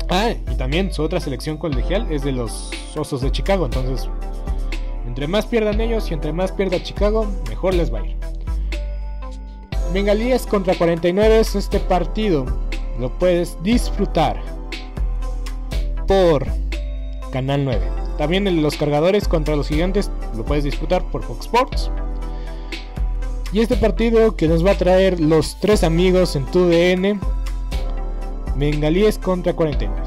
Ah, 0.09 0.31
y 0.51 0.55
también 0.55 0.91
su 0.91 1.03
otra 1.03 1.19
selección 1.19 1.57
colegial 1.57 2.07
es 2.11 2.23
de 2.23 2.31
los 2.31 2.71
Osos 2.95 3.21
de 3.21 3.31
Chicago. 3.31 3.65
Entonces, 3.65 4.09
entre 5.05 5.27
más 5.27 5.45
pierdan 5.45 5.81
ellos 5.81 6.09
y 6.09 6.13
entre 6.13 6.33
más 6.33 6.51
pierda 6.51 6.81
Chicago, 6.81 7.27
mejor 7.47 7.73
les 7.73 7.93
va 7.93 7.99
a 7.99 8.05
ir. 8.05 8.15
Bengalíes 9.93 10.45
contra 10.45 10.75
49 10.75 11.39
es 11.39 11.55
este 11.55 11.79
partido. 11.79 12.45
Lo 12.99 13.09
puedes 13.17 13.61
disfrutar 13.63 14.41
por 16.07 16.45
Canal 17.31 17.65
9. 17.65 17.81
También 18.17 18.47
el 18.47 18.57
de 18.57 18.61
los 18.61 18.75
cargadores 18.75 19.27
contra 19.27 19.55
los 19.55 19.69
gigantes 19.69 20.11
lo 20.35 20.43
puedes 20.43 20.63
disputar 20.63 21.03
por 21.05 21.23
Fox 21.23 21.45
Sports. 21.45 21.91
Y 23.51 23.61
este 23.61 23.77
partido 23.77 24.35
que 24.35 24.47
nos 24.47 24.65
va 24.65 24.71
a 24.71 24.77
traer 24.77 25.19
los 25.19 25.59
tres 25.59 25.83
amigos 25.83 26.35
en 26.35 26.45
tu 26.45 26.65
DN, 26.65 27.19
Bengalíes 28.57 29.17
contra 29.17 29.53
49. 29.53 30.01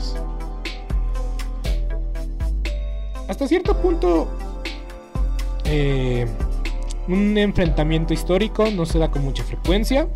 Hasta 3.28 3.48
cierto 3.48 3.74
punto, 3.80 4.28
eh, 5.64 6.26
un 7.08 7.36
enfrentamiento 7.38 8.12
histórico 8.12 8.70
no 8.70 8.84
se 8.84 8.98
da 8.98 9.10
con 9.10 9.24
mucha 9.24 9.42
frecuencia. 9.42 10.06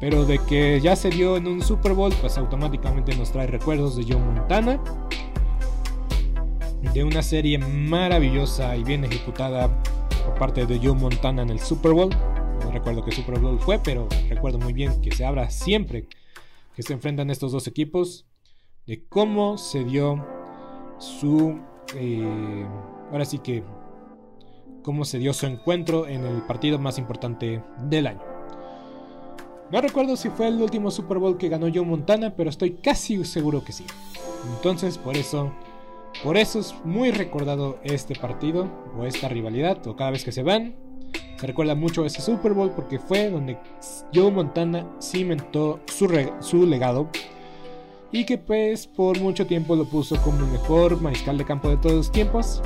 Pero 0.00 0.24
de 0.24 0.38
que 0.38 0.80
ya 0.80 0.94
se 0.94 1.10
dio 1.10 1.36
en 1.36 1.46
un 1.46 1.62
Super 1.62 1.92
Bowl, 1.92 2.14
pues 2.20 2.38
automáticamente 2.38 3.16
nos 3.16 3.32
trae 3.32 3.46
recuerdos 3.46 3.96
de 3.96 4.04
Joe 4.04 4.22
Montana 4.22 4.80
de 6.82 7.04
una 7.04 7.22
serie 7.22 7.58
maravillosa 7.58 8.76
y 8.76 8.84
bien 8.84 9.04
ejecutada 9.04 9.68
por 10.24 10.34
parte 10.38 10.66
de 10.66 10.78
Joe 10.78 10.94
Montana 10.94 11.42
en 11.42 11.50
el 11.50 11.60
Super 11.60 11.92
Bowl. 11.92 12.10
No 12.62 12.70
recuerdo 12.70 13.04
qué 13.04 13.12
Super 13.12 13.38
Bowl 13.38 13.58
fue, 13.58 13.78
pero 13.78 14.08
recuerdo 14.28 14.58
muy 14.58 14.72
bien 14.72 15.00
que 15.00 15.10
se 15.12 15.24
habla 15.24 15.50
siempre 15.50 16.08
que 16.74 16.82
se 16.84 16.92
enfrentan 16.92 17.28
estos 17.28 17.50
dos 17.50 17.66
equipos 17.66 18.24
de 18.86 19.04
cómo 19.08 19.58
se 19.58 19.82
dio 19.82 20.24
su... 20.98 21.58
Eh, 21.96 22.66
ahora 23.10 23.24
sí 23.24 23.40
que... 23.40 23.64
cómo 24.84 25.04
se 25.04 25.18
dio 25.18 25.32
su 25.32 25.46
encuentro 25.46 26.06
en 26.06 26.24
el 26.24 26.42
partido 26.42 26.78
más 26.78 26.98
importante 26.98 27.64
del 27.82 28.06
año. 28.06 28.22
No 29.72 29.80
recuerdo 29.80 30.16
si 30.16 30.30
fue 30.30 30.46
el 30.46 30.62
último 30.62 30.92
Super 30.92 31.18
Bowl 31.18 31.36
que 31.36 31.48
ganó 31.48 31.66
Joe 31.66 31.84
Montana, 31.84 32.34
pero 32.36 32.48
estoy 32.48 32.74
casi 32.74 33.24
seguro 33.24 33.64
que 33.64 33.72
sí. 33.72 33.84
Entonces, 34.54 34.96
por 34.96 35.16
eso 35.16 35.52
por 36.22 36.36
eso 36.36 36.58
es 36.58 36.74
muy 36.84 37.10
recordado 37.10 37.78
este 37.84 38.14
partido 38.14 38.68
o 38.98 39.04
esta 39.04 39.28
rivalidad 39.28 39.86
o 39.86 39.96
cada 39.96 40.10
vez 40.10 40.24
que 40.24 40.32
se 40.32 40.42
van. 40.42 40.74
Se 41.38 41.46
recuerda 41.46 41.76
mucho 41.76 42.04
ese 42.04 42.20
Super 42.20 42.52
Bowl 42.52 42.70
porque 42.70 42.98
fue 42.98 43.30
donde 43.30 43.58
Joe 44.12 44.32
Montana 44.32 44.86
cimentó 45.00 45.80
su, 45.86 46.08
su 46.40 46.66
legado 46.66 47.08
y 48.10 48.24
que 48.24 48.38
pues 48.38 48.86
por 48.86 49.20
mucho 49.20 49.46
tiempo 49.46 49.76
lo 49.76 49.84
puso 49.84 50.16
como 50.22 50.40
el 50.40 50.46
mejor 50.46 51.00
mariscal 51.00 51.38
de 51.38 51.44
campo 51.44 51.68
de 51.68 51.76
todos 51.76 51.94
los 51.94 52.12
tiempos. 52.12 52.62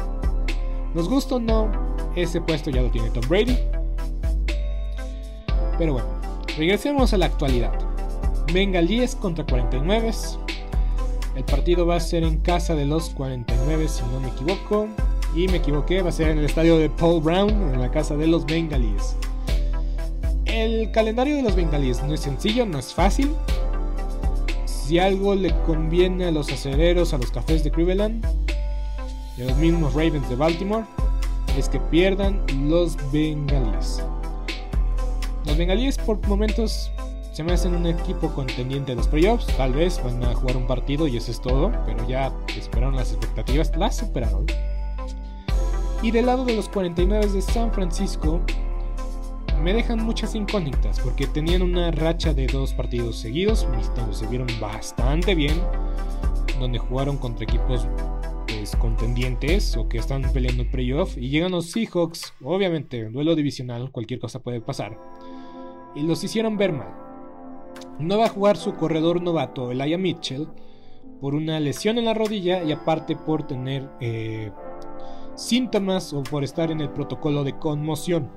Nos 0.94 1.08
gusta 1.08 1.36
o 1.36 1.40
no, 1.40 1.70
ese 2.16 2.40
puesto 2.40 2.70
ya 2.70 2.82
lo 2.82 2.90
tiene 2.90 3.10
Tom 3.10 3.28
Brady. 3.28 3.58
Pero 5.78 5.94
bueno, 5.94 6.08
regresemos 6.56 7.12
a 7.12 7.18
la 7.18 7.26
actualidad. 7.26 7.72
Bengalíes 8.52 9.16
contra 9.16 9.44
49. 9.44 10.10
El 11.34 11.44
partido 11.44 11.86
va 11.86 11.96
a 11.96 12.00
ser 12.00 12.24
en 12.24 12.38
casa 12.38 12.74
de 12.74 12.84
los 12.84 13.10
49, 13.10 13.88
si 13.88 14.02
no 14.12 14.20
me 14.20 14.28
equivoco. 14.28 14.86
Y 15.34 15.48
me 15.48 15.56
equivoqué, 15.56 16.02
va 16.02 16.10
a 16.10 16.12
ser 16.12 16.28
en 16.28 16.38
el 16.38 16.44
estadio 16.44 16.76
de 16.76 16.90
Paul 16.90 17.22
Brown, 17.22 17.50
en 17.50 17.80
la 17.80 17.90
casa 17.90 18.16
de 18.16 18.26
los 18.26 18.44
Bengalíes. 18.44 19.16
El 20.44 20.90
calendario 20.92 21.36
de 21.36 21.42
los 21.42 21.56
Bengalíes 21.56 22.02
no 22.02 22.12
es 22.12 22.20
sencillo, 22.20 22.66
no 22.66 22.78
es 22.78 22.92
fácil. 22.92 23.30
Si 24.66 24.98
algo 24.98 25.34
le 25.34 25.54
conviene 25.62 26.26
a 26.26 26.30
los 26.30 26.52
acereros, 26.52 27.14
a 27.14 27.18
los 27.18 27.30
cafés 27.30 27.64
de 27.64 27.70
Cleveland 27.70 28.26
y 29.38 29.42
a 29.42 29.44
los 29.46 29.56
mismos 29.56 29.94
Ravens 29.94 30.28
de 30.28 30.36
Baltimore, 30.36 30.84
es 31.56 31.70
que 31.70 31.80
pierdan 31.80 32.42
los 32.68 32.98
Bengalíes. 33.10 34.02
Los 35.46 35.56
Bengalíes 35.56 35.96
por 35.96 36.24
momentos 36.28 36.90
se 37.32 37.42
me 37.42 37.52
hacen 37.52 37.74
un 37.74 37.86
equipo 37.86 38.32
contendiente 38.32 38.92
de 38.92 38.96
los 38.96 39.08
playoffs. 39.08 39.46
Tal 39.56 39.72
vez 39.72 40.02
van 40.04 40.22
a 40.22 40.34
jugar 40.34 40.56
un 40.56 40.66
partido 40.66 41.06
y 41.08 41.16
eso 41.16 41.30
es 41.30 41.40
todo. 41.40 41.72
Pero 41.86 42.06
ya 42.06 42.32
esperaron 42.56 42.94
las 42.94 43.12
expectativas, 43.12 43.74
las 43.76 43.96
superaron. 43.96 44.46
Y 46.02 46.10
del 46.10 46.26
lado 46.26 46.44
de 46.44 46.54
los 46.54 46.68
49 46.68 47.28
de 47.28 47.40
San 47.40 47.72
Francisco, 47.72 48.40
me 49.62 49.72
dejan 49.72 50.02
muchas 50.04 50.34
incógnitas 50.34 50.98
porque 51.00 51.26
tenían 51.26 51.62
una 51.62 51.92
racha 51.92 52.34
de 52.34 52.48
dos 52.48 52.74
partidos 52.74 53.16
seguidos, 53.16 53.66
donde 53.96 54.14
se 54.14 54.26
vieron 54.26 54.48
bastante 54.60 55.34
bien, 55.36 55.54
donde 56.58 56.78
jugaron 56.78 57.16
contra 57.16 57.44
equipos 57.44 57.86
pues, 58.48 58.74
contendientes 58.76 59.76
o 59.76 59.88
que 59.88 59.98
están 59.98 60.22
peleando 60.32 60.64
el 60.64 60.70
playoff 60.70 61.16
y 61.16 61.28
llegan 61.28 61.52
los 61.52 61.70
Seahawks, 61.70 62.34
obviamente, 62.42 63.08
duelo 63.10 63.36
divisional, 63.36 63.92
cualquier 63.92 64.18
cosa 64.18 64.40
puede 64.40 64.60
pasar, 64.60 64.98
y 65.94 66.02
los 66.02 66.24
hicieron 66.24 66.56
ver 66.56 66.72
mal. 66.72 67.01
No 67.98 68.18
va 68.18 68.26
a 68.26 68.30
jugar 68.30 68.56
su 68.56 68.74
corredor 68.74 69.22
novato, 69.22 69.70
Elijah 69.70 69.98
Mitchell, 69.98 70.48
por 71.20 71.34
una 71.34 71.60
lesión 71.60 71.98
en 71.98 72.06
la 72.06 72.14
rodilla 72.14 72.62
y 72.64 72.72
aparte 72.72 73.14
por 73.14 73.46
tener 73.46 73.88
eh, 74.00 74.50
síntomas 75.36 76.12
o 76.12 76.22
por 76.22 76.44
estar 76.44 76.70
en 76.70 76.80
el 76.80 76.90
protocolo 76.90 77.44
de 77.44 77.58
conmoción. 77.58 78.30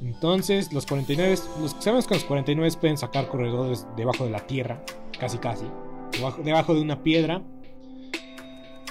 Entonces, 0.00 0.72
los 0.72 0.86
49, 0.86 1.36
los, 1.60 1.76
sabemos 1.78 2.06
que 2.06 2.14
los 2.14 2.24
49 2.24 2.76
pueden 2.80 2.98
sacar 2.98 3.28
corredores 3.28 3.86
debajo 3.96 4.24
de 4.24 4.30
la 4.30 4.40
tierra, 4.40 4.82
casi 5.18 5.38
casi, 5.38 5.64
debajo, 6.12 6.42
debajo 6.42 6.74
de 6.74 6.80
una 6.80 7.02
piedra. 7.02 7.42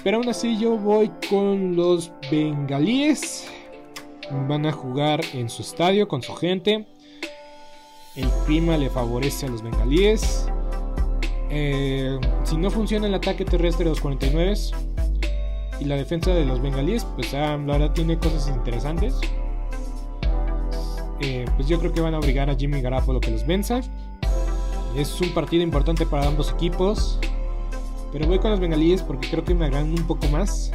Pero 0.04 0.18
aún 0.18 0.30
así 0.30 0.58
yo 0.58 0.78
voy 0.78 1.12
con 1.30 1.76
los 1.76 2.12
bengalíes. 2.30 3.50
Van 4.48 4.66
a 4.66 4.72
jugar 4.72 5.22
en 5.34 5.50
su 5.50 5.62
estadio 5.62 6.08
con 6.08 6.22
su 6.22 6.34
gente. 6.36 6.88
El 8.16 8.30
clima 8.46 8.78
le 8.78 8.90
favorece 8.90 9.48
a 9.48 9.50
los 9.50 9.64
bengalíes. 9.64 10.48
Eh, 11.50 12.20
si 12.44 12.58
no 12.58 12.70
funciona 12.70 13.08
el 13.08 13.14
ataque 13.16 13.44
terrestre 13.44 13.86
de 13.86 13.90
los 13.90 14.02
49 14.02 14.54
y 15.80 15.86
la 15.86 15.96
defensa 15.96 16.32
de 16.32 16.46
los 16.46 16.62
bengalíes, 16.62 17.06
pues 17.16 17.34
ah, 17.34 17.58
la 17.58 17.78
verdad 17.78 17.92
tiene 17.94 18.20
cosas 18.20 18.48
interesantes. 18.50 19.20
Eh, 21.22 21.46
pues 21.56 21.68
yo 21.68 21.80
creo 21.80 21.92
que 21.92 22.02
van 22.02 22.14
a 22.14 22.20
obligar 22.20 22.50
a 22.50 22.56
Jimmy 22.56 22.82
Garapolo 22.82 23.20
que 23.20 23.32
los 23.32 23.48
venza. 23.48 23.82
Es 24.96 25.20
un 25.20 25.34
partido 25.34 25.64
importante 25.64 26.06
para 26.06 26.28
ambos 26.28 26.52
equipos. 26.52 27.20
Pero 28.12 28.28
voy 28.28 28.38
con 28.38 28.52
los 28.52 28.60
bengalíes 28.60 29.02
porque 29.02 29.28
creo 29.28 29.44
que 29.44 29.56
me 29.56 29.66
agradan 29.66 29.90
un 29.90 30.06
poco 30.06 30.28
más. 30.28 30.72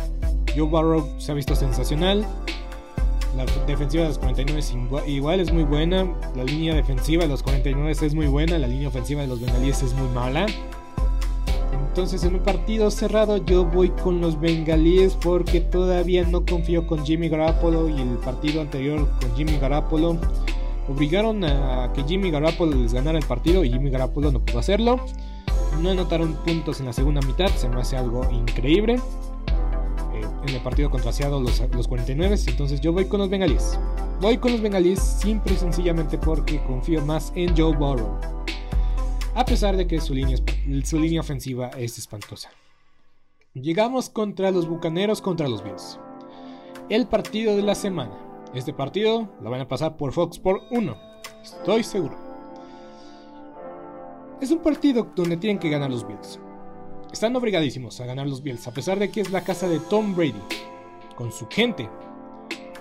Joe 0.57 0.68
Barrow 0.68 1.09
se 1.18 1.30
ha 1.30 1.34
visto 1.36 1.55
sensacional. 1.55 2.26
La 3.37 3.45
defensiva 3.66 4.05
de 4.05 4.09
los 4.09 4.18
49 4.18 5.05
igual 5.07 5.41
es 5.41 5.53
muy 5.53 5.64
buena. 5.64 6.12
La 6.35 6.45
línea 6.45 6.74
defensiva 6.74 7.22
de 7.22 7.29
los 7.29 7.43
49 7.43 7.93
es 7.93 8.14
muy 8.14 8.26
buena. 8.26 8.59
La 8.59 8.66
línea 8.66 8.89
ofensiva 8.89 9.20
de 9.20 9.29
los 9.29 9.41
bengalíes 9.41 9.83
es 9.83 9.93
muy 9.95 10.09
mala. 10.09 10.47
Entonces 11.89 12.22
en 12.24 12.37
un 12.37 12.43
partido 12.43 12.91
cerrado 12.91 13.39
yo 13.39 13.64
voy 13.64 13.91
con 13.91 14.20
los 14.20 14.41
bengalíes 14.41 15.14
porque 15.14 15.61
todavía 15.61 16.24
no 16.24 16.45
confío 16.47 16.87
con 16.87 17.05
Jimmy 17.05 17.29
Garoppolo 17.29 17.89
y 17.89 18.01
el 18.01 18.16
partido 18.18 18.61
anterior 18.61 19.09
con 19.20 19.35
Jimmy 19.35 19.59
Garoppolo 19.59 20.16
obligaron 20.89 21.45
a 21.45 21.93
que 21.93 22.05
Jimmy 22.05 22.31
Garoppolo 22.31 22.76
les 22.76 22.95
ganara 22.95 23.18
el 23.18 23.26
partido 23.26 23.64
y 23.64 23.70
Jimmy 23.70 23.91
Garoppolo 23.91 24.31
no 24.31 24.41
pudo 24.41 24.61
hacerlo. 24.61 25.01
No 25.83 25.91
anotaron 25.91 26.35
puntos 26.45 26.81
en 26.81 26.87
la 26.87 26.93
segunda 26.93 27.20
mitad, 27.22 27.49
se 27.49 27.68
me 27.68 27.81
hace 27.81 27.97
algo 27.97 28.29
increíble. 28.31 29.01
En 30.47 30.55
el 30.55 30.62
partido 30.62 30.91
contra 30.91 31.12
Seattle 31.12 31.41
los, 31.41 31.61
los 31.72 31.89
49, 31.89 32.36
entonces 32.47 32.80
yo 32.80 32.93
voy 32.93 33.07
con 33.07 33.20
los 33.20 33.28
bengalíes. 33.28 33.78
Voy 34.20 34.39
con 34.39 34.53
los 34.53 34.61
bengalíes 34.61 35.01
simple 35.01 35.55
y 35.55 35.57
sencillamente 35.57 36.18
porque 36.18 36.62
confío 36.64 37.05
más 37.05 37.32
en 37.34 37.57
Joe 37.57 37.76
Burrow. 37.76 38.18
A 39.34 39.45
pesar 39.45 39.76
de 39.76 39.86
que 39.86 40.01
su 40.01 40.14
línea, 40.14 40.36
su 40.84 40.99
línea 40.99 41.20
ofensiva 41.20 41.70
es 41.76 41.99
espantosa. 41.99 42.51
Llegamos 43.55 44.11
contra 44.11 44.51
los 44.51 44.68
Bucaneros 44.68 45.20
contra 45.20 45.49
los 45.49 45.62
Bills. 45.62 45.99
El 46.89 47.07
partido 47.07 47.57
de 47.57 47.62
la 47.62 47.74
semana. 47.74 48.16
Este 48.55 48.72
partido 48.72 49.28
lo 49.41 49.51
van 49.51 49.61
a 49.61 49.68
pasar 49.68 49.97
por 49.97 50.12
Fox 50.12 50.39
por 50.39 50.62
1. 50.70 50.97
Estoy 51.43 51.84
seguro. 51.84 52.16
Es 54.41 54.51
un 54.51 54.59
partido 54.59 55.07
donde 55.14 55.36
tienen 55.36 55.59
que 55.59 55.70
ganar 55.70 55.91
los 55.91 56.07
Bills. 56.07 56.41
Están 57.12 57.34
obligadísimos 57.36 58.00
a 58.00 58.06
ganar 58.06 58.26
los 58.26 58.42
Bills, 58.42 58.66
a 58.68 58.72
pesar 58.72 58.98
de 58.98 59.11
que 59.11 59.22
es 59.22 59.30
la 59.30 59.42
casa 59.42 59.66
de 59.66 59.80
Tom 59.80 60.14
Brady, 60.14 60.42
con 61.16 61.32
su 61.32 61.48
gente, 61.48 61.88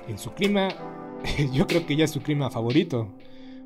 en 0.08 0.20
su 0.20 0.32
clima, 0.32 0.70
yo 1.54 1.66
creo 1.66 1.86
que 1.86 1.96
ya 1.96 2.06
es 2.06 2.12
su 2.12 2.22
clima 2.22 2.50
favorito, 2.50 3.08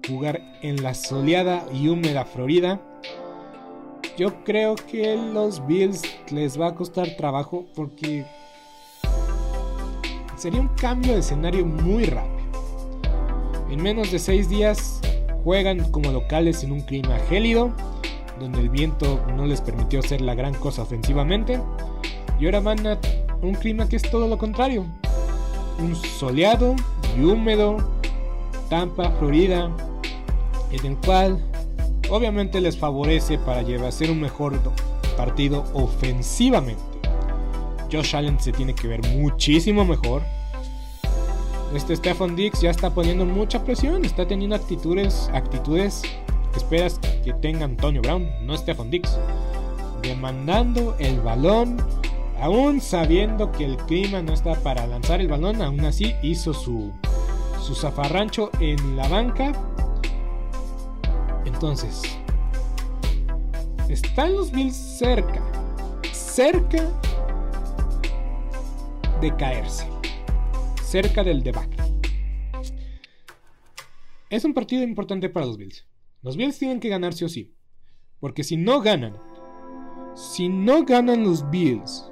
jugar 0.08 0.42
en 0.62 0.84
la 0.84 0.94
soleada 0.94 1.66
y 1.74 1.88
húmeda 1.88 2.26
Florida. 2.26 2.80
Yo 4.18 4.44
creo 4.44 4.76
que 4.76 5.16
los 5.16 5.66
Bills 5.66 6.04
les 6.32 6.60
va 6.60 6.68
a 6.68 6.76
costar 6.76 7.16
trabajo 7.18 7.66
porque 7.76 8.26
sería 10.36 10.62
un 10.62 10.70
cambio 10.70 11.14
de 11.14 11.20
escenario 11.20 11.66
muy 11.66 12.06
rápido. 12.06 12.42
En 13.72 13.82
menos 13.82 14.12
de 14.12 14.20
6 14.20 14.48
días 14.48 15.02
juegan 15.44 15.92
como 15.92 16.12
locales 16.12 16.64
en 16.64 16.72
un 16.72 16.82
clima 16.82 17.18
gélido, 17.30 17.72
donde 18.42 18.60
el 18.60 18.70
viento 18.70 19.24
no 19.36 19.46
les 19.46 19.62
permitió 19.62 20.00
hacer 20.00 20.20
la 20.20 20.36
gran 20.36 20.54
cosa 20.56 20.82
ofensivamente, 20.82 21.60
y 22.40 22.46
ahora 22.46 22.60
van 22.60 22.86
a 22.88 23.00
un 23.42 23.54
clima 23.54 23.88
que 23.88 23.96
es 23.96 24.02
todo 24.02 24.28
lo 24.28 24.38
contrario. 24.38 24.86
Un 25.80 25.96
soleado 25.96 26.76
y 27.18 27.24
húmedo, 27.24 27.78
Tampa, 28.70 29.12
Florida, 29.12 29.70
en 30.72 30.86
el 30.86 30.98
cual 30.98 31.40
obviamente 32.10 32.60
les 32.60 32.78
favorece 32.78 33.38
para 33.38 33.62
llevar 33.62 33.88
a 33.88 33.92
ser 33.92 34.12
un 34.12 34.20
mejor 34.20 34.60
partido 35.16 35.66
ofensivamente. 35.74 36.82
Josh 37.92 38.16
Allen 38.16 38.40
se 38.40 38.52
tiene 38.52 38.74
que 38.74 38.88
ver 38.88 39.02
muchísimo 39.16 39.86
mejor. 39.86 40.22
Este 41.76 41.96
Stephen 41.96 42.36
Dix 42.36 42.62
ya 42.62 42.72
está 42.72 42.90
poniendo 42.90 43.26
mucha 43.26 43.64
presión, 43.64 44.04
está 44.04 44.28
teniendo 44.28 44.56
actitudes, 44.56 45.30
actitudes 45.34 46.02
esperas 46.60 47.00
que 47.24 47.34
tenga 47.34 47.66
Antonio 47.66 48.02
Brown, 48.02 48.28
no 48.46 48.58
Stephen 48.58 48.90
Dix. 48.90 49.18
Demandando 50.02 50.96
el 51.00 51.20
balón, 51.22 51.78
aún 52.40 52.82
sabiendo 52.82 53.52
que 53.52 53.66
el 53.66 53.78
clima 53.78 54.22
no 54.22 54.34
está 54.34 54.56
para 54.56 54.88
lanzar 54.88 55.22
el 55.22 55.28
balón, 55.28 55.62
aún 55.62 55.86
así 55.86 56.16
hizo 56.24 56.54
su, 56.54 56.92
su 57.62 57.76
zafarrancho 57.76 58.50
en 58.60 58.98
la 58.98 59.08
banca 59.08 59.54
entonces, 61.62 62.02
están 63.88 64.34
los 64.34 64.52
Bills 64.52 64.76
cerca, 64.76 65.44
cerca 66.12 66.90
de 69.22 69.36
caerse, 69.36 69.86
cerca 70.84 71.24
del 71.24 71.44
debacle. 71.44 71.84
Es 74.32 74.44
un 74.44 74.56
partido 74.56 74.82
importante 74.82 75.30
para 75.30 75.46
los 75.46 75.58
Bills. 75.58 75.86
Los 76.22 76.38
Bills 76.38 76.58
tienen 76.58 76.80
que 76.80 76.90
ganar 76.90 77.14
sí 77.14 77.26
o 77.26 77.30
sí. 77.30 77.54
Porque 78.20 78.44
si 78.44 78.58
no 78.58 78.82
ganan, 78.82 79.14
si 80.16 80.50
no 80.50 80.84
ganan 80.84 81.24
los 81.24 81.50
Bills, 81.50 82.12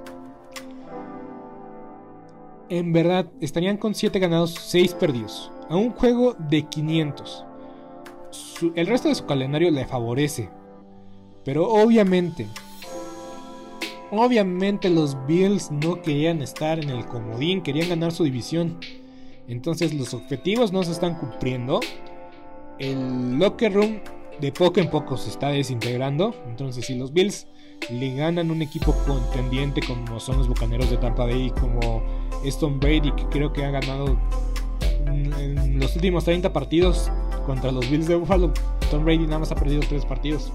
en 2.69 2.93
verdad 2.93 3.31
estarían 3.41 3.77
con 3.77 3.93
7 3.93 4.17
ganados, 4.19 4.55
6 4.55 4.93
perdidos. 4.95 5.51
A 5.69 5.75
un 5.75 5.91
juego 5.91 6.35
de 6.39 6.63
500 6.63 7.45
el 8.75 8.87
resto 8.87 9.09
de 9.09 9.15
su 9.15 9.25
calendario 9.25 9.71
le 9.71 9.85
favorece. 9.85 10.49
Pero 11.43 11.67
obviamente, 11.67 12.47
obviamente 14.11 14.89
los 14.89 15.17
Bills 15.25 15.71
no 15.71 16.01
querían 16.01 16.41
estar 16.41 16.79
en 16.79 16.89
el 16.89 17.05
comodín, 17.05 17.61
querían 17.61 17.89
ganar 17.89 18.11
su 18.11 18.23
división. 18.23 18.79
Entonces 19.47 19.93
los 19.93 20.13
objetivos 20.13 20.71
no 20.71 20.83
se 20.83 20.91
están 20.91 21.15
cumpliendo. 21.15 21.79
El 22.79 23.37
locker 23.37 23.73
room 23.73 23.99
de 24.39 24.51
poco 24.51 24.79
en 24.79 24.89
poco 24.89 25.17
se 25.17 25.29
está 25.29 25.49
desintegrando. 25.49 26.33
Entonces 26.47 26.85
si 26.85 26.95
los 26.95 27.13
Bills 27.13 27.47
le 27.89 28.15
ganan 28.15 28.51
un 28.51 28.61
equipo 28.61 28.93
contendiente 29.05 29.81
como 29.81 30.19
son 30.19 30.37
los 30.37 30.47
Bucaneros 30.47 30.89
de 30.89 30.97
Tampa 30.97 31.25
Bay, 31.25 31.51
como 31.59 32.03
Stone 32.43 32.77
Brady, 32.77 33.11
que 33.13 33.25
creo 33.25 33.53
que 33.53 33.63
ha 33.65 33.71
ganado 33.71 34.17
en 35.05 35.79
los 35.79 35.95
últimos 35.95 36.25
30 36.25 36.53
partidos 36.53 37.11
contra 37.45 37.71
los 37.71 37.89
Bills 37.89 38.07
de 38.07 38.15
Buffalo, 38.15 38.53
Tom 38.91 39.03
Brady 39.03 39.25
nada 39.25 39.39
más 39.39 39.51
ha 39.51 39.55
perdido 39.55 39.81
3 39.87 40.05
partidos. 40.05 40.51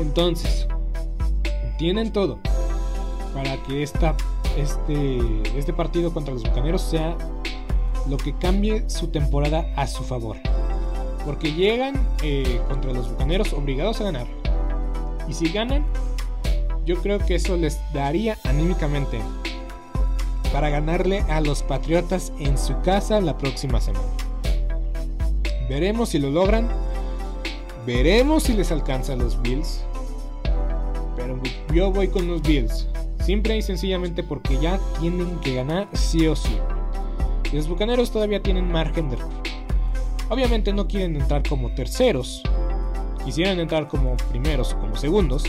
Entonces, 0.00 0.66
tienen 1.78 2.12
todo 2.12 2.38
para 3.34 3.56
que 3.64 3.82
esta, 3.82 4.16
este, 4.56 5.18
este 5.56 5.72
partido 5.72 6.12
contra 6.12 6.34
los 6.34 6.42
Bucaneros 6.42 6.82
sea 6.82 7.16
lo 8.08 8.16
que 8.16 8.34
cambie 8.34 8.88
su 8.88 9.08
temporada 9.08 9.66
a 9.76 9.86
su 9.86 10.02
favor. 10.04 10.36
Porque 11.24 11.52
llegan 11.52 11.94
eh, 12.22 12.60
contra 12.68 12.92
los 12.92 13.10
Bucaneros 13.10 13.52
obligados 13.52 14.00
a 14.00 14.04
ganar. 14.04 14.26
Y 15.28 15.34
si 15.34 15.50
ganan, 15.50 15.86
yo 16.84 17.00
creo 17.00 17.18
que 17.18 17.36
eso 17.36 17.56
les 17.56 17.78
daría 17.92 18.38
anímicamente 18.44 19.20
para 20.52 20.68
ganarle 20.68 21.20
a 21.28 21.40
los 21.40 21.62
Patriotas 21.62 22.32
en 22.38 22.58
su 22.58 22.80
casa 22.82 23.20
la 23.20 23.38
próxima 23.38 23.80
semana. 23.80 24.04
Veremos 25.68 26.10
si 26.10 26.18
lo 26.18 26.30
logran. 26.30 26.68
Veremos 27.86 28.44
si 28.44 28.52
les 28.52 28.70
alcanza 28.70 29.14
a 29.14 29.16
los 29.16 29.40
Bills. 29.40 29.84
Pero 31.16 31.40
yo 31.72 31.90
voy 31.90 32.08
con 32.08 32.28
los 32.28 32.42
Bills. 32.42 32.88
Simple 33.24 33.56
y 33.56 33.62
sencillamente 33.62 34.22
porque 34.22 34.58
ya 34.58 34.78
tienen 35.00 35.38
que 35.40 35.54
ganar 35.54 35.88
sí 35.92 36.26
o 36.26 36.36
sí. 36.36 36.56
Y 37.52 37.56
los 37.56 37.68
Bucaneros 37.68 38.10
todavía 38.10 38.42
tienen 38.42 38.70
margen 38.70 39.10
de 39.10 39.16
error. 39.16 39.30
Obviamente 40.30 40.72
no 40.72 40.88
quieren 40.88 41.16
entrar 41.16 41.42
como 41.46 41.74
terceros. 41.74 42.42
Quisieran 43.24 43.60
entrar 43.60 43.88
como 43.88 44.16
primeros 44.30 44.72
o 44.72 44.78
como 44.78 44.96
segundos. 44.96 45.44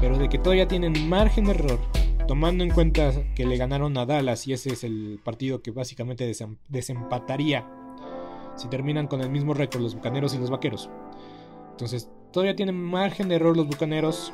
Pero 0.00 0.16
de 0.16 0.28
que 0.28 0.38
todavía 0.38 0.68
tienen 0.68 1.08
margen 1.08 1.44
de 1.44 1.50
error 1.52 1.78
tomando 2.26 2.64
en 2.64 2.70
cuenta 2.70 3.12
que 3.34 3.44
le 3.44 3.56
ganaron 3.56 3.96
a 3.98 4.06
Dallas 4.06 4.46
y 4.46 4.52
ese 4.52 4.72
es 4.72 4.84
el 4.84 5.20
partido 5.22 5.60
que 5.60 5.70
básicamente 5.70 6.32
desempataría 6.68 7.66
si 8.56 8.68
terminan 8.68 9.06
con 9.06 9.20
el 9.20 9.30
mismo 9.30 9.54
récord 9.54 9.82
los 9.82 9.94
Bucaneros 9.94 10.34
y 10.34 10.38
los 10.38 10.50
Vaqueros. 10.50 10.88
Entonces, 11.70 12.08
todavía 12.32 12.54
tienen 12.54 12.80
margen 12.80 13.28
de 13.28 13.36
error 13.36 13.56
los 13.56 13.66
Bucaneros. 13.66 14.32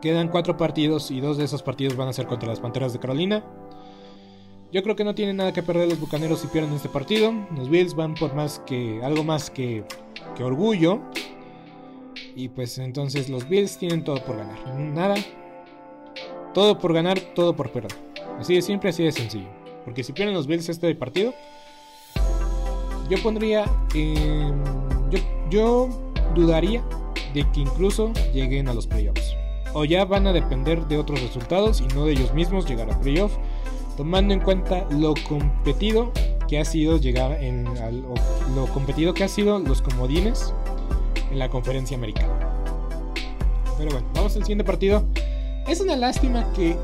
Quedan 0.00 0.28
cuatro 0.28 0.56
partidos 0.56 1.10
y 1.10 1.20
dos 1.20 1.36
de 1.36 1.44
esos 1.44 1.62
partidos 1.62 1.96
van 1.96 2.08
a 2.08 2.12
ser 2.12 2.26
contra 2.26 2.48
las 2.48 2.60
Panteras 2.60 2.92
de 2.92 3.00
Carolina. 3.00 3.44
Yo 4.72 4.82
creo 4.82 4.94
que 4.94 5.04
no 5.04 5.14
tienen 5.14 5.36
nada 5.36 5.52
que 5.52 5.62
perder 5.62 5.88
los 5.88 5.98
Bucaneros 5.98 6.40
si 6.40 6.46
pierden 6.46 6.72
este 6.74 6.88
partido. 6.88 7.32
Los 7.56 7.68
Bills 7.68 7.94
van 7.94 8.14
por 8.14 8.34
más 8.34 8.60
que 8.60 9.00
algo 9.02 9.24
más 9.24 9.50
que, 9.50 9.84
que 10.36 10.44
orgullo. 10.44 11.00
Y 12.36 12.48
pues 12.48 12.78
entonces 12.78 13.28
los 13.28 13.48
Bills 13.48 13.78
tienen 13.78 14.04
todo 14.04 14.24
por 14.24 14.36
ganar. 14.36 14.78
Nada 14.78 15.16
todo 16.52 16.78
por 16.78 16.92
ganar, 16.92 17.20
todo 17.34 17.54
por 17.54 17.70
perder. 17.70 17.92
Así 18.38 18.54
de 18.54 18.62
simple, 18.62 18.90
así 18.90 19.04
de 19.04 19.12
sencillo. 19.12 19.48
Porque 19.84 20.02
si 20.02 20.12
pierden 20.12 20.34
los 20.34 20.46
Bills 20.46 20.68
este 20.68 20.94
partido, 20.94 21.34
yo 23.08 23.18
pondría. 23.22 23.64
yo, 23.92 25.18
yo 25.50 25.88
dudaría 26.34 26.82
de 27.34 27.50
que 27.52 27.60
incluso 27.60 28.12
lleguen 28.32 28.68
a 28.68 28.74
los 28.74 28.86
playoffs. 28.86 29.36
O 29.72 29.84
ya 29.84 30.04
van 30.04 30.26
a 30.26 30.32
depender 30.32 30.84
de 30.86 30.98
otros 30.98 31.20
resultados 31.22 31.80
y 31.80 31.86
no 31.94 32.06
de 32.06 32.12
ellos 32.12 32.34
mismos 32.34 32.68
llegar 32.68 32.90
a 32.90 33.00
playoffs 33.00 33.38
tomando 33.96 34.34
en 34.34 34.40
cuenta 34.40 34.86
lo 34.90 35.14
competido 35.28 36.12
que 36.48 36.58
ha 36.58 36.64
sido 36.64 36.98
llegar 36.98 37.32
en 37.42 37.64
lo 38.54 38.66
competido 38.72 39.14
que 39.14 39.24
ha 39.24 39.28
sido 39.28 39.58
los 39.58 39.82
comodines 39.82 40.52
en 41.30 41.38
la 41.38 41.48
conferencia 41.48 41.96
americana. 41.96 42.32
Pero 43.78 43.92
bueno, 43.92 44.06
vamos 44.14 44.36
al 44.36 44.42
siguiente 44.42 44.64
partido. 44.64 45.04
Es 45.66 45.80
una 45.80 45.96
lástima 45.96 46.44
que 46.54 46.76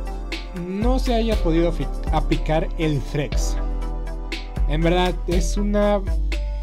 no 0.67 0.99
se 0.99 1.15
haya 1.15 1.37
podido 1.37 1.73
aplicar 2.13 2.69
el 2.79 3.01
Frex. 3.01 3.57
En 4.69 4.81
verdad, 4.83 5.15
es 5.27 5.57
una 5.57 6.01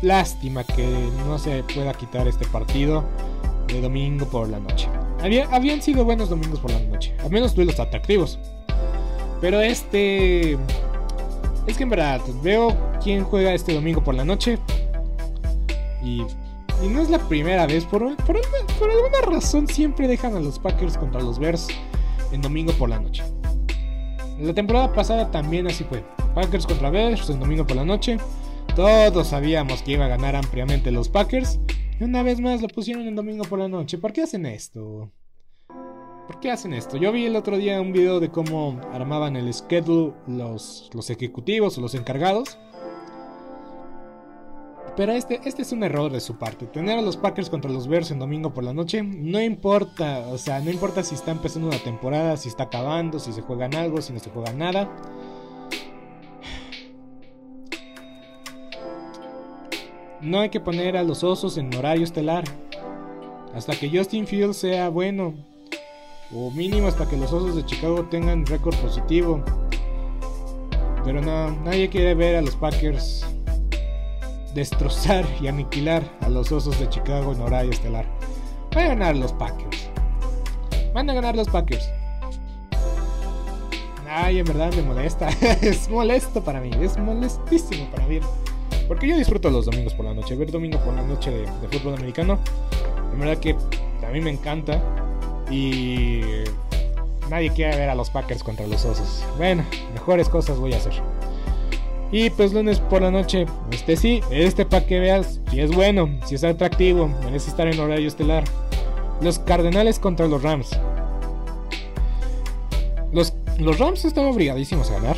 lástima 0.02 0.64
que 0.64 0.88
no 1.28 1.38
se 1.38 1.64
pueda 1.64 1.94
quitar 1.94 2.28
este 2.28 2.46
partido 2.48 3.04
de 3.68 3.82
domingo 3.82 4.26
por 4.26 4.50
la 4.50 4.60
noche. 4.60 4.90
habían 5.52 5.82
sido 5.82 6.04
buenos 6.04 6.30
domingos 6.30 6.60
por 6.60 6.72
la 6.72 6.80
noche, 6.80 7.16
al 7.24 7.32
menos 7.32 7.58
los 7.58 7.80
atractivos. 7.80 8.40
Pero 9.44 9.60
este... 9.60 10.54
Es 11.68 11.76
que 11.76 11.84
en 11.84 11.90
verdad, 11.90 12.22
veo 12.42 12.78
quién 13.04 13.26
juega 13.26 13.54
este 13.54 13.74
domingo 13.74 14.02
por 14.02 14.16
la 14.16 14.24
noche. 14.24 14.58
Y, 16.02 16.22
y 16.82 16.88
no 16.90 17.02
es 17.02 17.10
la 17.10 17.20
primera 17.20 17.68
vez, 17.68 17.84
por, 17.84 18.16
por, 18.16 18.40
por 18.80 18.90
alguna 18.90 19.22
razón 19.28 19.68
siempre 19.68 20.08
dejan 20.08 20.34
a 20.38 20.40
los 20.40 20.60
Packers 20.60 20.98
contra 20.98 21.20
los 21.20 21.40
Bears 21.40 21.68
en 22.32 22.42
domingo 22.42 22.72
por 22.72 22.88
la 22.88 23.02
noche. 23.02 23.22
La 24.40 24.54
temporada 24.54 24.94
pasada 24.94 25.30
también 25.30 25.68
así 25.68 25.84
fue. 25.84 26.06
Packers 26.34 26.66
contra 26.66 26.90
Bears 26.90 27.30
en 27.30 27.42
domingo 27.42 27.68
por 27.68 27.76
la 27.76 27.84
noche. 27.84 28.20
Todos 28.78 29.28
sabíamos 29.28 29.82
que 29.82 29.92
iba 29.92 30.06
a 30.06 30.08
ganar 30.08 30.38
ampliamente 30.38 30.90
los 30.90 31.10
Packers. 31.10 31.60
Y 32.00 32.06
una 32.06 32.24
vez 32.24 32.40
más 32.40 32.62
lo 32.62 32.70
pusieron 32.70 33.06
en 33.06 33.16
domingo 33.16 33.44
por 33.44 33.60
la 33.60 33.68
noche. 33.68 33.98
¿Por 33.98 34.14
qué 34.14 34.22
hacen 34.22 34.46
esto? 34.46 35.12
¿Por 36.28 36.40
qué 36.40 36.52
hacen 36.52 36.74
esto? 36.74 36.96
Yo 36.96 37.12
vi 37.12 37.26
el 37.26 37.36
otro 37.36 37.58
día 37.58 37.82
un 37.82 37.92
video 37.92 38.22
de 38.22 38.30
cómo 38.30 38.80
armaban 38.94 39.36
el 39.36 39.54
schedule 39.54 40.14
los, 40.26 40.90
los 40.94 41.10
ejecutivos 41.10 41.78
o 41.78 41.82
los 41.82 41.96
encargados. 41.96 42.58
Pero 44.96 45.12
este, 45.12 45.42
este 45.44 45.64
es 45.64 45.72
un 45.72 45.84
error 45.84 46.12
de 46.12 46.22
su 46.22 46.38
parte. 46.38 46.66
Tener 46.68 47.00
a 47.00 47.02
los 47.02 47.18
Packers 47.18 47.50
contra 47.50 47.72
los 47.72 47.88
Bears 47.88 48.12
en 48.12 48.20
domingo 48.20 48.54
por 48.54 48.64
la 48.64 48.74
noche, 48.74 49.04
no 49.04 49.42
importa, 49.42 50.20
o 50.30 50.38
sea, 50.38 50.60
no 50.60 50.70
importa 50.70 51.04
si 51.04 51.16
está 51.16 51.32
empezando 51.32 51.68
una 51.68 51.80
temporada, 51.80 52.38
si 52.38 52.48
está 52.48 52.64
acabando, 52.64 53.20
si 53.20 53.34
se 53.34 53.42
juegan 53.42 53.76
algo, 53.76 54.02
si 54.02 54.14
no 54.14 54.20
se 54.20 54.30
juega 54.30 54.54
nada. 54.54 54.90
No 60.22 60.40
hay 60.40 60.50
que 60.50 60.62
poner 60.62 60.96
a 60.96 61.04
los 61.04 61.24
osos 61.24 61.58
en 61.58 61.74
horario 61.76 62.06
estelar. 62.06 62.46
Hasta 63.54 63.76
que 63.76 63.90
Justin 63.90 64.26
Fields 64.26 64.58
sea 64.58 64.90
bueno. 64.90 65.34
O 66.36 66.50
mínimo 66.52 66.88
hasta 66.88 67.08
que 67.08 67.18
los 67.18 67.32
osos 67.32 67.56
de 67.56 67.66
Chicago 67.66 68.06
tengan 68.06 68.46
récord 68.46 68.76
positivo. 68.78 69.44
Pero 71.06 71.22
no, 71.22 71.52
nadie 71.64 71.90
quiere 71.90 72.16
ver 72.16 72.38
a 72.38 72.42
los 72.42 72.56
Packers 72.56 73.26
destrozar 74.54 75.26
y 75.42 75.48
aniquilar 75.48 76.04
a 76.22 76.30
los 76.30 76.52
Osos 76.52 76.80
de 76.80 76.88
Chicago 76.90 77.34
en 77.34 77.42
horario 77.42 77.72
estelar. 77.72 78.06
Van 78.74 78.86
a 78.86 78.88
ganar 78.90 79.16
los 79.16 79.34
Packers. 79.34 79.90
Van 80.94 81.10
a 81.10 81.14
ganar 81.14 81.36
los 81.36 81.48
Packers. 81.50 81.90
Ay, 84.08 84.40
en 84.40 84.46
verdad 84.46 84.72
me 84.74 84.84
molesta. 84.84 85.30
es 85.62 85.90
molesto 85.90 86.44
para 86.44 86.62
mí. 86.62 86.70
Es 86.82 86.98
molestísimo 86.98 87.90
para 87.92 88.06
mí. 88.08 88.20
Porque 88.88 89.08
yo 89.08 89.18
disfruto 89.18 89.50
los 89.50 89.66
domingos 89.66 89.94
por 89.94 90.06
la 90.06 90.14
noche. 90.14 90.36
Ver 90.36 90.52
domingo 90.52 90.78
por 90.80 90.94
la 90.94 91.02
noche 91.02 91.32
de, 91.32 91.40
de 91.40 91.68
fútbol 91.80 91.96
americano. 91.96 92.38
En 93.12 93.20
verdad 93.20 93.38
que 93.38 93.56
a 94.06 94.12
mí 94.12 94.22
me 94.22 94.30
encanta. 94.30 95.03
Y 95.54 96.22
nadie 97.30 97.52
quiere 97.52 97.78
ver 97.78 97.90
a 97.90 97.96
los 97.96 98.10
Packers 98.10 98.44
contra 98.44 98.66
los 98.66 98.84
Osos. 98.86 99.24
Bueno, 99.38 99.64
mejores 99.94 100.28
cosas 100.28 100.58
voy 100.58 100.74
a 100.74 100.78
hacer. 100.78 100.94
Y 102.12 102.32
pues 102.32 102.54
lunes 102.54 102.80
por 102.80 103.04
la 103.04 103.12
noche, 103.12 103.46
este 103.72 103.96
sí, 103.96 104.22
este 104.32 104.66
para 104.66 104.86
que 104.86 105.00
veas 105.00 105.40
si 105.50 105.60
es 105.60 105.72
bueno, 105.72 106.10
si 106.26 106.36
es 106.36 106.44
atractivo, 106.44 107.08
merece 107.24 107.52
estar 107.52 107.68
en 107.68 107.80
horario 107.80 108.08
estelar. 108.08 108.44
Los 109.22 109.38
Cardenales 109.38 110.00
contra 110.00 110.28
los 110.28 110.42
Rams. 110.42 110.72
Los, 113.12 113.34
los 113.60 113.78
Rams 113.78 114.06
están 114.06 114.26
obligadísimos 114.26 114.90
a 114.90 114.96
ganar. 114.96 115.18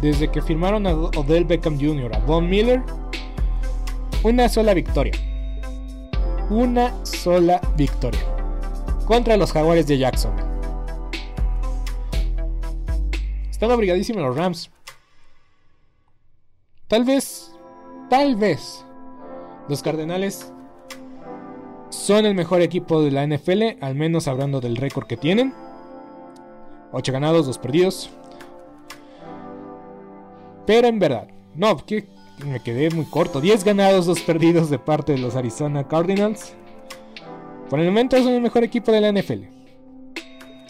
Desde 0.00 0.28
que 0.28 0.40
firmaron 0.40 0.86
a 0.86 0.94
Odell 0.94 1.44
Beckham 1.44 1.80
Jr., 1.80 2.14
a 2.14 2.18
Von 2.20 2.48
Miller, 2.48 2.80
una 4.22 4.48
sola 4.48 4.72
victoria. 4.72 5.14
Una 6.50 6.92
sola 7.04 7.60
victoria. 7.76 8.33
Contra 9.06 9.36
los 9.36 9.52
Jaguares 9.52 9.86
de 9.86 9.98
Jackson. 9.98 10.32
Están 13.50 13.70
obligadísimos 13.70 14.22
los 14.22 14.36
Rams. 14.36 14.70
Tal 16.88 17.04
vez, 17.04 17.52
tal 18.08 18.36
vez, 18.36 18.84
los 19.68 19.82
Cardenales 19.82 20.52
son 21.90 22.26
el 22.26 22.34
mejor 22.34 22.60
equipo 22.62 23.02
de 23.02 23.10
la 23.10 23.26
NFL, 23.26 23.82
al 23.82 23.94
menos 23.94 24.26
hablando 24.26 24.60
del 24.60 24.76
récord 24.76 25.06
que 25.06 25.16
tienen. 25.16 25.54
8 26.92 27.12
ganados, 27.12 27.46
2 27.46 27.58
perdidos. 27.58 28.10
Pero 30.66 30.88
en 30.88 30.98
verdad, 30.98 31.28
no, 31.54 31.76
que 31.76 32.08
me 32.44 32.62
quedé 32.62 32.90
muy 32.90 33.04
corto. 33.04 33.40
10 33.40 33.64
ganados, 33.64 34.06
2 34.06 34.20
perdidos 34.20 34.70
de 34.70 34.78
parte 34.78 35.12
de 35.12 35.18
los 35.18 35.36
Arizona 35.36 35.86
Cardinals. 35.86 36.54
Por 37.68 37.80
el 37.80 37.86
momento 37.86 38.16
son 38.22 38.34
el 38.34 38.40
mejor 38.40 38.64
equipo 38.64 38.92
de 38.92 39.00
la 39.00 39.12
NFL. 39.12 39.44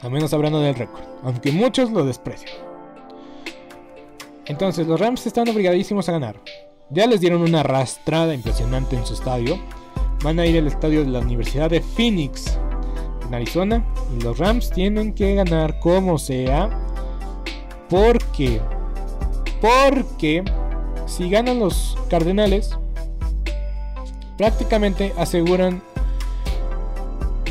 Al 0.03 0.11
menos 0.11 0.33
hablando 0.33 0.61
del 0.61 0.75
récord, 0.75 1.03
aunque 1.23 1.51
muchos 1.51 1.91
lo 1.91 2.05
desprecian. 2.05 2.53
Entonces 4.47 4.87
los 4.87 5.01
Rams 5.01 5.27
están 5.27 5.49
obligadísimos 5.49 6.09
a 6.09 6.13
ganar. 6.13 6.37
Ya 6.91 7.07
les 7.07 7.21
dieron 7.21 7.41
una 7.41 7.61
arrastrada 7.61 8.35
impresionante 8.35 8.97
en 8.97 9.07
su 9.07 9.15
estadio. 9.15 9.59
Van 10.23 10.39
a 10.39 10.47
ir 10.47 10.59
al 10.59 10.67
estadio 10.67 11.05
de 11.05 11.11
la 11.11 11.21
Universidad 11.21 11.71
de 11.71 11.81
Phoenix, 11.81 12.59
en 13.27 13.35
Arizona. 13.35 13.85
Y 14.17 14.23
los 14.23 14.39
Rams 14.39 14.71
tienen 14.71 15.15
que 15.15 15.35
ganar 15.35 15.81
como 15.81 16.19
sea. 16.19 16.69
Porque, 17.89 18.61
porque 19.61 20.45
si 21.07 21.31
ganan 21.31 21.59
los 21.59 21.97
Cardenales, 22.11 22.77
prácticamente 24.37 25.13
aseguran 25.17 25.83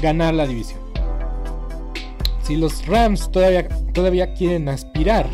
ganar 0.04 0.34
la 0.34 0.46
división. 0.46 0.82
Si 2.44 2.58
los 2.58 2.86
Rams 2.86 3.32
todavía, 3.32 3.70
todavía 3.94 4.34
quieren 4.34 4.68
aspirar 4.68 5.28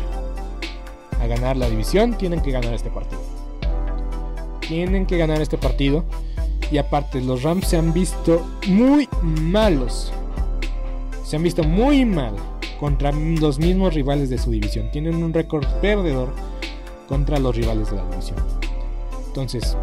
a 1.20 1.26
ganar 1.26 1.56
la 1.56 1.68
división, 1.68 2.16
tienen 2.16 2.40
que 2.40 2.52
ganar 2.52 2.72
este 2.72 2.88
partido. 2.88 3.20
Tienen 4.60 5.06
que 5.06 5.18
ganar 5.18 5.42
este 5.42 5.58
partido. 5.58 6.04
Y 6.70 6.78
aparte, 6.78 7.20
los 7.20 7.42
Rams 7.42 7.66
se 7.66 7.78
han 7.78 7.92
visto 7.92 8.46
muy 8.68 9.08
malos. 9.22 10.12
Se 11.24 11.34
han 11.34 11.42
visto 11.42 11.64
muy 11.64 12.04
mal 12.04 12.36
contra 12.78 13.10
los 13.10 13.58
mismos 13.58 13.92
rivales 13.92 14.30
de 14.30 14.38
su 14.38 14.52
división. 14.52 14.88
Tienen 14.92 15.20
un 15.20 15.34
récord 15.34 15.66
perdedor 15.80 16.32
contra 17.08 17.40
los 17.40 17.56
rivales 17.56 17.90
de 17.90 17.96
la 17.96 18.08
división. 18.08 18.38
Entonces, 19.26 19.76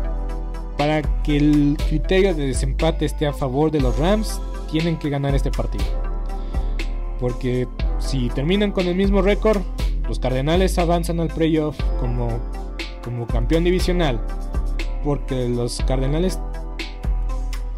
para 0.78 1.02
que 1.24 1.36
el 1.36 1.78
criterio 1.90 2.34
de 2.34 2.48
desempate 2.48 3.04
esté 3.06 3.28
a 3.28 3.34
favor 3.34 3.70
de 3.70 3.82
los 3.82 3.98
Rams, 4.00 4.40
tienen 4.68 4.98
que 4.98 5.10
ganar 5.10 5.36
este 5.36 5.52
partido. 5.52 5.86
Porque 7.20 7.68
si 8.00 8.30
terminan 8.30 8.72
con 8.72 8.88
el 8.88 8.96
mismo 8.96 9.22
récord, 9.22 9.62
los 10.08 10.20
Cardenales 10.20 10.78
avanzan 10.78 11.20
al 11.20 11.30
playoff 11.30 11.78
como, 12.00 12.30
como 13.04 13.28
campeón 13.28 13.64
divisional. 13.64 14.22
Porque 15.04 15.50
los 15.50 15.82
Cardenales. 15.88 16.40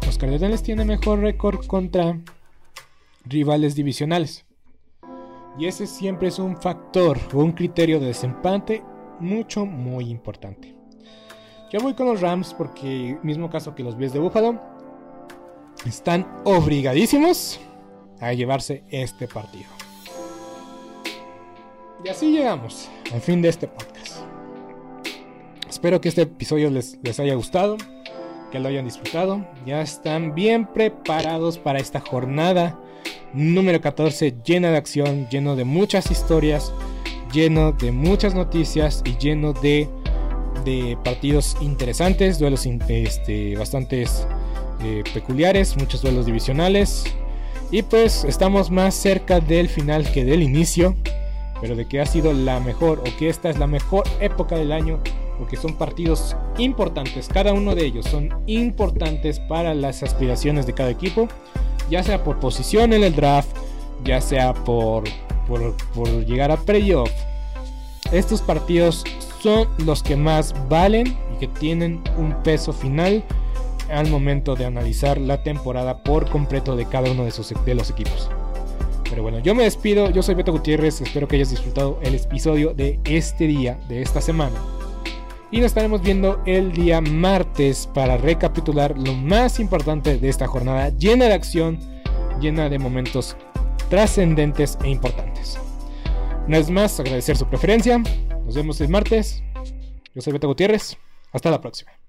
Los 0.04 0.18
Cardenales 0.18 0.62
tienen 0.62 0.88
mejor 0.88 1.20
récord 1.20 1.66
contra 1.66 2.18
rivales 3.24 3.74
divisionales. 3.74 4.44
Y 5.58 5.66
ese 5.66 5.86
siempre 5.86 6.28
es 6.28 6.38
un 6.38 6.56
factor 6.56 7.18
o 7.34 7.38
un 7.38 7.52
criterio 7.52 8.00
de 8.00 8.06
desempate 8.06 8.82
mucho, 9.18 9.66
muy 9.66 10.10
importante. 10.10 10.74
Yo 11.72 11.80
voy 11.80 11.94
con 11.94 12.06
los 12.06 12.20
Rams 12.20 12.54
porque, 12.54 13.18
mismo 13.22 13.48
caso 13.48 13.74
que 13.74 13.84
los 13.84 13.96
Bills 13.96 14.12
de 14.12 14.18
Buffalo, 14.18 14.60
están 15.86 16.26
obligadísimos 16.44 17.60
a 18.20 18.32
llevarse 18.32 18.84
este 18.90 19.26
partido. 19.26 19.68
Y 22.04 22.08
así 22.08 22.32
llegamos 22.32 22.88
al 23.12 23.20
fin 23.20 23.42
de 23.42 23.48
este 23.48 23.66
podcast. 23.66 24.18
Espero 25.68 26.00
que 26.00 26.08
este 26.08 26.22
episodio 26.22 26.70
les, 26.70 26.98
les 27.02 27.20
haya 27.20 27.34
gustado, 27.34 27.76
que 28.50 28.58
lo 28.58 28.68
hayan 28.68 28.84
disfrutado. 28.84 29.46
Ya 29.66 29.80
están 29.80 30.34
bien 30.34 30.66
preparados 30.66 31.58
para 31.58 31.78
esta 31.78 32.00
jornada 32.00 32.78
número 33.32 33.80
14 33.80 34.36
llena 34.44 34.70
de 34.70 34.76
acción, 34.76 35.28
lleno 35.28 35.56
de 35.56 35.64
muchas 35.64 36.10
historias, 36.10 36.72
lleno 37.32 37.72
de 37.72 37.92
muchas 37.92 38.34
noticias 38.34 39.02
y 39.04 39.16
lleno 39.16 39.52
de, 39.52 39.88
de 40.64 40.98
partidos 41.04 41.56
interesantes, 41.60 42.38
duelos 42.38 42.66
este, 42.66 43.56
bastantes 43.56 44.26
eh, 44.82 45.04
peculiares, 45.12 45.76
muchos 45.76 46.02
duelos 46.02 46.26
divisionales. 46.26 47.04
Y 47.70 47.82
pues 47.82 48.24
estamos 48.24 48.70
más 48.70 48.94
cerca 48.94 49.40
del 49.40 49.68
final 49.68 50.10
que 50.10 50.24
del 50.24 50.42
inicio 50.42 50.96
pero 51.60 51.76
de 51.76 51.86
que 51.86 52.00
ha 52.00 52.06
sido 52.06 52.32
la 52.32 52.58
mejor 52.60 53.00
o 53.00 53.18
que 53.18 53.28
esta 53.28 53.50
es 53.50 53.58
la 53.58 53.66
mejor 53.66 54.04
época 54.20 54.56
del 54.56 54.72
año 54.72 55.00
porque 55.38 55.56
son 55.56 55.74
partidos 55.74 56.36
importantes, 56.58 57.28
cada 57.28 57.54
uno 57.54 57.74
de 57.74 57.86
ellos 57.86 58.04
son 58.06 58.28
importantes 58.46 59.40
para 59.40 59.72
las 59.72 60.02
aspiraciones 60.02 60.66
de 60.66 60.74
cada 60.74 60.90
equipo, 60.90 61.28
ya 61.88 62.02
sea 62.02 62.22
por 62.22 62.38
posición 62.40 62.92
en 62.92 63.04
el 63.04 63.14
draft, 63.14 63.48
ya 64.04 64.20
sea 64.20 64.52
por, 64.52 65.04
por, 65.48 66.26
llegar 66.26 66.50
a 66.50 66.58
playoff. 66.58 67.10
Estos 68.12 68.42
partidos 68.42 69.02
son 69.42 69.66
los 69.78 70.02
que 70.02 70.14
más 70.14 70.54
valen 70.68 71.16
y 71.34 71.38
que 71.40 71.48
tienen 71.48 72.02
un 72.18 72.34
peso 72.42 72.74
final 72.74 73.24
al 73.90 74.08
momento 74.08 74.56
de 74.56 74.64
analizar 74.64 75.18
la 75.18 75.42
temporada 75.42 76.02
por 76.02 76.28
completo 76.28 76.76
de 76.76 76.86
cada 76.86 77.10
uno 77.10 77.24
de, 77.24 77.74
los 77.74 77.90
equipos. 77.90 78.30
Pero 79.08 79.22
bueno, 79.22 79.40
yo 79.40 79.54
me 79.54 79.64
despido, 79.64 80.10
yo 80.10 80.22
soy 80.22 80.34
Beto 80.34 80.52
Gutiérrez, 80.52 81.00
espero 81.00 81.26
que 81.26 81.36
hayas 81.36 81.50
disfrutado 81.50 81.98
el 82.02 82.14
episodio 82.14 82.74
de 82.74 83.00
este 83.04 83.46
día, 83.46 83.78
de 83.88 84.02
esta 84.02 84.20
semana. 84.20 84.56
Y 85.50 85.56
nos 85.56 85.66
estaremos 85.66 86.00
viendo 86.00 86.40
el 86.46 86.72
día 86.72 87.00
martes 87.00 87.88
para 87.92 88.16
recapitular 88.16 88.96
lo 88.96 89.14
más 89.14 89.58
importante 89.58 90.16
de 90.16 90.28
esta 90.28 90.46
jornada 90.46 90.90
llena 90.90 91.24
de 91.24 91.34
acción, 91.34 91.80
llena 92.40 92.68
de 92.68 92.78
momentos 92.78 93.36
trascendentes 93.88 94.78
e 94.84 94.90
importantes. 94.90 95.58
Una 96.46 96.58
vez 96.58 96.70
más, 96.70 96.98
agradecer 96.98 97.36
su 97.36 97.46
preferencia. 97.46 97.98
Nos 98.44 98.54
vemos 98.54 98.80
el 98.80 98.88
martes. 98.88 99.42
Yo 100.14 100.20
soy 100.20 100.32
Beto 100.32 100.48
Gutiérrez. 100.48 100.96
Hasta 101.32 101.50
la 101.50 101.60
próxima. 101.60 101.99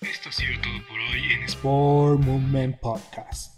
Esto 0.00 0.28
ha 0.28 0.32
sido 0.32 0.60
todo 0.60 0.86
por 0.86 0.98
hoy 0.98 1.32
en 1.32 1.42
Sport 1.44 2.20
Movement 2.20 2.78
Podcast. 2.78 3.57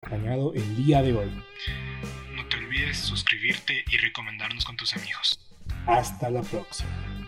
Acompañado 0.00 0.54
el 0.54 0.76
día 0.76 1.02
de 1.02 1.12
hoy. 1.12 1.44
No 2.36 2.48
te 2.48 2.56
olvides 2.56 2.96
suscribirte 2.96 3.84
y 3.90 3.96
recomendarnos 3.96 4.64
con 4.64 4.76
tus 4.76 4.94
amigos. 4.94 5.40
Hasta 5.86 6.30
la 6.30 6.42
próxima. 6.42 7.27